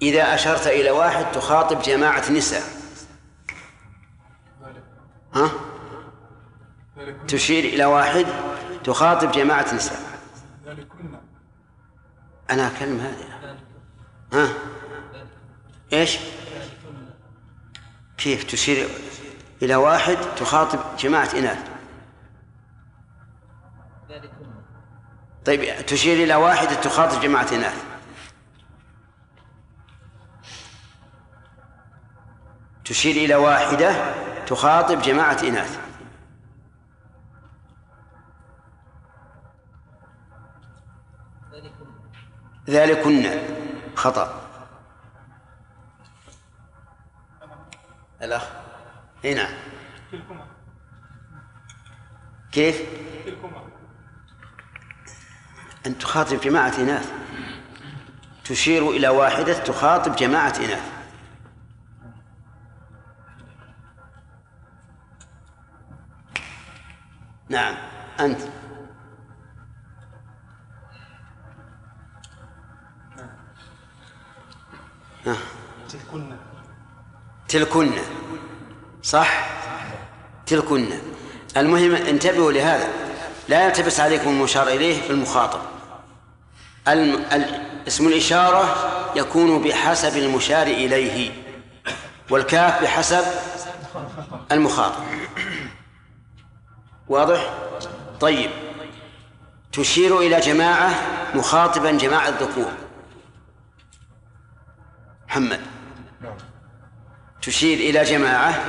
[0.02, 2.64] إذا أشرت إلى واحد تخاطب جماعة نساء
[5.34, 5.52] ها؟
[7.28, 8.26] تشير إلى واحد
[8.84, 9.99] تخاطب جماعة نساء
[12.49, 13.56] أنا أكلم هذه
[14.34, 14.53] ها؟
[15.94, 16.18] إيش؟
[18.18, 18.90] كيف تشير
[19.61, 21.60] إلى واحد تخاطب جماعة إناث
[25.45, 27.87] طيب تشير إلى واحدة تخاطب جماعة إناث
[32.88, 34.14] تشير إلى واحدة
[34.46, 35.80] تخاطب جماعة إناث.
[42.70, 43.40] ذلكن
[43.96, 44.42] خطأ.
[48.22, 48.44] الأخ.
[49.26, 49.54] إي نعم.
[52.52, 52.82] كيف؟
[55.86, 57.14] أن تخاطب جماعة إناث.
[58.46, 60.97] تشير إلى واحدة تخاطب جماعة إناث.
[67.49, 67.76] نعم.
[68.19, 68.40] أنت.
[75.90, 76.36] تلكن.
[77.48, 77.91] تلكن.
[79.03, 79.49] صح؟
[80.45, 80.90] تلكن.
[81.57, 82.88] المهم انتبهوا لهذا.
[83.49, 85.60] لا يلتبس عليكم المشار إليه في المخاطب.
[86.88, 87.26] الم...
[87.32, 87.68] ال...
[87.88, 88.76] اسم الإشارة
[89.15, 91.32] يكون بحسب المشار إليه
[92.30, 93.24] والكاف بحسب
[94.52, 95.03] المخاطب.
[97.10, 97.54] واضح؟
[98.20, 98.50] طيب.
[99.72, 100.90] تشير إلى جماعة
[101.36, 102.72] مخاطبا جماعة الذكور.
[105.28, 105.62] محمد.
[107.42, 108.62] تشير إلى جماعة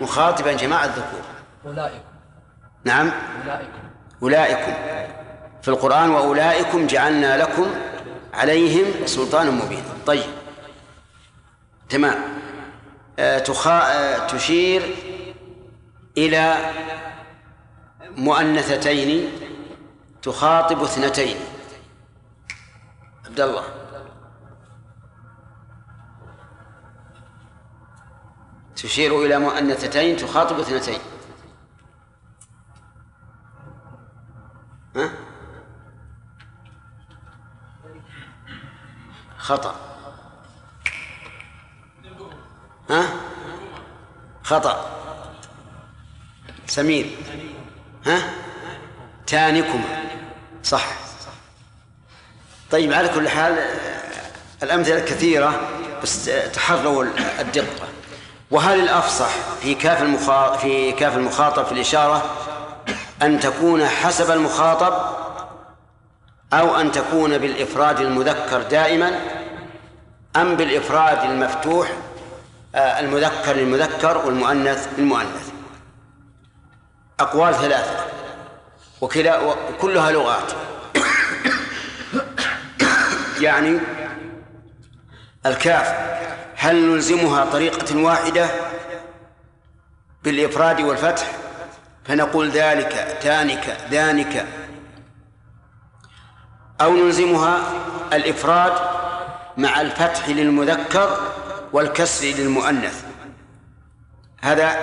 [0.00, 1.20] مخاطبا جماعة الذكور.
[1.66, 2.04] أولئكم.
[2.84, 3.10] نعم.
[3.44, 3.78] أولئكم.
[4.22, 4.72] أولئكم.
[5.62, 7.66] في القرآن وأولئكم جعلنا لكم
[8.34, 9.82] عليهم سلطانا مبينا.
[10.06, 10.30] طيب.
[11.88, 12.18] تمام.
[13.18, 13.80] آه تخا...
[13.80, 14.94] آه تشير
[16.18, 16.56] إلى
[18.16, 19.30] مؤنثتين
[20.22, 21.36] تخاطب اثنتين.
[23.26, 23.64] عبد الله.
[28.76, 31.00] تشير إلى مؤنثتين تخاطب اثنتين.
[34.96, 35.10] ها؟
[39.38, 39.74] خطأ.
[42.90, 43.02] ها؟
[44.44, 44.98] خطأ.
[46.66, 47.16] سمير.
[49.26, 50.04] تانكما.
[50.64, 50.86] صح.
[52.70, 53.56] طيب على كل حال
[54.62, 55.60] الأمثلة كثيرة
[56.02, 57.04] بس تحروا
[57.40, 57.88] الدقة.
[58.50, 59.30] وهل الأفصح
[59.62, 60.56] في كاف المخا...
[60.56, 62.36] في كاف المخاطب في الإشارة
[63.22, 65.18] أن تكون حسب المخاطب
[66.52, 69.20] أو أن تكون بالإفراد المذكر دائما
[70.36, 71.88] أم بالإفراد المفتوح
[72.74, 75.57] آه، المذكر للمذكر والمؤنث للمؤنث؟
[77.20, 78.04] أقوال ثلاثة
[79.00, 80.52] وكلا وكلها لغات.
[83.40, 83.80] يعني
[85.46, 85.94] الكاف
[86.56, 88.48] هل نلزمها طريقة واحدة
[90.22, 91.32] بالإفراد والفتح؟
[92.04, 94.46] فنقول ذلك تانك ذانك
[96.80, 97.72] أو نلزمها
[98.12, 98.72] الإفراد
[99.56, 101.18] مع الفتح للمذكر
[101.72, 103.04] والكسر للمؤنث.
[104.40, 104.76] هذا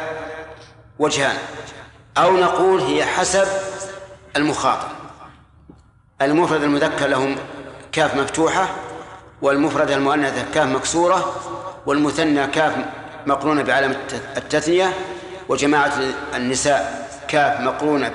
[1.00, 1.38] وجهان.
[2.18, 3.48] أو نقول هي حسب
[4.36, 4.88] المخاطب
[6.22, 7.36] المفرد المذكر لهم
[7.92, 8.70] كاف مفتوحة
[9.42, 11.36] والمفرد المؤنثة كاف مكسورة
[11.86, 12.76] والمثنى كاف
[13.26, 13.96] مقرونة بعلامة
[14.38, 14.94] التثنية
[15.50, 15.94] وجماعة
[16.36, 18.12] النساء كاف مقرونة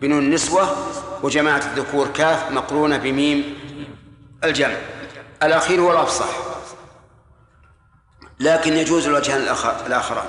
[0.00, 0.76] بنون النسوة
[1.22, 3.58] وجماعة الذكور كاف مقرونة بميم
[4.44, 4.76] الجمع.
[5.42, 6.28] الأخير هو الأفصح.
[8.40, 10.28] لكن يجوز الوجهان الآخر الآخران.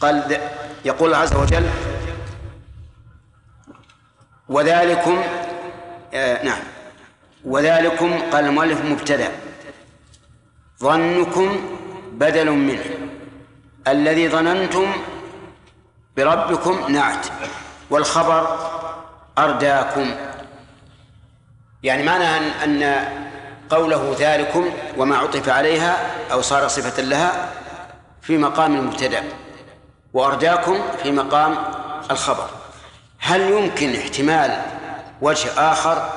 [0.00, 0.40] قال
[0.84, 1.64] يقول الله عز وجل
[4.52, 5.22] وذلكم
[6.14, 6.60] آه نعم.
[7.44, 9.28] وذلكم قال المؤلف مبتدأ.
[10.80, 11.78] ظنكم
[12.12, 12.84] بدل منه.
[13.88, 14.92] الذي ظننتم
[16.16, 17.26] بربكم نعت.
[17.90, 18.58] والخبر
[19.38, 20.14] أرداكم.
[21.82, 22.42] يعني معنى أن
[22.82, 23.04] أن
[23.70, 25.96] قوله ذلكم وما عطف عليها
[26.32, 27.48] أو صار صفة لها
[28.22, 29.24] في مقام المبتدأ.
[30.12, 31.56] وأرداكم في مقام
[32.10, 32.61] الخبر.
[33.22, 34.62] هل يمكن احتمال
[35.20, 36.10] وجه آخر؟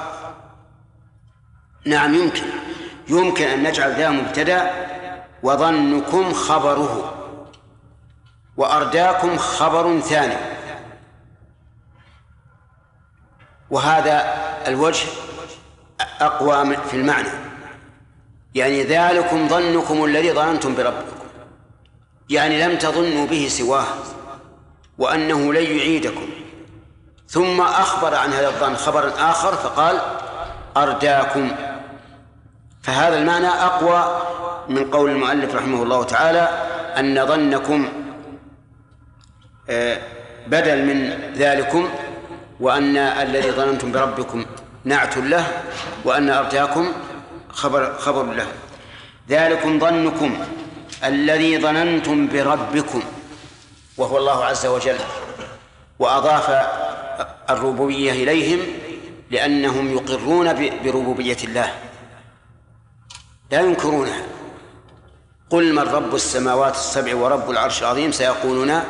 [1.86, 2.44] نعم يمكن.
[3.08, 4.72] يمكن أن نجعل ذا مبتدأ
[5.44, 7.14] وظنكم خبره
[8.58, 10.36] وأرداكم خبر ثاني.
[13.70, 14.34] وهذا
[14.68, 15.08] الوجه
[16.22, 17.30] أقوى في المعنى.
[18.56, 21.16] يعني ذلكم ظنكم الذي ظننتم بربكم.
[22.30, 23.86] يعني لم تظنوا به سواه
[24.98, 26.45] وأنه لن يعيدكم.
[27.28, 30.00] ثم أخبر عن هذا الظن خبرا آخر فقال
[30.78, 31.52] أرداكم.
[32.84, 34.22] فهذا المعنى أقوى
[34.70, 36.50] من قول المؤلف رحمه الله تعالى
[37.00, 37.90] أن ظنكم
[39.70, 39.98] آه،
[40.48, 41.90] بدل من ذلكم
[42.60, 44.46] وأن الذي ظننتم بربكم
[44.84, 45.48] نعت له
[46.04, 46.94] وأن أرجاكم
[47.50, 48.48] خبر خبر له.
[49.30, 50.38] ذلكم ظنكم
[51.04, 53.04] الذي ظننتم بربكم
[53.98, 54.98] وهو الله عز وجل
[56.00, 56.50] وأضاف
[57.50, 58.60] الربوبية إليهم
[59.32, 61.74] لأنهم يقرون بربوبية الله.
[63.52, 64.22] لا ينكرونها.
[65.50, 68.82] قل من رب السماوات السبع ورب العرش العظيم؟ سيقولون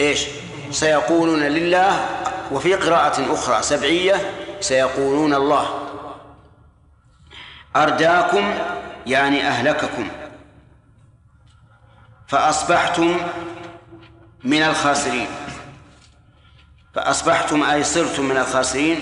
[0.00, 0.26] إيش؟
[0.70, 2.06] سيقولون لله
[2.52, 5.88] وفي قراءة أخرى سبعية سيقولون الله.
[7.76, 8.54] أرداكم
[9.06, 10.08] يعني أهلككم.
[12.26, 13.16] فأصبحتم
[14.44, 15.26] من الخاسرين.
[16.98, 19.00] فأصبحتم أي صرتم من الخاسرين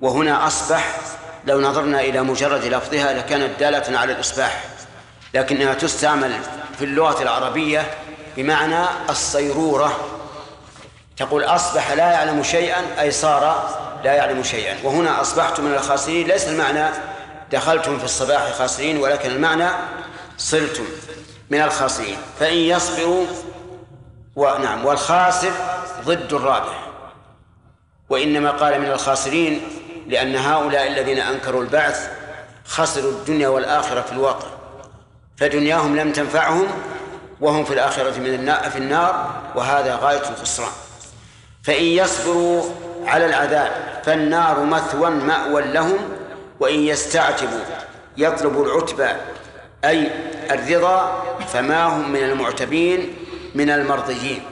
[0.00, 0.96] وهنا أصبح
[1.46, 4.64] لو نظرنا إلى مجرد لفظها لكانت دالة على الإصباح
[5.34, 6.32] لكنها تستعمل
[6.78, 7.90] في اللغة العربية
[8.36, 9.96] بمعنى الصيرورة.
[11.16, 13.70] تقول أصبح لا يعلم شيئا أي صار
[14.04, 14.76] لا يعلم شيئا.
[14.84, 16.88] وهنا أصبحتم من الخاسرين ليس المعنى
[17.52, 19.68] دخلتم في الصباح خاسرين ولكن المعنى
[20.38, 20.84] صرتم
[21.50, 22.16] من الخاسرين.
[22.40, 23.26] فإن يصبروا
[24.36, 25.52] ونعم والخاسر
[26.04, 26.85] ضد الرابح.
[28.08, 29.60] وإنما قال من الخاسرين
[30.08, 32.10] لأن هؤلاء الذين أنكروا البعث
[32.64, 34.46] خسروا الدنيا والآخرة في الواقع.
[35.36, 36.66] فدنياهم لم تنفعهم
[37.40, 40.72] وهم في الآخرة من النار في النار وهذا غاية الخسران.
[41.62, 42.64] فإن يصبروا
[43.06, 43.70] على العذاب
[44.04, 45.98] فالنار مثوى مأوى لهم
[46.60, 47.60] وإن يستعتبوا
[48.16, 49.08] يطلبوا العتبى
[49.84, 50.10] أي
[50.50, 51.22] الرضا
[51.52, 53.16] فما هم من المعتبين
[53.54, 54.42] من المرضيين.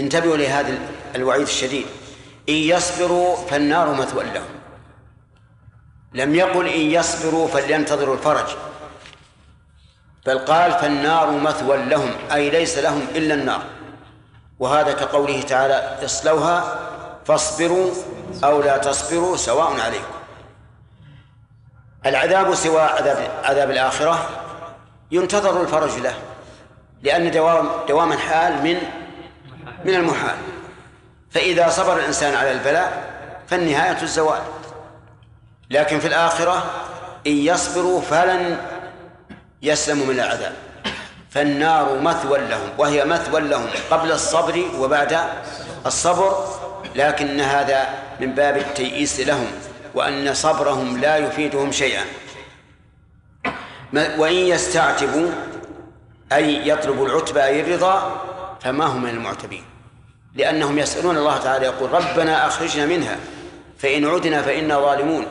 [0.00, 0.78] انتبهوا لهذا
[1.14, 1.86] الوعيد الشديد.
[2.48, 4.48] إن يصبروا فالنار مثوى لهم.
[6.14, 8.46] لم يقل إن يصبروا فلينتظروا الفرج.
[10.26, 13.62] بل قال فالنار مثوى لهم أي ليس لهم إلا النار.
[14.58, 16.78] وهذا كقوله تعالى اصلوها
[17.24, 17.90] فاصبروا
[18.44, 20.18] أو لا تصبروا سواء عليكم.
[22.06, 24.28] العذاب سوى عذاب عذاب الآخرة
[25.10, 26.14] ينتظر الفرج له
[27.02, 28.76] لأن دوام دوام الحال من
[29.84, 30.36] من المحال.
[31.30, 33.10] فإذا صبر الإنسان على البلاء
[33.48, 34.40] فالنهاية الزوال.
[35.70, 36.70] لكن في الآخرة
[37.26, 38.56] إن يصبروا فلن
[39.62, 40.52] يسلموا من العذاب.
[41.30, 45.18] فالنار مثوى لهم وهي مثوى لهم قبل الصبر وبعد
[45.86, 46.44] الصبر
[46.94, 47.88] لكن هذا
[48.20, 49.46] من باب التيئيس لهم
[49.94, 52.04] وأن صبرهم لا يفيدهم شيئا.
[53.94, 55.30] وإن يستعتبوا
[56.32, 58.22] أي يطلبوا العتبى أي الرضا
[58.60, 59.64] فما هم من المعتبين؟
[60.34, 63.16] لأنهم يسألون الله تعالى يقول ربنا أخرجنا منها
[63.78, 65.26] فإن عدنا فإنا ظالمون.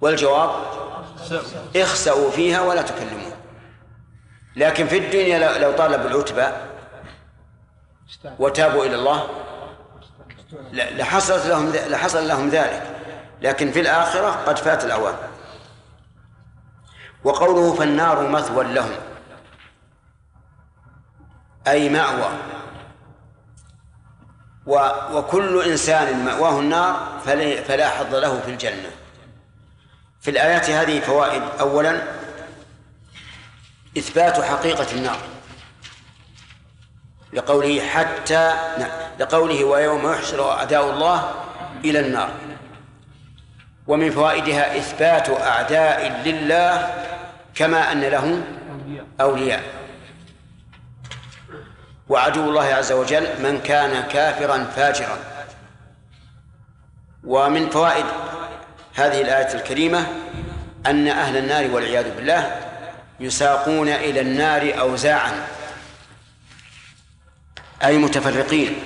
[0.00, 0.50] والجواب؟
[1.76, 3.32] اخسأوا فيها ولا تكلمون.
[4.56, 6.46] لكن في الدنيا لو طالبوا العتبى
[8.38, 9.28] وتابوا إلى الله
[10.72, 12.82] لحصلت لهم لحصل لهم ذلك.
[13.42, 15.14] لكن في الآخرة قد فات الأوان.
[17.24, 18.90] وقوله فالنار مثوى لهم.
[21.70, 22.30] أي مأوى.
[25.12, 27.18] وكل إنسان مأواه النار
[27.68, 28.90] فلا حظ له في الجنة.
[30.20, 31.42] في الآيات هذه فوائد.
[31.60, 32.02] أولا
[33.98, 35.18] إثبات حقيقة النار.
[37.32, 38.54] لقوله حتى
[39.20, 41.34] لقوله ويوم يحشر أعداء الله
[41.84, 42.30] إلى النار.
[43.86, 47.04] ومن فوائدها إثبات أعداء لله
[47.54, 48.42] كما أن له
[49.20, 49.77] أولياء.
[52.08, 55.18] وعدو الله عز وجل من كان كافرا فاجرا.
[57.24, 58.04] ومن فوائد
[58.94, 60.06] هذه الآية الكريمة
[60.86, 62.60] أن أهل النار والعياذ بالله
[63.20, 65.46] يساقون إلى النار أوزاعا
[67.84, 68.76] أي متفرقين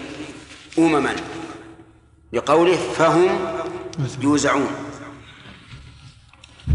[0.79, 1.17] أمما
[2.33, 3.55] لقوله فهم
[4.21, 4.71] يوزعون.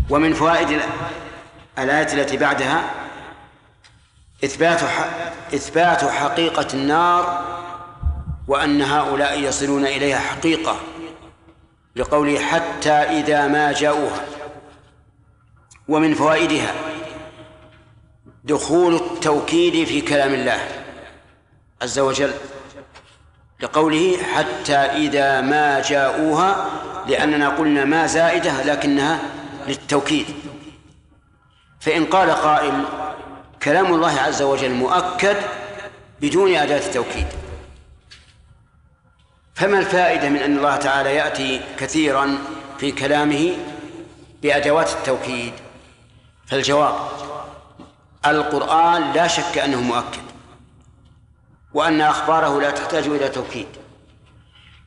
[0.10, 0.82] ومن فوائد
[1.80, 2.92] الآية التي بعدها
[4.44, 4.82] إثبات
[5.54, 7.46] إثبات حقيقة النار
[8.48, 10.78] وأن هؤلاء يصلون إليها حقيقة
[11.96, 14.26] لقوله حتى إذا ما جاءوها
[15.88, 16.74] ومن فوائدها
[18.44, 20.60] دخول التوكيد في كلام الله
[21.82, 22.32] عز وجل
[23.60, 26.70] لقوله حتى إذا ما جاءوها
[27.08, 29.20] لأننا قلنا ما زائدة لكنها
[29.68, 30.26] للتوكيد.
[31.80, 32.84] فإن قال قائل
[33.64, 35.36] كلام الله عز وجل مؤكد
[36.22, 37.28] بدون أداة التوكيد.
[39.56, 42.38] فما الفائدة من أن الله تعالى يأتي كثيرا
[42.80, 43.58] في كلامه
[44.42, 45.54] بأدوات التوكيد؟
[46.48, 46.96] فالجواب
[48.26, 50.22] القرآن لا شك أنه مؤكد
[51.74, 53.68] وأن أخباره لا تحتاج إلى توكيد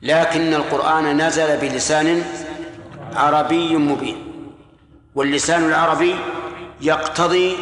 [0.01, 2.23] لكن القرآن نزل بلسان
[3.15, 4.25] عربي مبين
[5.15, 6.15] واللسان العربي
[6.81, 7.57] يقتضي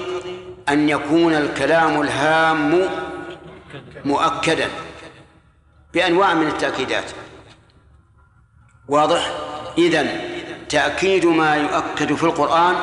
[0.70, 2.90] أن يكون الكلام الهام
[4.06, 4.70] مؤكدا
[5.94, 7.12] بأنواع من التأكيدات.
[8.88, 9.32] واضح؟
[9.78, 10.22] إذن
[10.70, 12.76] تأكيد ما يؤكد في القرآن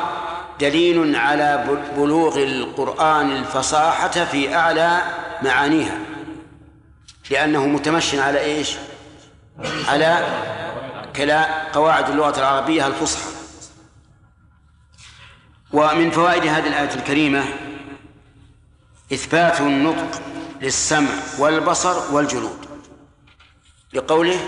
[0.59, 5.01] دليل على بلوغ القرآن الفصاحة في أعلى
[5.41, 5.99] معانيها.
[7.31, 8.75] لأنه متمشن على إيش؟
[9.87, 10.27] على
[11.15, 13.29] كلا قواعد اللغة العربية الفصحى.
[15.73, 17.43] ومن فوائد هذه الآية الكريمة
[19.13, 20.21] إثبات النطق
[20.61, 21.09] للسمع
[21.39, 22.59] والبصر والجلود.
[23.93, 24.39] لقوله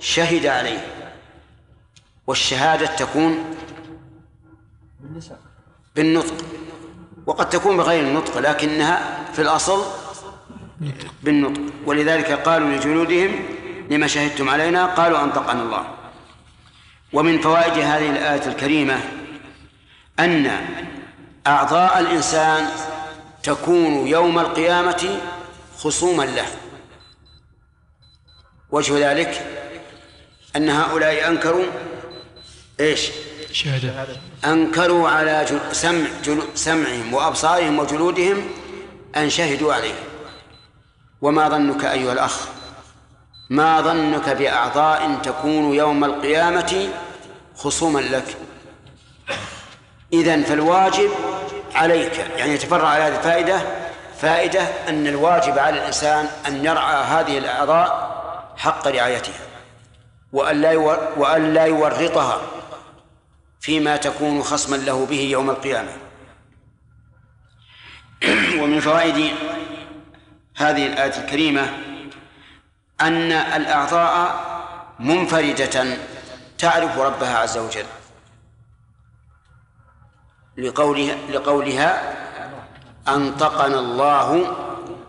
[0.00, 0.86] شهد عليه.
[2.26, 3.54] والشهادة تكون
[5.96, 6.34] بالنطق.
[7.26, 9.84] وقد تكون بغير النطق لكنها في الأصل
[11.22, 11.60] بالنطق.
[11.86, 13.42] ولذلك قالوا لجلودهم
[13.90, 15.94] لما شهدتم علينا؟ قالوا أنطقنا الله.
[17.12, 19.00] ومن فوائد هذه الآية الكريمة
[20.18, 20.66] أن
[21.46, 22.68] أعضاء الإنسان
[23.48, 25.20] تكون يوم القيامة
[25.78, 26.46] خصوما له.
[28.70, 29.46] وجه ذلك
[30.56, 31.64] أن هؤلاء أنكروا
[32.80, 33.10] إيش؟
[33.52, 34.06] شهادة.
[34.44, 35.76] أنكروا على جل...
[35.76, 36.42] سمع جل...
[36.54, 38.48] سمعهم وأبصارهم وجلودهم
[39.16, 39.94] أن شهدوا عليه
[41.20, 42.48] وما ظنك أيها الأخ؟
[43.50, 46.88] ما ظنك بأعضاء تكون يوم القيامة
[47.56, 48.36] خصوما لك؟
[50.12, 51.10] إذن فالواجب
[51.78, 52.18] عليك.
[52.36, 53.60] يعني يتفرع على هذه الفائدة
[54.20, 58.08] فائدة أن الواجب على الإنسان أن يرعى هذه الأعضاء
[58.56, 59.40] حق رعايتها
[60.32, 60.76] وأن لا
[61.16, 62.40] وأن لا يورطها
[63.60, 65.92] فيما تكون خصما له به يوم القيامة.
[68.62, 69.34] ومن فوائد
[70.56, 71.72] هذه الآية الكريمة
[73.00, 74.48] أن الأعضاء
[74.98, 75.96] منفردة
[76.58, 77.84] تعرف ربها عز وجل.
[80.58, 82.16] لقولها لقولها
[83.08, 84.56] أنطقنا الله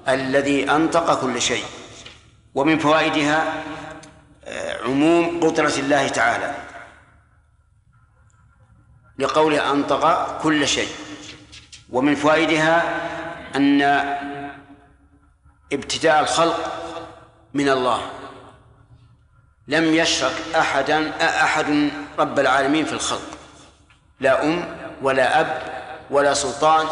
[0.08, 1.66] الذي أنطق كل شيء.
[2.56, 3.64] ومن فوائدها
[4.46, 6.56] آه، عموم قدرة الله تعالى.
[9.20, 10.90] لقوله أنطق كل شيء.
[11.90, 12.84] ومن فوائدها
[13.56, 13.82] أن
[15.74, 16.74] ابتداء الخلق
[17.54, 18.02] من الله.
[19.68, 21.90] لم يشرك أحدا أحد
[22.20, 23.38] رب العالمين في الخلق.
[24.20, 25.62] لا أم ولا أب
[26.12, 26.88] ولا سلطان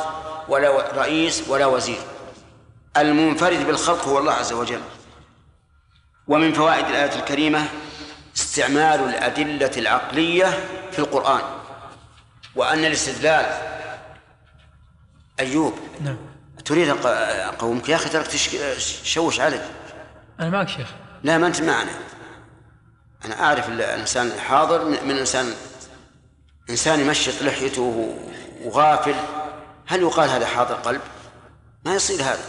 [0.47, 1.99] ولا رئيس ولا وزير.
[2.97, 4.81] المنفرد بالخلق هو الله عز وجل.
[6.27, 7.65] ومن فوائد الآية الكريمة
[8.37, 10.45] استعمال الأدلة العقلية
[10.91, 11.41] في القرآن
[12.55, 13.45] وأن الاستدلال
[15.39, 15.73] أيوب.
[16.01, 16.17] نعم.
[16.65, 19.61] تريد أقومك يا أخي ترك تشوش علي
[20.39, 20.87] أنا معك شيخ.
[21.23, 21.91] لا ما أنت معنا.
[23.25, 25.53] أنا أعرف ال- الإنسان الحاضر من من إنسان
[26.69, 28.15] إنسان يمشط لحيته
[28.63, 29.15] وغافل
[29.85, 31.01] هل يقال هذا حاضر قلب؟
[31.85, 32.43] ما يصير هذا.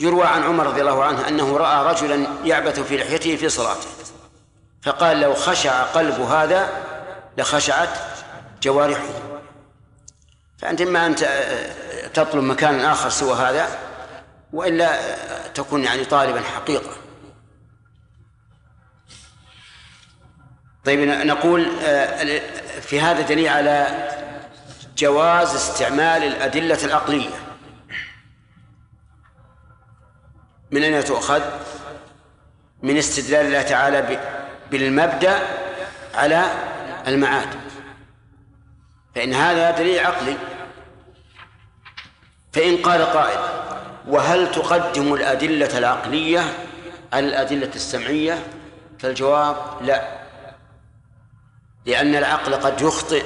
[0.00, 3.88] يروى عن عمر رضي الله عنه أنه رأى رجلا يعبث في لحيته في صلاته
[4.82, 6.68] فقال لو خشع قلب هذا
[7.38, 7.98] لخشعت
[8.62, 9.08] جوارحه.
[10.58, 11.14] فأنت إما أن
[12.14, 13.78] تطلب مكانا آخر سوى هذا
[14.52, 15.00] وإلا
[15.54, 17.01] تكون يعني طالبا حقيقة.
[20.84, 22.40] طيب نقول آه،
[22.80, 24.08] في هذا دليل على
[24.98, 27.30] جواز استعمال الأدلة العقلية.
[30.70, 31.42] من أين تؤخذ؟
[32.82, 34.18] من استدلال الله تعالى
[34.70, 35.38] بالمبدأ
[36.14, 36.44] على
[37.06, 37.48] المعاد.
[39.14, 40.36] فإن هذا دليل عقلي.
[42.52, 43.38] فإن قال قائل
[44.08, 46.40] وهل تقدم الأدلة العقلية
[47.12, 48.46] على الأدلة السمعية؟
[48.98, 50.21] فالجواب لا.
[51.86, 53.24] لأن العقل قد يخطئ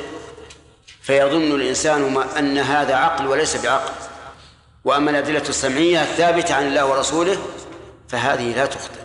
[1.02, 3.92] فيظن الإنسان ما أن هذا عقل وليس بعقل.
[4.84, 7.38] وأما الأدلة السمعية الثابتة عن الله ورسوله
[8.08, 9.00] فهذه لا تخطئ.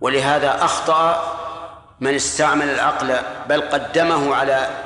[0.00, 1.36] ولهذا أخطأ
[2.00, 3.16] من استعمل العقل
[3.48, 4.84] بل قدمه على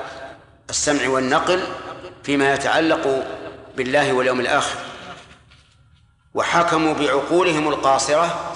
[0.70, 1.66] السمع والنقل
[2.22, 3.24] فيما يتعلق
[3.76, 4.78] بالله واليوم الآخر.
[6.34, 8.54] وحكموا بعقولهم القاصرة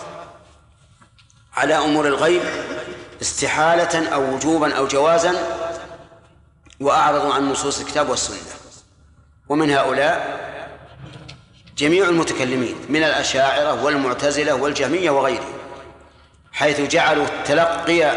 [1.57, 2.43] على أمور الغيب
[3.23, 5.35] استحالة أو وجوبا أو جوازا
[6.81, 8.39] وأعرضوا عن نصوص الكتاب والسنة.
[9.49, 10.39] ومن هؤلاء
[11.77, 15.59] جميع المتكلمين من الأشاعرة والمعتزلة والجهمية وغيرهم
[16.53, 18.13] حيث جعلوا التلقي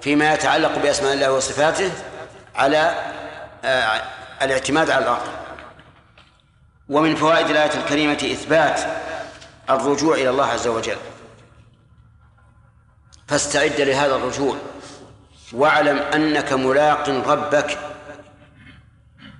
[0.00, 1.90] فيما يتعلق بأسماء الله وصفاته
[2.54, 2.94] على
[3.64, 4.02] آه،
[4.42, 5.30] الاعتماد على العقل
[6.88, 8.80] ومن فوائد الآية الكريمة إثبات
[9.70, 10.96] الرجوع إلى الله عز وجل.
[13.26, 14.56] فاستعد لهذا الرجوع.
[15.52, 17.78] واعلم أنك ملاق ربك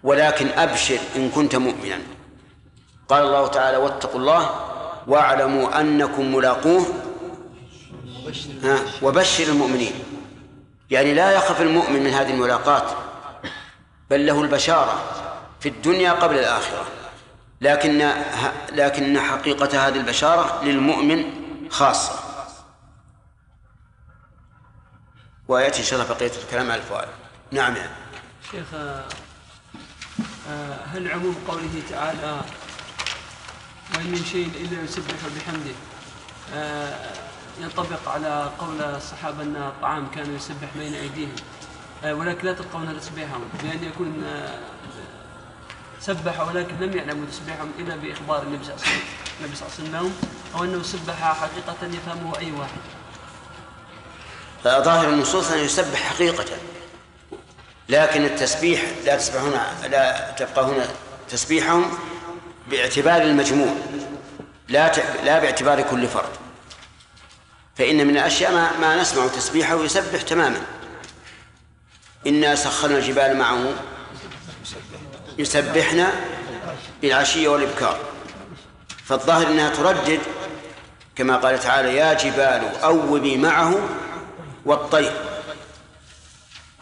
[0.02, 1.98] ولكن أبشر إن كنت مؤمنا.
[3.08, 4.50] قال الله تعالى واتقوا الله
[5.06, 6.86] واعلموا أنكم ملاقوه.
[9.02, 9.92] وبشر المؤمنين.
[10.90, 12.84] يعني لا يخف المؤمن من هذه الملاقات
[14.10, 15.02] بل له البشارة
[15.60, 16.84] في الدنيا قبل الآخرة.
[17.60, 18.10] لكن
[18.72, 21.24] لكن حقيقة هذه البشارة للمؤمن
[21.70, 22.23] خاصة.
[25.48, 27.08] ويأتي إن شاء الله بقية الكلام على الفوائد.
[27.52, 27.76] نعم.
[27.76, 27.90] يعني.
[28.50, 28.74] شيخ
[30.48, 32.40] آه، هل عموم قوله تعالى
[33.94, 35.74] وإن من شيء إلا يسبح بحمده
[36.54, 36.94] آه،
[37.60, 41.34] ينطبق على قول الصحابة أن الطعام كان يسبح بين أيديهم.
[42.04, 44.24] آه، ولكن لا تلقون تسبيحهم بأن يكون
[46.00, 50.12] سبح ولكن لم يعلموا تسبيحهم إلا بإخبار النبي صلى الله عليه وسلم
[50.54, 52.80] أو أنه سبح حقيقة يفهمه أي واحد.
[54.64, 56.44] ظاهر النصوص أن يسبح حقيقة.
[57.88, 59.52] لكن التسبيح لا تسبحون
[59.90, 60.88] لا هنا
[61.30, 61.98] تسبيحهم
[62.70, 63.74] باعتبار المجموع.
[64.68, 64.92] لا
[65.24, 66.28] لا باعتبار كل فرد.
[67.76, 70.60] فإن من الأشياء ما, ما نسمع تسبيحه يسبح تماما.
[72.26, 73.74] إنا سخرنا الجبال معه.
[75.38, 76.12] يسبحنا
[77.02, 77.98] بالعشية والإبكار.
[79.04, 80.20] فالظاهر أنها تردد
[81.16, 83.88] كما قال تعالى يا جبال أوبي معه
[84.64, 85.12] والطير.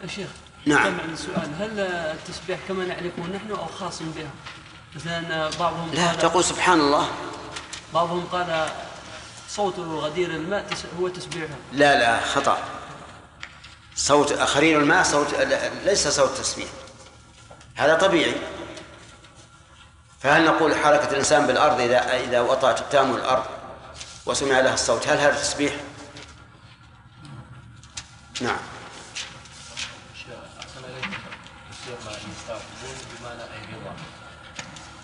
[0.03, 0.27] يا شيخ
[0.65, 0.97] نعم.
[1.13, 4.31] السؤال هل التسبيح كما نعرفه نحن أو خاص بها
[4.95, 7.07] مثلا بعضهم لا تقول سبحان الله.
[7.93, 8.69] بعضهم قال
[9.49, 10.65] صوت غدير الماء
[10.99, 11.55] هو تسبيحه.
[11.73, 12.57] لا لا خطأ.
[13.95, 15.27] صوت خرير الماء صوت
[15.85, 16.67] ليس صوت تسبيح.
[17.75, 18.35] هذا طبيعي.
[20.19, 23.43] فهل نقول حركة الإنسان بالأرض إذا إذا وطأت التام الأرض
[24.25, 25.73] وسمع لها الصوت؟ هل هذا تسبيح؟
[28.41, 28.57] نعم.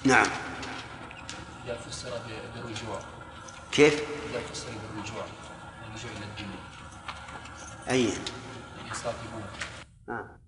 [0.06, 0.28] نعم.
[1.66, 2.10] إذا فسر
[2.56, 3.00] بالرجوع
[3.72, 3.94] كيف؟
[4.30, 5.24] إذا فسر بالرجوع
[5.88, 6.50] الرجوع إلى الدين
[7.90, 8.14] أي.
[10.08, 10.39] نعم.